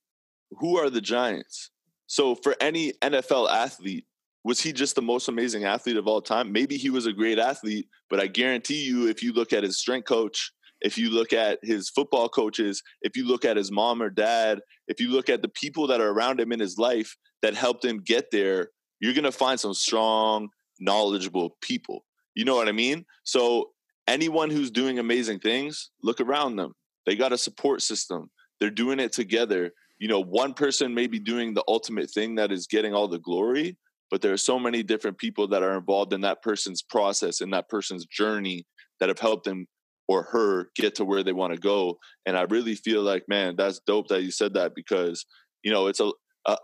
Who 0.58 0.76
are 0.76 0.90
the 0.90 1.00
giants? 1.00 1.70
So 2.06 2.34
for 2.34 2.54
any 2.60 2.92
NFL 3.02 3.50
athlete, 3.50 4.04
was 4.44 4.60
he 4.60 4.72
just 4.72 4.94
the 4.94 5.02
most 5.02 5.28
amazing 5.28 5.64
athlete 5.64 5.96
of 5.96 6.06
all 6.06 6.20
time? 6.20 6.52
Maybe 6.52 6.76
he 6.76 6.90
was 6.90 7.06
a 7.06 7.12
great 7.12 7.38
athlete, 7.38 7.88
but 8.10 8.20
I 8.20 8.26
guarantee 8.26 8.84
you, 8.84 9.08
if 9.08 9.22
you 9.22 9.32
look 9.32 9.52
at 9.52 9.64
his 9.64 9.78
strength 9.78 10.06
coach, 10.06 10.52
if 10.82 10.98
you 10.98 11.08
look 11.08 11.32
at 11.32 11.58
his 11.62 11.88
football 11.88 12.28
coaches, 12.28 12.82
if 13.00 13.16
you 13.16 13.26
look 13.26 13.46
at 13.46 13.56
his 13.56 13.72
mom 13.72 14.02
or 14.02 14.10
dad, 14.10 14.60
if 14.86 15.00
you 15.00 15.10
look 15.10 15.30
at 15.30 15.40
the 15.40 15.48
people 15.48 15.86
that 15.86 16.00
are 16.00 16.10
around 16.10 16.38
him 16.38 16.52
in 16.52 16.60
his 16.60 16.76
life 16.76 17.16
that 17.40 17.54
helped 17.54 17.84
him 17.84 18.02
get 18.04 18.30
there, 18.30 18.68
you're 19.00 19.14
going 19.14 19.24
to 19.24 19.32
find 19.32 19.58
some 19.58 19.72
strong, 19.72 20.48
knowledgeable 20.78 21.56
people. 21.62 22.04
You 22.34 22.44
know 22.44 22.54
what 22.54 22.68
I 22.68 22.72
mean? 22.72 23.06
So, 23.24 23.70
anyone 24.06 24.50
who's 24.50 24.70
doing 24.70 24.98
amazing 24.98 25.38
things, 25.38 25.90
look 26.02 26.20
around 26.20 26.56
them. 26.56 26.74
They 27.06 27.16
got 27.16 27.32
a 27.32 27.38
support 27.38 27.80
system, 27.80 28.30
they're 28.60 28.70
doing 28.70 29.00
it 29.00 29.12
together. 29.12 29.72
You 29.98 30.08
know, 30.08 30.20
one 30.20 30.52
person 30.52 30.92
may 30.92 31.06
be 31.06 31.18
doing 31.20 31.54
the 31.54 31.64
ultimate 31.68 32.10
thing 32.10 32.34
that 32.34 32.52
is 32.52 32.66
getting 32.66 32.92
all 32.92 33.08
the 33.08 33.20
glory, 33.20 33.78
but 34.10 34.20
there 34.22 34.32
are 34.32 34.38
so 34.38 34.58
many 34.58 34.82
different 34.82 35.18
people 35.18 35.48
that 35.48 35.62
are 35.62 35.76
involved 35.76 36.12
in 36.12 36.20
that 36.22 36.42
person's 36.42 36.82
process 36.82 37.40
and 37.40 37.52
that 37.52 37.68
person's 37.68 38.06
journey 38.06 38.64
that 39.00 39.08
have 39.08 39.18
helped 39.18 39.44
them 39.44 39.66
or 40.06 40.22
her 40.22 40.70
get 40.76 40.94
to 40.94 41.04
where 41.04 41.22
they 41.22 41.32
want 41.32 41.52
to 41.52 41.58
go 41.58 41.98
and 42.26 42.36
i 42.36 42.42
really 42.42 42.74
feel 42.74 43.02
like 43.02 43.24
man 43.28 43.54
that's 43.56 43.80
dope 43.86 44.08
that 44.08 44.22
you 44.22 44.30
said 44.30 44.54
that 44.54 44.74
because 44.74 45.24
you 45.62 45.72
know 45.72 45.86
it's 45.86 46.00
a 46.00 46.10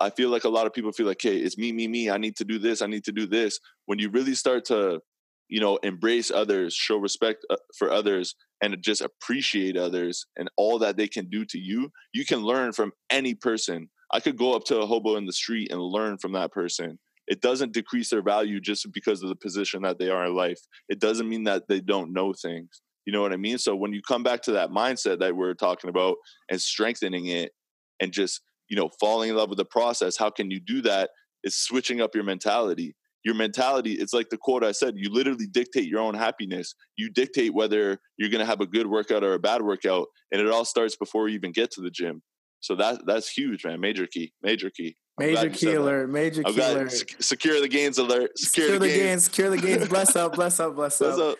I 0.00 0.10
feel 0.10 0.28
like 0.28 0.44
a 0.44 0.48
lot 0.48 0.66
of 0.66 0.74
people 0.74 0.92
feel 0.92 1.06
like 1.06 1.22
hey 1.22 1.38
it's 1.38 1.56
me 1.56 1.72
me 1.72 1.88
me 1.88 2.10
i 2.10 2.18
need 2.18 2.36
to 2.36 2.44
do 2.44 2.58
this 2.58 2.82
i 2.82 2.86
need 2.86 3.04
to 3.04 3.12
do 3.12 3.26
this. 3.26 3.58
When 3.86 3.98
you 3.98 4.10
really 4.10 4.34
start 4.34 4.64
to 4.66 5.00
you 5.48 5.60
know 5.60 5.78
embrace 5.78 6.30
others 6.30 6.74
show 6.74 6.96
respect 6.96 7.44
uh, 7.50 7.56
for 7.76 7.90
others 7.90 8.34
and 8.62 8.76
just 8.82 9.00
appreciate 9.00 9.76
others 9.76 10.26
and 10.36 10.50
all 10.56 10.78
that 10.80 10.96
they 10.96 11.08
can 11.08 11.28
do 11.30 11.44
to 11.46 11.58
you 11.58 11.90
you 12.12 12.24
can 12.24 12.40
learn 12.40 12.72
from 12.72 12.92
any 13.10 13.34
person. 13.34 13.88
I 14.12 14.20
could 14.20 14.36
go 14.36 14.54
up 14.54 14.64
to 14.64 14.80
a 14.80 14.86
hobo 14.86 15.16
in 15.16 15.24
the 15.24 15.32
street 15.32 15.70
and 15.70 15.80
learn 15.80 16.18
from 16.18 16.32
that 16.32 16.52
person 16.52 16.98
it 17.30 17.40
doesn't 17.40 17.72
decrease 17.72 18.10
their 18.10 18.22
value 18.22 18.60
just 18.60 18.92
because 18.92 19.22
of 19.22 19.28
the 19.28 19.36
position 19.36 19.82
that 19.82 20.00
they 20.00 20.10
are 20.10 20.26
in 20.26 20.34
life. 20.34 20.58
It 20.88 20.98
doesn't 20.98 21.28
mean 21.28 21.44
that 21.44 21.68
they 21.68 21.80
don't 21.80 22.12
know 22.12 22.34
things. 22.34 22.82
You 23.06 23.12
know 23.12 23.22
what 23.22 23.32
I 23.32 23.36
mean? 23.36 23.56
So 23.56 23.76
when 23.76 23.92
you 23.92 24.02
come 24.06 24.24
back 24.24 24.42
to 24.42 24.52
that 24.52 24.70
mindset 24.70 25.20
that 25.20 25.36
we're 25.36 25.54
talking 25.54 25.88
about 25.88 26.16
and 26.50 26.60
strengthening 26.60 27.26
it 27.26 27.52
and 28.00 28.12
just, 28.12 28.40
you 28.68 28.76
know, 28.76 28.90
falling 28.98 29.30
in 29.30 29.36
love 29.36 29.48
with 29.48 29.58
the 29.58 29.64
process, 29.64 30.16
how 30.16 30.28
can 30.28 30.50
you 30.50 30.58
do 30.58 30.82
that? 30.82 31.10
Is 31.44 31.56
switching 31.56 32.00
up 32.00 32.16
your 32.16 32.24
mentality. 32.24 32.96
Your 33.24 33.36
mentality, 33.36 33.92
it's 33.92 34.12
like 34.12 34.30
the 34.30 34.36
quote 34.36 34.64
I 34.64 34.72
said, 34.72 34.94
you 34.96 35.10
literally 35.10 35.46
dictate 35.46 35.86
your 35.86 36.00
own 36.00 36.14
happiness. 36.14 36.74
You 36.96 37.10
dictate 37.10 37.54
whether 37.54 37.98
you're 38.18 38.30
going 38.30 38.40
to 38.40 38.46
have 38.46 38.60
a 38.60 38.66
good 38.66 38.88
workout 38.88 39.22
or 39.22 39.34
a 39.34 39.38
bad 39.38 39.62
workout. 39.62 40.08
And 40.32 40.40
it 40.40 40.50
all 40.50 40.64
starts 40.64 40.96
before 40.96 41.28
you 41.28 41.36
even 41.36 41.52
get 41.52 41.70
to 41.72 41.80
the 41.80 41.90
gym. 41.90 42.22
So 42.60 42.74
that 42.76 43.02
that's 43.06 43.30
huge, 43.30 43.64
man. 43.64 43.80
Major 43.80 44.06
key, 44.06 44.32
major 44.42 44.70
key. 44.70 44.96
Major 45.20 45.50
key 45.50 45.74
alert. 45.74 46.10
Major 46.10 46.42
key 46.42 46.60
alert. 46.60 46.92
Secure 47.22 47.60
the 47.60 47.68
gains 47.68 47.98
alert. 47.98 48.38
Secure, 48.38 48.66
secure 48.66 48.78
the, 48.78 48.88
the 48.88 48.94
gains. 48.94 49.24
Secure 49.24 49.50
the 49.50 49.56
gains. 49.58 49.88
Bless 49.88 50.16
up. 50.16 50.34
Bless 50.34 50.58
up. 50.60 50.74
Bless, 50.74 51.00
up. 51.00 51.38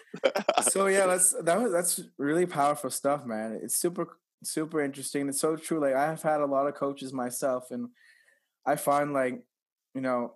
so 0.70 0.87
yeah, 0.87 1.07
that's 1.09 1.33
that 1.43 1.61
was 1.61 1.72
that's 1.72 2.01
really 2.18 2.47
powerful 2.47 2.91
stuff, 2.91 3.24
man. 3.24 3.59
It's 3.62 3.76
super 3.76 4.18
super 4.43 4.81
interesting. 4.81 5.28
It's 5.28 5.41
so 5.41 5.57
true. 5.57 5.81
Like 5.81 5.95
I've 5.95 6.22
had 6.22 6.41
a 6.41 6.47
lot 6.47 6.66
of 6.66 6.74
coaches 6.74 7.12
myself, 7.12 7.70
and 7.70 7.89
I 8.66 8.76
find 8.76 9.12
like 9.12 9.43
you 9.95 10.01
know 10.01 10.35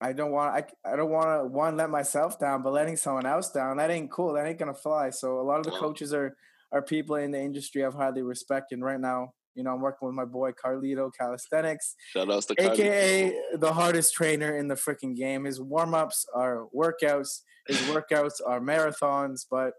I 0.00 0.12
don't 0.12 0.32
want 0.32 0.54
I 0.54 0.92
I 0.92 0.96
don't 0.96 1.10
want 1.10 1.42
to 1.42 1.46
one 1.46 1.76
let 1.76 1.90
myself 1.90 2.38
down, 2.38 2.62
but 2.62 2.72
letting 2.72 2.96
someone 2.96 3.26
else 3.26 3.50
down 3.50 3.76
that 3.76 3.90
ain't 3.90 4.10
cool. 4.10 4.34
That 4.34 4.46
ain't 4.46 4.58
gonna 4.58 4.74
fly. 4.74 5.10
So 5.10 5.40
a 5.40 5.42
lot 5.42 5.58
of 5.58 5.64
the 5.64 5.72
coaches 5.72 6.12
are 6.12 6.36
are 6.72 6.82
people 6.82 7.16
in 7.16 7.30
the 7.30 7.40
industry 7.40 7.84
I've 7.84 7.94
highly 7.94 8.22
respect, 8.22 8.72
and 8.72 8.82
right 8.84 9.00
now 9.00 9.34
you 9.54 9.62
know, 9.62 9.72
I'm 9.72 9.80
working 9.80 10.06
with 10.06 10.14
my 10.14 10.24
boy 10.24 10.52
Carlito 10.52 11.10
Calisthenics. 11.18 11.94
Shout 12.12 12.30
out 12.30 12.42
to 12.44 12.54
Carlito. 12.54 12.72
AKA 12.72 13.34
the 13.54 13.72
hardest 13.72 14.14
trainer 14.14 14.56
in 14.56 14.68
the 14.68 14.74
freaking 14.74 15.16
game. 15.16 15.44
His 15.44 15.60
warm 15.60 15.94
ups 15.94 16.26
are 16.34 16.66
workouts, 16.74 17.40
his 17.66 17.78
workouts 17.82 18.40
are 18.46 18.60
marathons, 18.60 19.46
but 19.50 19.74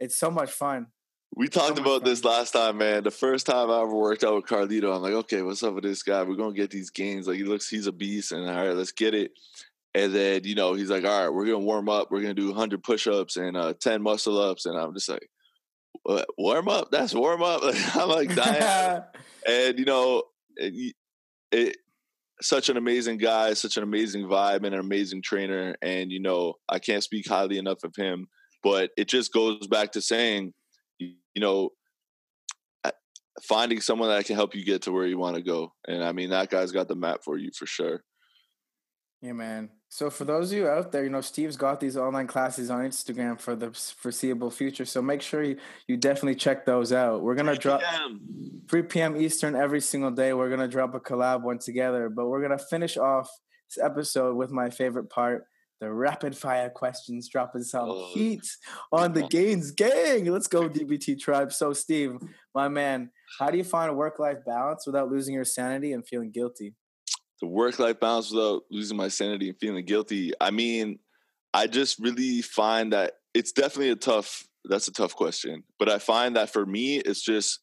it's 0.00 0.18
so 0.18 0.30
much 0.30 0.50
fun. 0.50 0.86
We 1.34 1.48
talked 1.48 1.76
so 1.76 1.82
about 1.82 2.00
fun. 2.00 2.04
this 2.04 2.24
last 2.24 2.50
time, 2.52 2.78
man. 2.78 3.04
The 3.04 3.10
first 3.10 3.46
time 3.46 3.70
I 3.70 3.80
ever 3.80 3.94
worked 3.94 4.24
out 4.24 4.34
with 4.34 4.44
Carlito, 4.44 4.94
I'm 4.94 5.02
like, 5.02 5.14
okay, 5.14 5.42
what's 5.42 5.62
up 5.62 5.74
with 5.74 5.84
this 5.84 6.02
guy? 6.02 6.22
We're 6.22 6.34
gonna 6.36 6.52
get 6.52 6.70
these 6.70 6.90
gains. 6.90 7.26
Like 7.26 7.36
he 7.36 7.44
looks, 7.44 7.68
he's 7.68 7.86
a 7.86 7.92
beast, 7.92 8.32
and 8.32 8.48
all 8.48 8.56
right, 8.56 8.76
let's 8.76 8.92
get 8.92 9.14
it. 9.14 9.32
And 9.94 10.14
then 10.14 10.44
you 10.44 10.54
know, 10.54 10.74
he's 10.74 10.90
like, 10.90 11.04
all 11.04 11.24
right, 11.24 11.32
we're 11.32 11.46
gonna 11.46 11.60
warm 11.60 11.88
up. 11.88 12.10
We're 12.10 12.20
gonna 12.20 12.34
do 12.34 12.48
100 12.48 12.82
push-ups 12.82 13.36
and 13.36 13.56
uh, 13.56 13.74
10 13.80 14.02
muscle 14.02 14.38
ups, 14.38 14.66
and 14.66 14.78
I'm 14.78 14.92
just 14.92 15.08
like, 15.08 15.26
Uh, 16.08 16.24
warm 16.36 16.68
up. 16.68 16.90
That's 16.90 17.14
warm 17.14 17.42
up. 17.42 17.62
I'm 17.94 18.08
like 18.08 18.34
dying. 18.34 19.02
and 19.48 19.78
you 19.78 19.84
know, 19.84 20.24
it, 20.56 20.94
it, 21.50 21.76
such 22.40 22.68
an 22.68 22.76
amazing 22.76 23.18
guy, 23.18 23.54
such 23.54 23.76
an 23.76 23.82
amazing 23.82 24.24
vibe, 24.24 24.64
and 24.64 24.74
an 24.74 24.80
amazing 24.80 25.22
trainer. 25.22 25.76
And 25.80 26.10
you 26.10 26.20
know, 26.20 26.54
I 26.68 26.78
can't 26.78 27.04
speak 27.04 27.28
highly 27.28 27.58
enough 27.58 27.84
of 27.84 27.94
him. 27.96 28.26
But 28.62 28.90
it 28.96 29.08
just 29.08 29.32
goes 29.32 29.66
back 29.66 29.92
to 29.92 30.00
saying, 30.00 30.52
you 30.98 31.16
know, 31.36 31.70
finding 33.40 33.80
someone 33.80 34.08
that 34.08 34.24
can 34.26 34.36
help 34.36 34.54
you 34.54 34.64
get 34.64 34.82
to 34.82 34.92
where 34.92 35.06
you 35.06 35.18
want 35.18 35.36
to 35.36 35.42
go. 35.42 35.72
And 35.88 36.04
I 36.04 36.12
mean, 36.12 36.30
that 36.30 36.50
guy's 36.50 36.72
got 36.72 36.88
the 36.88 36.94
map 36.94 37.20
for 37.24 37.38
you 37.38 37.50
for 37.56 37.66
sure. 37.66 38.02
Yeah, 39.20 39.32
man. 39.32 39.70
So 39.92 40.08
for 40.08 40.24
those 40.24 40.50
of 40.50 40.56
you 40.56 40.68
out 40.68 40.90
there, 40.90 41.04
you 41.04 41.10
know, 41.10 41.20
Steve's 41.20 41.58
got 41.58 41.78
these 41.78 41.98
online 41.98 42.26
classes 42.26 42.70
on 42.70 42.80
Instagram 42.80 43.38
for 43.38 43.54
the 43.54 43.72
foreseeable 43.72 44.50
future. 44.50 44.86
So 44.86 45.02
make 45.02 45.20
sure 45.20 45.42
you, 45.42 45.58
you 45.86 45.98
definitely 45.98 46.36
check 46.36 46.64
those 46.64 46.94
out. 46.94 47.20
We're 47.20 47.34
gonna 47.34 47.54
drop 47.54 47.82
3 48.70 48.82
p.m. 48.84 49.18
Eastern 49.18 49.54
every 49.54 49.82
single 49.82 50.10
day. 50.10 50.32
We're 50.32 50.48
gonna 50.48 50.66
drop 50.66 50.94
a 50.94 51.00
collab 51.00 51.42
one 51.42 51.58
together, 51.58 52.08
but 52.08 52.28
we're 52.28 52.40
gonna 52.40 52.56
finish 52.56 52.96
off 52.96 53.28
this 53.68 53.84
episode 53.84 54.34
with 54.34 54.50
my 54.50 54.70
favorite 54.70 55.10
part, 55.10 55.44
the 55.82 55.92
rapid 55.92 56.34
fire 56.34 56.70
questions, 56.70 57.28
dropping 57.28 57.62
some 57.62 57.90
oh. 57.90 58.08
heat 58.14 58.48
on 58.92 59.12
the 59.12 59.28
gains 59.28 59.72
gang. 59.72 60.24
Let's 60.24 60.48
go, 60.48 60.70
DBT 60.70 61.20
tribe. 61.20 61.52
So 61.52 61.74
Steve, 61.74 62.16
my 62.54 62.68
man, 62.68 63.10
how 63.38 63.50
do 63.50 63.58
you 63.58 63.64
find 63.64 63.90
a 63.90 63.94
work-life 63.94 64.38
balance 64.46 64.86
without 64.86 65.10
losing 65.10 65.34
your 65.34 65.44
sanity 65.44 65.92
and 65.92 66.08
feeling 66.08 66.30
guilty? 66.30 66.76
The 67.42 67.48
work 67.48 67.80
life 67.80 67.98
balance 67.98 68.30
without 68.30 68.62
losing 68.70 68.96
my 68.96 69.08
sanity 69.08 69.48
and 69.48 69.58
feeling 69.58 69.84
guilty. 69.84 70.32
I 70.40 70.52
mean, 70.52 71.00
I 71.52 71.66
just 71.66 71.98
really 71.98 72.40
find 72.40 72.92
that 72.92 73.14
it's 73.34 73.52
definitely 73.52 73.90
a 73.90 73.96
tough 73.96 74.46
that's 74.64 74.86
a 74.86 74.92
tough 74.92 75.16
question. 75.16 75.64
But 75.80 75.88
I 75.88 75.98
find 75.98 76.36
that 76.36 76.50
for 76.50 76.64
me 76.64 76.98
it's 76.98 77.20
just 77.20 77.58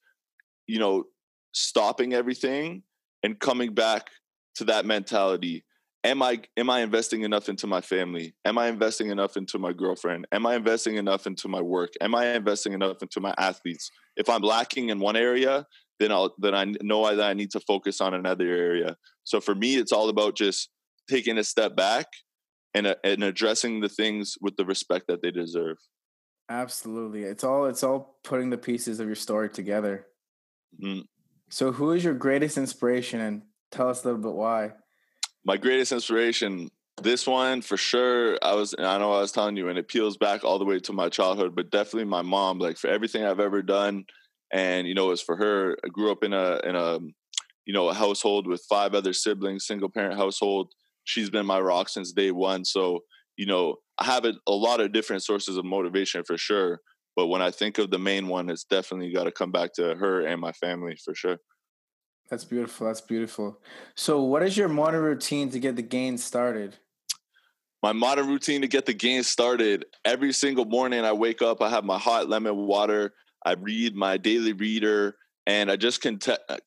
you 0.68 0.80
know 0.80 1.06
stopping 1.54 2.14
everything 2.14 2.84
and 3.24 3.40
coming 3.40 3.74
back 3.74 4.10
to 4.56 4.66
that 4.66 4.86
mentality. 4.86 5.64
Am 6.04 6.22
I 6.22 6.42
am 6.58 6.70
I 6.70 6.82
investing 6.82 7.22
enough 7.22 7.48
into 7.48 7.66
my 7.66 7.80
family? 7.80 8.36
Am 8.44 8.58
I 8.58 8.68
investing 8.68 9.12
enough 9.12 9.38
into 9.38 9.60
my 9.60 9.72
girlfriend? 9.72 10.28
Am 10.34 10.46
I 10.46 10.56
investing 10.56 10.98
enough 10.98 11.26
into 11.26 11.48
my 11.48 11.62
work? 11.62 11.92
Am 12.02 12.14
I 12.16 12.28
investing 12.34 12.74
enough 12.74 13.02
into 13.02 13.22
my 13.22 13.34
athletes? 13.38 13.90
If 14.18 14.30
I'm 14.30 14.42
lacking 14.42 14.90
in 14.90 15.00
one 15.00 15.16
area, 15.16 15.66
then 16.00 16.12
I'll 16.12 16.34
then 16.38 16.56
I 16.56 16.66
know 16.82 17.16
that 17.16 17.30
I 17.30 17.34
need 17.34 17.52
to 17.52 17.60
focus 17.60 18.02
on 18.02 18.14
another 18.14 18.48
area. 18.48 18.96
So 19.24 19.40
for 19.40 19.54
me, 19.54 19.76
it's 19.76 19.92
all 19.92 20.10
about 20.10 20.36
just 20.36 20.70
taking 21.10 21.38
a 21.38 21.44
step 21.44 21.76
back 21.76 22.08
and 22.74 22.88
uh, 22.88 22.96
and 23.04 23.24
addressing 23.24 23.82
the 23.82 23.90
things 23.90 24.38
with 24.42 24.56
the 24.56 24.66
respect 24.66 25.08
that 25.08 25.22
they 25.22 25.32
deserve. 25.32 25.78
Absolutely, 26.50 27.24
it's 27.24 27.44
all 27.44 27.66
it's 27.66 27.84
all 27.84 28.20
putting 28.24 28.50
the 28.50 28.58
pieces 28.58 29.00
of 29.00 29.08
your 29.08 29.16
story 29.16 29.50
together. 29.50 30.08
Mm-hmm. 30.82 31.02
So, 31.50 31.72
who 31.72 31.92
is 31.92 32.04
your 32.04 32.14
greatest 32.14 32.58
inspiration, 32.58 33.20
and 33.20 33.42
tell 33.72 33.90
us 33.90 34.04
a 34.04 34.08
little 34.08 34.22
bit 34.22 34.34
why? 34.34 34.72
My 35.46 35.58
greatest 35.58 35.92
inspiration, 35.92 36.70
this 37.02 37.26
one 37.26 37.62
for 37.62 37.78
sure. 37.78 38.38
I 38.42 38.54
was, 38.54 38.76
I 38.78 38.98
know 39.00 39.14
I 39.14 39.22
was 39.22 39.32
telling 39.32 39.58
you, 39.58 39.70
and 39.70 39.78
it 39.78 39.88
peels 39.88 40.18
back 40.18 40.44
all 40.44 40.60
the 40.60 40.66
way 40.66 40.80
to 40.80 40.94
my 40.94 41.10
childhood, 41.10 41.56
but 41.56 41.72
definitely 41.72 42.06
my 42.06 42.22
mom. 42.22 42.60
Like 42.60 42.78
for 42.78 42.88
everything 42.88 43.24
I've 43.24 43.40
ever 43.40 43.62
done, 43.62 44.06
and 44.52 44.88
you 44.88 44.96
know, 44.96 45.12
as 45.12 45.22
for 45.22 45.36
her, 45.36 45.78
I 45.84 45.90
grew 45.90 46.12
up 46.12 46.24
in 46.24 46.34
a 46.34 46.60
in 46.64 46.76
a 46.76 46.96
um, 46.96 47.14
you 47.66 47.74
know 47.74 47.90
a 47.90 47.94
household 47.94 48.48
with 48.48 48.66
five 48.70 48.94
other 48.94 49.14
siblings, 49.14 49.66
single 49.66 49.90
parent 49.90 50.18
household. 50.18 50.72
She's 51.04 51.30
been 51.30 51.46
my 51.46 51.60
rock 51.60 51.90
since 51.90 52.12
day 52.12 52.32
one. 52.32 52.66
So 52.66 53.02
you 53.38 53.46
know, 53.46 53.78
I 53.98 54.06
have 54.06 54.26
a, 54.26 54.34
a 54.48 54.52
lot 54.52 54.82
of 54.82 54.92
different 54.92 55.24
sources 55.24 55.56
of 55.56 55.64
motivation 55.64 56.24
for 56.26 56.38
sure. 56.38 56.82
But 57.16 57.28
when 57.28 57.42
I 57.42 57.52
think 57.52 57.78
of 57.78 57.90
the 57.90 58.00
main 58.00 58.28
one, 58.28 58.50
it's 58.50 58.64
definitely 58.64 59.12
got 59.12 59.26
to 59.26 59.32
come 59.32 59.52
back 59.52 59.74
to 59.74 59.96
her 59.96 60.26
and 60.26 60.40
my 60.40 60.52
family 60.52 60.98
for 61.04 61.16
sure. 61.16 61.38
That's 62.30 62.46
beautiful. 62.46 62.88
That's 62.88 63.02
beautiful. 63.02 63.60
So, 63.96 64.22
what 64.24 64.44
is 64.44 64.56
your 64.56 64.68
morning 64.68 65.02
routine 65.02 65.50
to 65.52 65.60
get 65.60 65.76
the 65.76 65.82
gains 65.82 66.24
started? 66.24 66.78
My 67.82 67.94
modern 67.94 68.28
routine 68.28 68.62
to 68.62 68.68
get 68.68 68.86
the 68.86 68.94
gains 68.94 69.28
started 69.28 69.86
every 70.04 70.34
single 70.34 70.66
morning, 70.66 71.06
I 71.06 71.14
wake 71.14 71.42
up, 71.42 71.62
I 71.62 71.70
have 71.70 71.86
my 71.86 71.98
hot 71.98 72.28
lemon 72.28 72.56
water, 72.56 73.14
I 73.46 73.54
read 73.54 73.96
my 73.96 74.18
daily 74.18 74.54
reader, 74.54 75.16
and 75.48 75.72
I 75.72 75.76
just 75.76 76.02
con- 76.02 76.20
uh, 76.28 76.58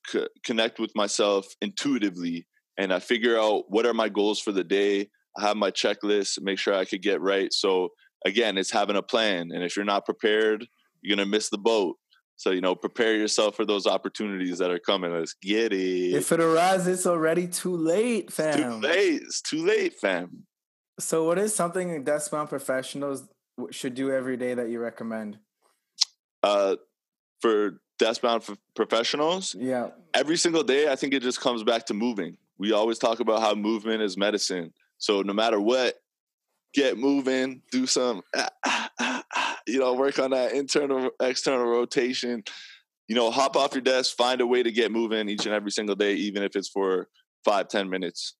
connect 0.44 0.78
with 0.78 0.94
myself 0.94 1.46
intuitively. 1.60 2.46
And 2.78 2.92
I 2.92 2.98
figure 2.98 3.38
out 3.38 3.64
what 3.68 3.86
are 3.86 3.94
my 3.94 4.08
goals 4.08 4.40
for 4.40 4.52
the 4.52 4.64
day. 4.64 5.08
I 5.36 5.42
have 5.42 5.56
my 5.56 5.70
checklist, 5.70 6.40
make 6.40 6.58
sure 6.58 6.74
I 6.74 6.84
could 6.84 7.02
get 7.02 7.20
right. 7.20 7.52
So, 7.52 7.90
again, 8.24 8.58
it's 8.58 8.70
having 8.70 8.96
a 8.96 9.02
plan. 9.02 9.50
And 9.52 9.62
if 9.62 9.76
you're 9.76 9.84
not 9.84 10.04
prepared, 10.04 10.66
you're 11.00 11.16
going 11.16 11.26
to 11.26 11.30
miss 11.30 11.48
the 11.50 11.58
boat. 11.58 11.96
So, 12.36 12.50
you 12.50 12.60
know, 12.60 12.74
prepare 12.74 13.14
yourself 13.14 13.54
for 13.54 13.64
those 13.64 13.86
opportunities 13.86 14.58
that 14.58 14.70
are 14.70 14.78
coming. 14.78 15.12
Let's 15.12 15.34
get 15.34 15.72
it. 15.72 16.14
If 16.14 16.32
it 16.32 16.40
arrives, 16.40 16.86
it's 16.86 17.06
already 17.06 17.46
too 17.46 17.76
late, 17.76 18.32
fam. 18.32 18.48
It's 18.48 18.58
too 18.58 18.80
late. 18.80 19.22
It's 19.22 19.42
too 19.42 19.66
late, 19.66 19.94
fam. 19.94 20.46
So, 20.98 21.24
what 21.24 21.38
is 21.38 21.54
something 21.54 22.04
Deskbound 22.04 22.48
professionals 22.48 23.28
should 23.70 23.94
do 23.94 24.10
every 24.10 24.36
day 24.36 24.54
that 24.54 24.70
you 24.70 24.80
recommend? 24.80 25.38
Uh, 26.42 26.76
for 27.40 27.80
Deskbound 28.00 28.56
professionals, 28.74 29.54
yeah, 29.58 29.90
every 30.14 30.36
single 30.36 30.62
day, 30.62 30.90
I 30.90 30.96
think 30.96 31.14
it 31.14 31.22
just 31.22 31.40
comes 31.40 31.62
back 31.62 31.86
to 31.86 31.94
moving. 31.94 32.36
We 32.58 32.72
always 32.72 32.98
talk 32.98 33.20
about 33.20 33.40
how 33.40 33.54
movement 33.54 34.02
is 34.02 34.16
medicine. 34.16 34.72
So, 34.98 35.22
no 35.22 35.32
matter 35.32 35.60
what, 35.60 35.94
get 36.74 36.98
moving, 36.98 37.62
do 37.70 37.86
some, 37.86 38.22
you 39.66 39.78
know, 39.78 39.94
work 39.94 40.18
on 40.18 40.30
that 40.30 40.52
internal, 40.52 41.10
external 41.20 41.66
rotation. 41.66 42.44
You 43.08 43.16
know, 43.16 43.30
hop 43.30 43.56
off 43.56 43.74
your 43.74 43.82
desk, 43.82 44.16
find 44.16 44.40
a 44.40 44.46
way 44.46 44.62
to 44.62 44.70
get 44.70 44.90
moving 44.92 45.28
each 45.28 45.44
and 45.44 45.54
every 45.54 45.70
single 45.70 45.96
day, 45.96 46.14
even 46.14 46.42
if 46.42 46.56
it's 46.56 46.68
for 46.68 47.08
five, 47.44 47.68
ten 47.68 47.90
minutes. 47.90 48.34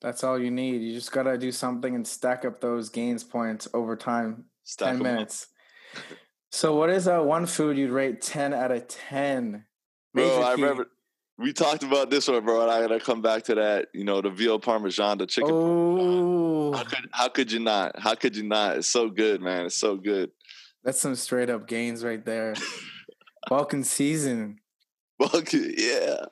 That's 0.00 0.24
all 0.24 0.38
you 0.38 0.50
need. 0.50 0.82
You 0.82 0.94
just 0.94 1.12
gotta 1.12 1.38
do 1.38 1.52
something 1.52 1.94
and 1.94 2.06
stack 2.06 2.44
up 2.44 2.60
those 2.60 2.88
gains 2.88 3.24
points 3.24 3.68
over 3.72 3.96
time. 3.96 4.46
Stack 4.64 4.94
ten 4.94 5.02
minutes. 5.02 5.46
so, 6.50 6.74
what 6.74 6.90
is 6.90 7.04
that 7.06 7.24
one 7.24 7.46
food 7.46 7.76
you'd 7.76 7.90
rate 7.90 8.20
ten 8.20 8.52
out 8.52 8.70
of 8.70 8.88
ten? 8.88 9.64
Major 10.14 10.28
bro, 10.28 10.42
I 10.42 10.52
remember 10.52 10.86
we 11.38 11.52
talked 11.52 11.82
about 11.82 12.10
this 12.10 12.28
one, 12.28 12.44
bro, 12.44 12.62
and 12.62 12.70
I 12.70 12.80
gotta 12.80 13.00
come 13.00 13.22
back 13.22 13.44
to 13.44 13.54
that. 13.56 13.88
You 13.92 14.04
know, 14.04 14.20
the 14.20 14.30
veal 14.30 14.58
parmesan, 14.58 15.18
the 15.18 15.26
chicken. 15.26 15.50
Oh, 15.52 16.72
how 16.72 16.84
could 16.84 17.08
how 17.12 17.28
could 17.28 17.52
you 17.52 17.60
not? 17.60 17.98
How 17.98 18.14
could 18.14 18.36
you 18.36 18.44
not? 18.44 18.78
It's 18.78 18.88
so 18.88 19.08
good, 19.08 19.40
man. 19.42 19.66
It's 19.66 19.76
so 19.76 19.96
good. 19.96 20.30
That's 20.84 21.00
some 21.00 21.14
straight 21.14 21.50
up 21.50 21.66
gains 21.66 22.04
right 22.04 22.24
there. 22.24 22.54
Balkan 23.48 23.84
season. 23.84 24.58
Balkan, 25.18 25.74
yeah 25.76 26.26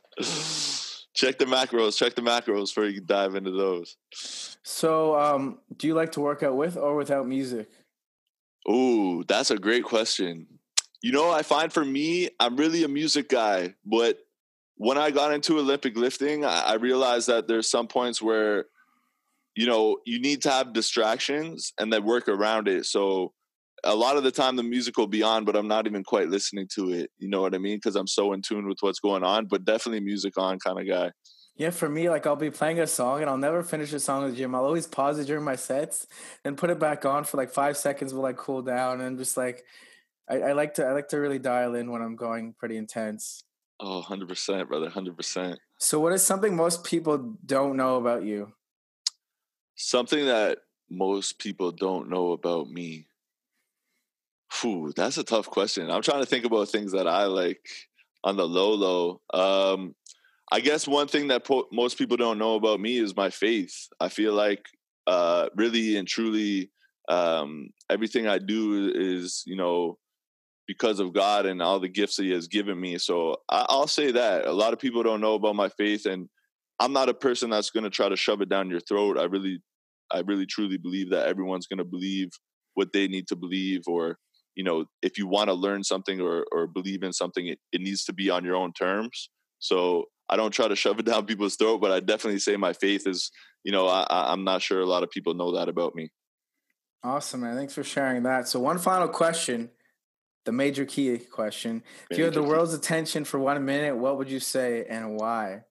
check 1.14 1.38
the 1.38 1.46
macros. 1.46 1.96
Check 1.96 2.14
the 2.14 2.22
macros 2.22 2.66
before 2.66 2.86
you 2.86 3.00
dive 3.00 3.34
into 3.36 3.52
those. 3.52 3.96
So, 4.12 5.18
um, 5.18 5.58
do 5.76 5.86
you 5.86 5.94
like 5.94 6.12
to 6.12 6.20
work 6.20 6.42
out 6.42 6.56
with 6.56 6.76
or 6.76 6.96
without 6.96 7.26
music? 7.26 7.70
Ooh, 8.68 9.24
that's 9.26 9.50
a 9.50 9.58
great 9.58 9.84
question. 9.84 10.46
You 11.02 11.12
know, 11.12 11.30
I 11.30 11.42
find 11.42 11.72
for 11.72 11.84
me, 11.84 12.30
I'm 12.40 12.56
really 12.56 12.82
a 12.84 12.88
music 12.88 13.28
guy, 13.28 13.74
but 13.84 14.18
when 14.76 14.98
I 14.98 15.10
got 15.10 15.32
into 15.32 15.58
Olympic 15.58 15.96
lifting, 15.96 16.44
I, 16.44 16.60
I 16.60 16.74
realized 16.74 17.28
that 17.28 17.46
there's 17.46 17.68
some 17.68 17.86
points 17.86 18.22
where, 18.22 18.66
you 19.54 19.66
know, 19.66 19.98
you 20.04 20.20
need 20.20 20.42
to 20.42 20.50
have 20.50 20.72
distractions 20.72 21.72
and 21.78 21.92
then 21.92 22.04
work 22.04 22.28
around 22.28 22.68
it. 22.68 22.86
So 22.86 23.32
a 23.84 23.94
lot 23.94 24.16
of 24.16 24.24
the 24.24 24.30
time 24.30 24.56
the 24.56 24.62
music 24.62 24.96
will 24.96 25.06
be 25.06 25.22
on, 25.22 25.44
but 25.44 25.56
I'm 25.56 25.68
not 25.68 25.86
even 25.86 26.02
quite 26.02 26.28
listening 26.28 26.68
to 26.74 26.90
it. 26.90 27.10
You 27.18 27.28
know 27.28 27.42
what 27.42 27.54
I 27.54 27.58
mean? 27.58 27.76
Because 27.76 27.96
I'm 27.96 28.06
so 28.06 28.32
in 28.32 28.42
tune 28.42 28.66
with 28.66 28.78
what's 28.80 28.98
going 28.98 29.22
on. 29.22 29.46
But 29.46 29.64
definitely 29.64 30.00
music 30.00 30.38
on 30.38 30.58
kind 30.58 30.80
of 30.80 30.88
guy. 30.88 31.12
Yeah, 31.56 31.70
for 31.70 31.88
me, 31.88 32.10
like 32.10 32.26
I'll 32.26 32.34
be 32.34 32.50
playing 32.50 32.80
a 32.80 32.86
song 32.86 33.20
and 33.20 33.30
I'll 33.30 33.38
never 33.38 33.62
finish 33.62 33.92
a 33.92 34.00
song 34.00 34.24
in 34.24 34.30
the 34.30 34.36
gym. 34.36 34.54
I'll 34.54 34.64
always 34.64 34.88
pause 34.88 35.18
it 35.20 35.26
during 35.26 35.44
my 35.44 35.54
sets 35.54 36.06
and 36.44 36.58
put 36.58 36.70
it 36.70 36.80
back 36.80 37.04
on 37.04 37.22
for 37.22 37.36
like 37.36 37.50
five 37.50 37.76
seconds 37.76 38.12
while 38.12 38.26
I 38.26 38.32
cool 38.32 38.62
down 38.62 39.00
and 39.00 39.16
just 39.16 39.36
like 39.36 39.64
I, 40.28 40.40
I 40.40 40.52
like 40.52 40.74
to 40.74 40.84
I 40.84 40.92
like 40.92 41.08
to 41.08 41.18
really 41.18 41.38
dial 41.38 41.74
in 41.74 41.90
when 41.90 42.02
I'm 42.02 42.16
going 42.16 42.54
pretty 42.58 42.76
intense. 42.76 43.44
Oh, 43.78 43.96
100 43.96 44.28
percent, 44.28 44.68
brother, 44.68 44.88
hundred 44.88 45.16
percent. 45.16 45.58
So, 45.78 46.00
what 46.00 46.12
is 46.12 46.24
something 46.24 46.56
most 46.56 46.84
people 46.84 47.36
don't 47.44 47.76
know 47.76 47.96
about 47.96 48.24
you? 48.24 48.52
Something 49.76 50.26
that 50.26 50.58
most 50.90 51.38
people 51.38 51.72
don't 51.72 52.08
know 52.08 52.32
about 52.32 52.68
me. 52.68 53.06
Whew, 54.60 54.92
that's 54.96 55.18
a 55.18 55.24
tough 55.24 55.46
question. 55.46 55.90
I'm 55.90 56.02
trying 56.02 56.22
to 56.22 56.26
think 56.26 56.44
about 56.44 56.68
things 56.68 56.92
that 56.92 57.08
I 57.08 57.24
like 57.24 57.68
on 58.22 58.36
the 58.36 58.46
low 58.46 58.74
low. 58.74 59.20
Um, 59.32 59.94
I 60.52 60.60
guess 60.60 60.86
one 60.86 61.08
thing 61.08 61.28
that 61.28 61.44
po- 61.44 61.68
most 61.72 61.98
people 61.98 62.16
don't 62.16 62.38
know 62.38 62.54
about 62.54 62.80
me 62.80 62.98
is 62.98 63.16
my 63.16 63.30
faith. 63.30 63.74
I 64.00 64.08
feel 64.08 64.34
like 64.34 64.64
uh, 65.06 65.48
really 65.56 65.96
and 65.96 66.06
truly 66.06 66.70
um, 67.08 67.68
everything 67.90 68.26
I 68.26 68.38
do 68.38 68.92
is, 68.94 69.42
you 69.46 69.56
know, 69.56 69.98
because 70.66 71.00
of 71.00 71.12
God 71.12 71.46
and 71.46 71.60
all 71.60 71.80
the 71.80 71.88
gifts 71.88 72.16
that 72.16 72.24
He 72.24 72.30
has 72.32 72.48
given 72.48 72.80
me. 72.80 72.98
So 72.98 73.36
I- 73.50 73.66
I'll 73.68 73.86
say 73.86 74.12
that 74.12 74.46
a 74.46 74.52
lot 74.52 74.72
of 74.72 74.78
people 74.78 75.02
don't 75.02 75.20
know 75.20 75.34
about 75.34 75.56
my 75.56 75.68
faith, 75.70 76.06
and 76.06 76.28
I'm 76.80 76.92
not 76.92 77.08
a 77.08 77.14
person 77.14 77.50
that's 77.50 77.70
going 77.70 77.84
to 77.84 77.90
try 77.90 78.08
to 78.08 78.16
shove 78.16 78.40
it 78.40 78.48
down 78.48 78.70
your 78.70 78.80
throat. 78.80 79.18
I 79.18 79.24
really, 79.24 79.60
I 80.10 80.20
really 80.20 80.46
truly 80.46 80.78
believe 80.78 81.10
that 81.10 81.26
everyone's 81.26 81.66
going 81.66 81.78
to 81.78 81.84
believe 81.84 82.30
what 82.74 82.92
they 82.92 83.08
need 83.08 83.28
to 83.28 83.36
believe 83.36 83.82
or 83.86 84.18
you 84.54 84.64
know 84.64 84.84
if 85.02 85.18
you 85.18 85.26
want 85.26 85.48
to 85.48 85.54
learn 85.54 85.82
something 85.82 86.20
or, 86.20 86.44
or 86.52 86.66
believe 86.66 87.02
in 87.02 87.12
something 87.12 87.46
it, 87.46 87.58
it 87.72 87.80
needs 87.80 88.04
to 88.04 88.12
be 88.12 88.30
on 88.30 88.44
your 88.44 88.56
own 88.56 88.72
terms 88.72 89.30
so 89.58 90.04
i 90.28 90.36
don't 90.36 90.52
try 90.52 90.68
to 90.68 90.76
shove 90.76 90.98
it 90.98 91.06
down 91.06 91.26
people's 91.26 91.56
throat 91.56 91.80
but 91.80 91.90
i 91.90 92.00
definitely 92.00 92.38
say 92.38 92.56
my 92.56 92.72
faith 92.72 93.06
is 93.06 93.30
you 93.62 93.72
know 93.72 93.86
I, 93.86 94.06
i'm 94.10 94.44
not 94.44 94.62
sure 94.62 94.80
a 94.80 94.86
lot 94.86 95.02
of 95.02 95.10
people 95.10 95.34
know 95.34 95.56
that 95.56 95.68
about 95.68 95.94
me. 95.94 96.10
Awesome 97.02 97.42
man. 97.42 97.54
Thanks 97.54 97.74
for 97.74 97.84
sharing 97.84 98.22
that. 98.22 98.48
So 98.48 98.58
one 98.60 98.78
final 98.78 99.08
question 99.08 99.70
the 100.46 100.52
major 100.52 100.84
key 100.84 101.16
question. 101.18 101.82
If 102.10 102.18
you 102.18 102.24
had 102.24 102.34
the 102.34 102.42
world's 102.42 102.74
attention 102.74 103.24
for 103.24 103.38
one 103.38 103.62
minute 103.64 103.96
what 103.96 104.18
would 104.18 104.30
you 104.30 104.40
say 104.40 104.84
and 104.88 105.16
why? 105.18 105.62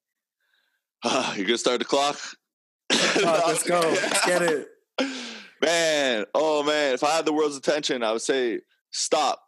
You're 1.35 1.45
gonna 1.45 1.57
start 1.57 1.79
the 1.79 1.85
clock? 1.85 2.19
Oh, 2.91 3.43
let's 3.47 3.63
go. 3.63 3.79
Let's 3.79 4.25
get 4.25 4.41
it. 4.41 4.67
Man 5.61 6.25
oh 6.35 6.63
man. 6.63 6.93
If 6.93 7.03
i 7.03 7.11
had 7.11 7.25
the 7.25 7.33
world's 7.33 7.57
attention 7.57 8.03
i 8.03 8.11
would 8.11 8.21
say 8.21 8.59
stop, 8.91 9.41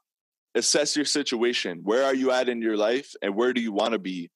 assess 0.55 0.95
your 0.95 1.05
situation. 1.05 1.81
Where 1.83 2.03
are 2.03 2.15
you 2.15 2.31
at 2.31 2.49
in 2.49 2.61
your 2.61 2.77
life 2.77 3.13
and 3.21 3.35
where 3.35 3.53
do 3.53 3.61
you 3.61 3.71
want 3.71 3.93
to 3.93 3.99
be? 3.99 4.31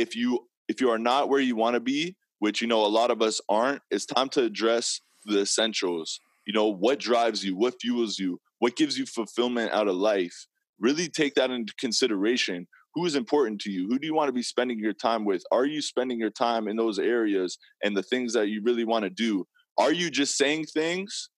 If 0.00 0.16
you 0.16 0.46
if 0.68 0.80
you 0.80 0.90
are 0.90 0.98
not 0.98 1.28
where 1.28 1.40
you 1.40 1.56
want 1.56 1.74
to 1.74 1.80
be, 1.80 2.16
which 2.38 2.60
you 2.60 2.66
know 2.66 2.84
a 2.84 2.88
lot 2.88 3.10
of 3.10 3.22
us 3.22 3.40
aren't, 3.48 3.82
it's 3.90 4.06
time 4.06 4.28
to 4.30 4.42
address 4.42 5.00
the 5.24 5.40
essentials. 5.40 6.20
You 6.46 6.52
know, 6.52 6.66
what 6.66 6.98
drives 6.98 7.44
you, 7.44 7.56
what 7.56 7.74
fuels 7.80 8.18
you, 8.18 8.40
what 8.58 8.76
gives 8.76 8.98
you 8.98 9.06
fulfillment 9.06 9.72
out 9.72 9.88
of 9.88 9.94
life. 9.94 10.46
Really 10.80 11.08
take 11.08 11.34
that 11.34 11.50
into 11.50 11.72
consideration. 11.78 12.66
Who 12.94 13.06
is 13.06 13.14
important 13.14 13.60
to 13.62 13.70
you? 13.70 13.86
Who 13.88 13.98
do 13.98 14.06
you 14.06 14.14
want 14.14 14.28
to 14.28 14.32
be 14.32 14.42
spending 14.42 14.78
your 14.78 14.92
time 14.92 15.24
with? 15.24 15.42
Are 15.52 15.64
you 15.64 15.80
spending 15.80 16.18
your 16.18 16.30
time 16.30 16.68
in 16.68 16.76
those 16.76 16.98
areas 16.98 17.58
and 17.82 17.96
the 17.96 18.02
things 18.02 18.32
that 18.32 18.48
you 18.48 18.62
really 18.62 18.84
want 18.84 19.04
to 19.04 19.10
do? 19.10 19.46
Are 19.78 19.92
you 19.92 20.10
just 20.10 20.36
saying 20.36 20.66
things 20.66 21.30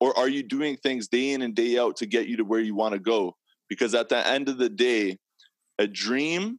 or 0.00 0.16
are 0.18 0.28
you 0.28 0.42
doing 0.42 0.76
things 0.76 1.08
day 1.08 1.32
in 1.32 1.42
and 1.42 1.54
day 1.54 1.78
out 1.78 1.96
to 1.96 2.06
get 2.06 2.26
you 2.26 2.36
to 2.36 2.44
where 2.44 2.60
you 2.60 2.74
want 2.74 2.94
to 2.94 3.00
go? 3.00 3.36
Because 3.68 3.94
at 3.94 4.08
the 4.08 4.26
end 4.26 4.48
of 4.48 4.58
the 4.58 4.68
day, 4.68 5.18
a 5.78 5.86
dream 5.86 6.58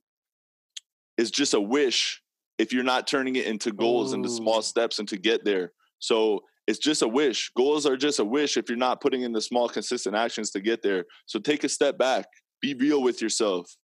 is 1.17 1.31
just 1.31 1.53
a 1.53 1.59
wish 1.59 2.21
if 2.57 2.71
you're 2.71 2.83
not 2.83 3.07
turning 3.07 3.35
it 3.35 3.45
into 3.45 3.71
goals 3.71 4.11
Ooh. 4.11 4.15
into 4.15 4.29
small 4.29 4.61
steps 4.61 4.99
and 4.99 5.07
to 5.09 5.17
get 5.17 5.43
there. 5.43 5.71
So 5.99 6.41
it's 6.67 6.79
just 6.79 7.01
a 7.01 7.07
wish. 7.07 7.51
Goals 7.55 7.85
are 7.85 7.97
just 7.97 8.19
a 8.19 8.25
wish 8.25 8.57
if 8.57 8.69
you're 8.69 8.77
not 8.77 9.01
putting 9.01 9.21
in 9.21 9.31
the 9.31 9.41
small, 9.41 9.69
consistent 9.69 10.15
actions 10.15 10.51
to 10.51 10.61
get 10.61 10.81
there. 10.81 11.05
So 11.25 11.39
take 11.39 11.63
a 11.63 11.69
step 11.69 11.97
back, 11.97 12.25
be 12.61 12.73
real 12.73 13.01
with 13.01 13.21
yourself, 13.21 13.75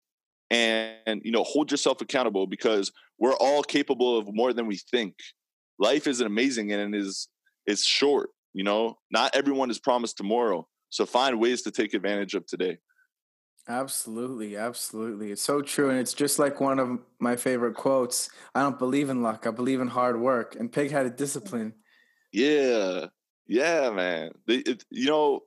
and, 0.51 0.97
and 1.07 1.20
you 1.24 1.31
know 1.31 1.45
hold 1.45 1.70
yourself 1.70 2.01
accountable 2.01 2.47
because 2.47 2.91
we're 3.18 3.37
all 3.37 3.62
capable 3.62 4.18
of 4.18 4.26
more 4.33 4.53
than 4.53 4.66
we 4.66 4.78
think. 4.91 5.14
Life 5.78 6.07
is 6.07 6.20
amazing 6.20 6.72
and 6.72 6.95
it 6.95 6.99
is 6.99 7.28
it's 7.66 7.85
short. 7.85 8.31
You 8.53 8.64
know, 8.64 8.99
not 9.11 9.35
everyone 9.35 9.70
is 9.70 9.78
promised 9.78 10.16
tomorrow. 10.16 10.66
So 10.89 11.07
find 11.07 11.39
ways 11.39 11.62
to 11.62 11.70
take 11.70 11.95
advantage 11.95 12.35
of 12.35 12.47
today. 12.47 12.78
Absolutely, 13.70 14.56
absolutely. 14.56 15.30
It's 15.30 15.42
so 15.42 15.62
true. 15.62 15.90
And 15.90 15.98
it's 16.00 16.12
just 16.12 16.40
like 16.40 16.60
one 16.60 16.80
of 16.80 16.98
my 17.20 17.36
favorite 17.36 17.74
quotes 17.74 18.28
I 18.52 18.62
don't 18.62 18.80
believe 18.80 19.08
in 19.10 19.22
luck, 19.22 19.46
I 19.46 19.52
believe 19.52 19.80
in 19.80 19.86
hard 19.86 20.20
work. 20.20 20.56
And 20.58 20.72
Pig 20.72 20.90
had 20.90 21.06
a 21.06 21.10
discipline. 21.10 21.74
Yeah. 22.32 23.06
Yeah, 23.46 23.90
man. 23.90 24.32
It, 24.48 24.84
you 24.90 25.06
know, 25.06 25.42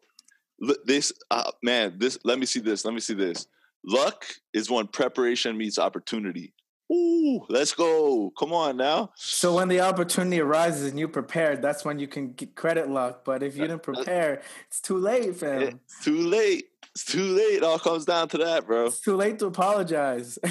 this, 0.86 1.12
uh, 1.32 1.52
man, 1.62 1.96
this, 1.98 2.18
let 2.24 2.40
me 2.40 2.46
see 2.46 2.62
this. 2.62 2.86
Let 2.86 2.94
me 2.94 3.02
see 3.02 3.14
this. 3.14 3.46
Luck 3.86 4.26
is 4.54 4.72
when 4.72 4.88
preparation 4.88 5.58
meets 5.58 5.78
opportunity. 5.78 6.54
Ooh, 6.94 7.46
let's 7.50 7.74
go. 7.74 8.32
Come 8.40 8.54
on 8.54 8.78
now. 8.78 9.12
So 9.16 9.56
when 9.56 9.68
the 9.68 9.82
opportunity 9.82 10.40
arises 10.40 10.90
and 10.90 10.98
you 10.98 11.10
prepared, 11.10 11.62
that's 11.62 11.84
when 11.84 12.00
you 12.00 12.08
can 12.08 12.32
get 12.32 12.56
credit 12.56 12.90
luck. 12.90 13.26
But 13.26 13.44
if 13.44 13.58
you 13.58 13.62
didn't 13.68 13.84
prepare, 13.84 14.42
it's 14.68 14.80
too 14.80 14.98
late, 14.98 15.36
fam. 15.36 15.82
It's 15.86 16.06
too 16.06 16.18
late. 16.18 16.68
It's 16.96 17.06
too 17.06 17.24
late. 17.24 17.56
It 17.56 17.64
all 17.64 17.80
comes 17.80 18.06
down 18.06 18.28
to 18.30 18.38
that, 18.38 18.68
bro. 18.68 18.86
It's 18.86 19.00
too 19.00 19.16
late 19.16 19.40
to 19.40 19.48
apologize. 19.48 20.38
oh, 20.44 20.50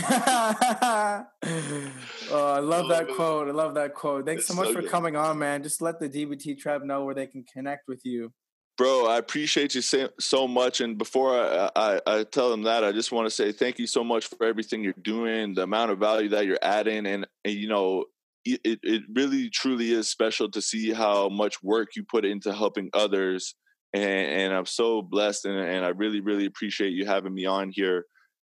I 1.44 2.58
love 2.58 2.88
that 2.88 3.06
oh. 3.10 3.14
quote. 3.14 3.48
I 3.48 3.52
love 3.52 3.74
that 3.74 3.94
quote. 3.94 4.26
Thanks 4.26 4.46
so 4.46 4.54
much 4.54 4.68
so 4.68 4.72
for 4.74 4.80
good. 4.80 4.90
coming 4.90 5.14
on, 5.14 5.38
man. 5.38 5.62
Just 5.62 5.80
let 5.80 6.00
the 6.00 6.08
DBT 6.08 6.58
tribe 6.58 6.82
know 6.82 7.04
where 7.04 7.14
they 7.14 7.28
can 7.28 7.44
connect 7.44 7.86
with 7.86 8.00
you. 8.04 8.32
Bro, 8.76 9.06
I 9.06 9.18
appreciate 9.18 9.76
you 9.76 9.82
so 9.82 10.48
much. 10.48 10.80
And 10.80 10.98
before 10.98 11.38
I, 11.38 11.70
I, 11.76 12.00
I 12.06 12.24
tell 12.24 12.50
them 12.50 12.64
that, 12.64 12.82
I 12.82 12.90
just 12.90 13.12
want 13.12 13.26
to 13.26 13.30
say 13.30 13.52
thank 13.52 13.78
you 13.78 13.86
so 13.86 14.02
much 14.02 14.26
for 14.26 14.44
everything 14.44 14.82
you're 14.82 14.94
doing, 15.00 15.54
the 15.54 15.62
amount 15.62 15.92
of 15.92 15.98
value 15.98 16.30
that 16.30 16.46
you're 16.46 16.58
adding. 16.60 17.06
And, 17.06 17.24
and 17.44 17.54
you 17.54 17.68
know, 17.68 18.06
it, 18.44 18.80
it 18.82 19.02
really 19.14 19.50
truly 19.50 19.92
is 19.92 20.08
special 20.08 20.50
to 20.50 20.60
see 20.60 20.92
how 20.92 21.28
much 21.28 21.62
work 21.62 21.90
you 21.94 22.02
put 22.02 22.24
into 22.24 22.52
helping 22.52 22.90
others. 22.94 23.54
And, 23.94 24.04
and 24.04 24.54
I'm 24.54 24.66
so 24.66 25.02
blessed. 25.02 25.44
And, 25.44 25.58
and 25.58 25.84
I 25.84 25.88
really, 25.88 26.20
really 26.20 26.46
appreciate 26.46 26.92
you 26.92 27.06
having 27.06 27.34
me 27.34 27.46
on 27.46 27.70
here 27.70 28.06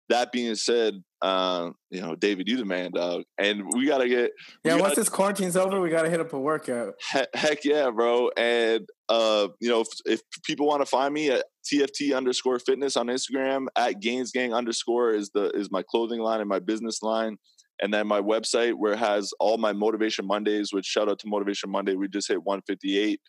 that 0.09 0.31
being 0.31 0.55
said, 0.55 1.03
uh, 1.21 1.71
you 1.89 2.01
know, 2.01 2.15
David, 2.15 2.47
you 2.47 2.57
the 2.57 2.65
man, 2.65 2.91
dog, 2.91 3.23
and 3.37 3.63
we 3.73 3.87
gotta 3.87 4.07
get. 4.07 4.31
Yeah, 4.63 4.71
gotta, 4.71 4.83
once 4.83 4.95
this 4.95 5.09
quarantine's 5.09 5.57
over, 5.57 5.81
we 5.81 5.89
gotta 5.89 6.09
hit 6.09 6.19
up 6.19 6.33
a 6.33 6.39
workout. 6.39 6.93
Heck, 7.09 7.33
heck 7.33 7.65
yeah, 7.65 7.89
bro! 7.89 8.29
And 8.37 8.87
uh, 9.09 9.47
you 9.59 9.69
know, 9.69 9.81
if, 9.81 9.87
if 10.05 10.21
people 10.43 10.67
want 10.67 10.81
to 10.81 10.85
find 10.85 11.13
me 11.13 11.31
at 11.31 11.45
TFT 11.65 12.15
underscore 12.15 12.59
fitness 12.59 12.95
on 12.95 13.07
Instagram, 13.07 13.67
at 13.75 13.99
Gains 13.99 14.31
Gang 14.31 14.53
underscore 14.53 15.13
is 15.13 15.31
the 15.33 15.49
is 15.51 15.71
my 15.71 15.83
clothing 15.89 16.19
line 16.19 16.39
and 16.39 16.49
my 16.49 16.59
business 16.59 17.01
line, 17.01 17.37
and 17.81 17.91
then 17.93 18.05
my 18.05 18.21
website 18.21 18.75
where 18.75 18.93
it 18.93 18.99
has 18.99 19.33
all 19.39 19.57
my 19.57 19.73
Motivation 19.73 20.27
Mondays. 20.27 20.71
Which 20.71 20.85
shout 20.85 21.09
out 21.09 21.17
to 21.19 21.27
Motivation 21.27 21.71
Monday, 21.71 21.95
we 21.95 22.07
just 22.07 22.27
hit 22.27 22.43
158 22.43 23.19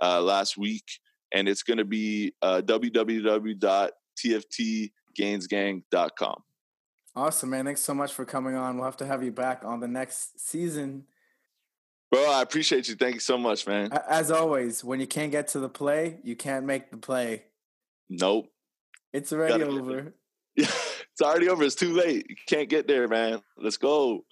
uh, 0.00 0.22
last 0.22 0.56
week, 0.56 0.84
and 1.32 1.48
it's 1.48 1.62
gonna 1.62 1.84
be 1.84 2.34
uh, 2.42 2.62
www.tft 2.64 3.90
gainsgang.com. 5.18 6.42
Awesome, 7.14 7.50
man. 7.50 7.66
Thanks 7.66 7.82
so 7.82 7.94
much 7.94 8.12
for 8.12 8.24
coming 8.24 8.54
on. 8.54 8.76
We'll 8.76 8.86
have 8.86 8.96
to 8.98 9.06
have 9.06 9.22
you 9.22 9.32
back 9.32 9.62
on 9.64 9.80
the 9.80 9.88
next 9.88 10.40
season. 10.40 11.04
Bro, 12.10 12.30
I 12.30 12.42
appreciate 12.42 12.88
you. 12.88 12.94
Thank 12.94 13.14
you 13.14 13.20
so 13.20 13.36
much, 13.38 13.66
man. 13.66 13.90
As 14.08 14.30
always, 14.30 14.82
when 14.84 15.00
you 15.00 15.06
can't 15.06 15.30
get 15.30 15.48
to 15.48 15.60
the 15.60 15.68
play, 15.68 16.18
you 16.22 16.36
can't 16.36 16.64
make 16.64 16.90
the 16.90 16.96
play. 16.96 17.44
Nope. 18.08 18.48
It's 19.12 19.32
already 19.32 19.62
over. 19.62 20.14
Yeah, 20.56 20.66
it's 21.12 21.22
already 21.22 21.48
over. 21.48 21.64
It's 21.64 21.74
too 21.74 21.94
late. 21.94 22.26
You 22.28 22.36
can't 22.46 22.68
get 22.68 22.86
there, 22.86 23.08
man. 23.08 23.40
Let's 23.56 23.76
go. 23.76 24.24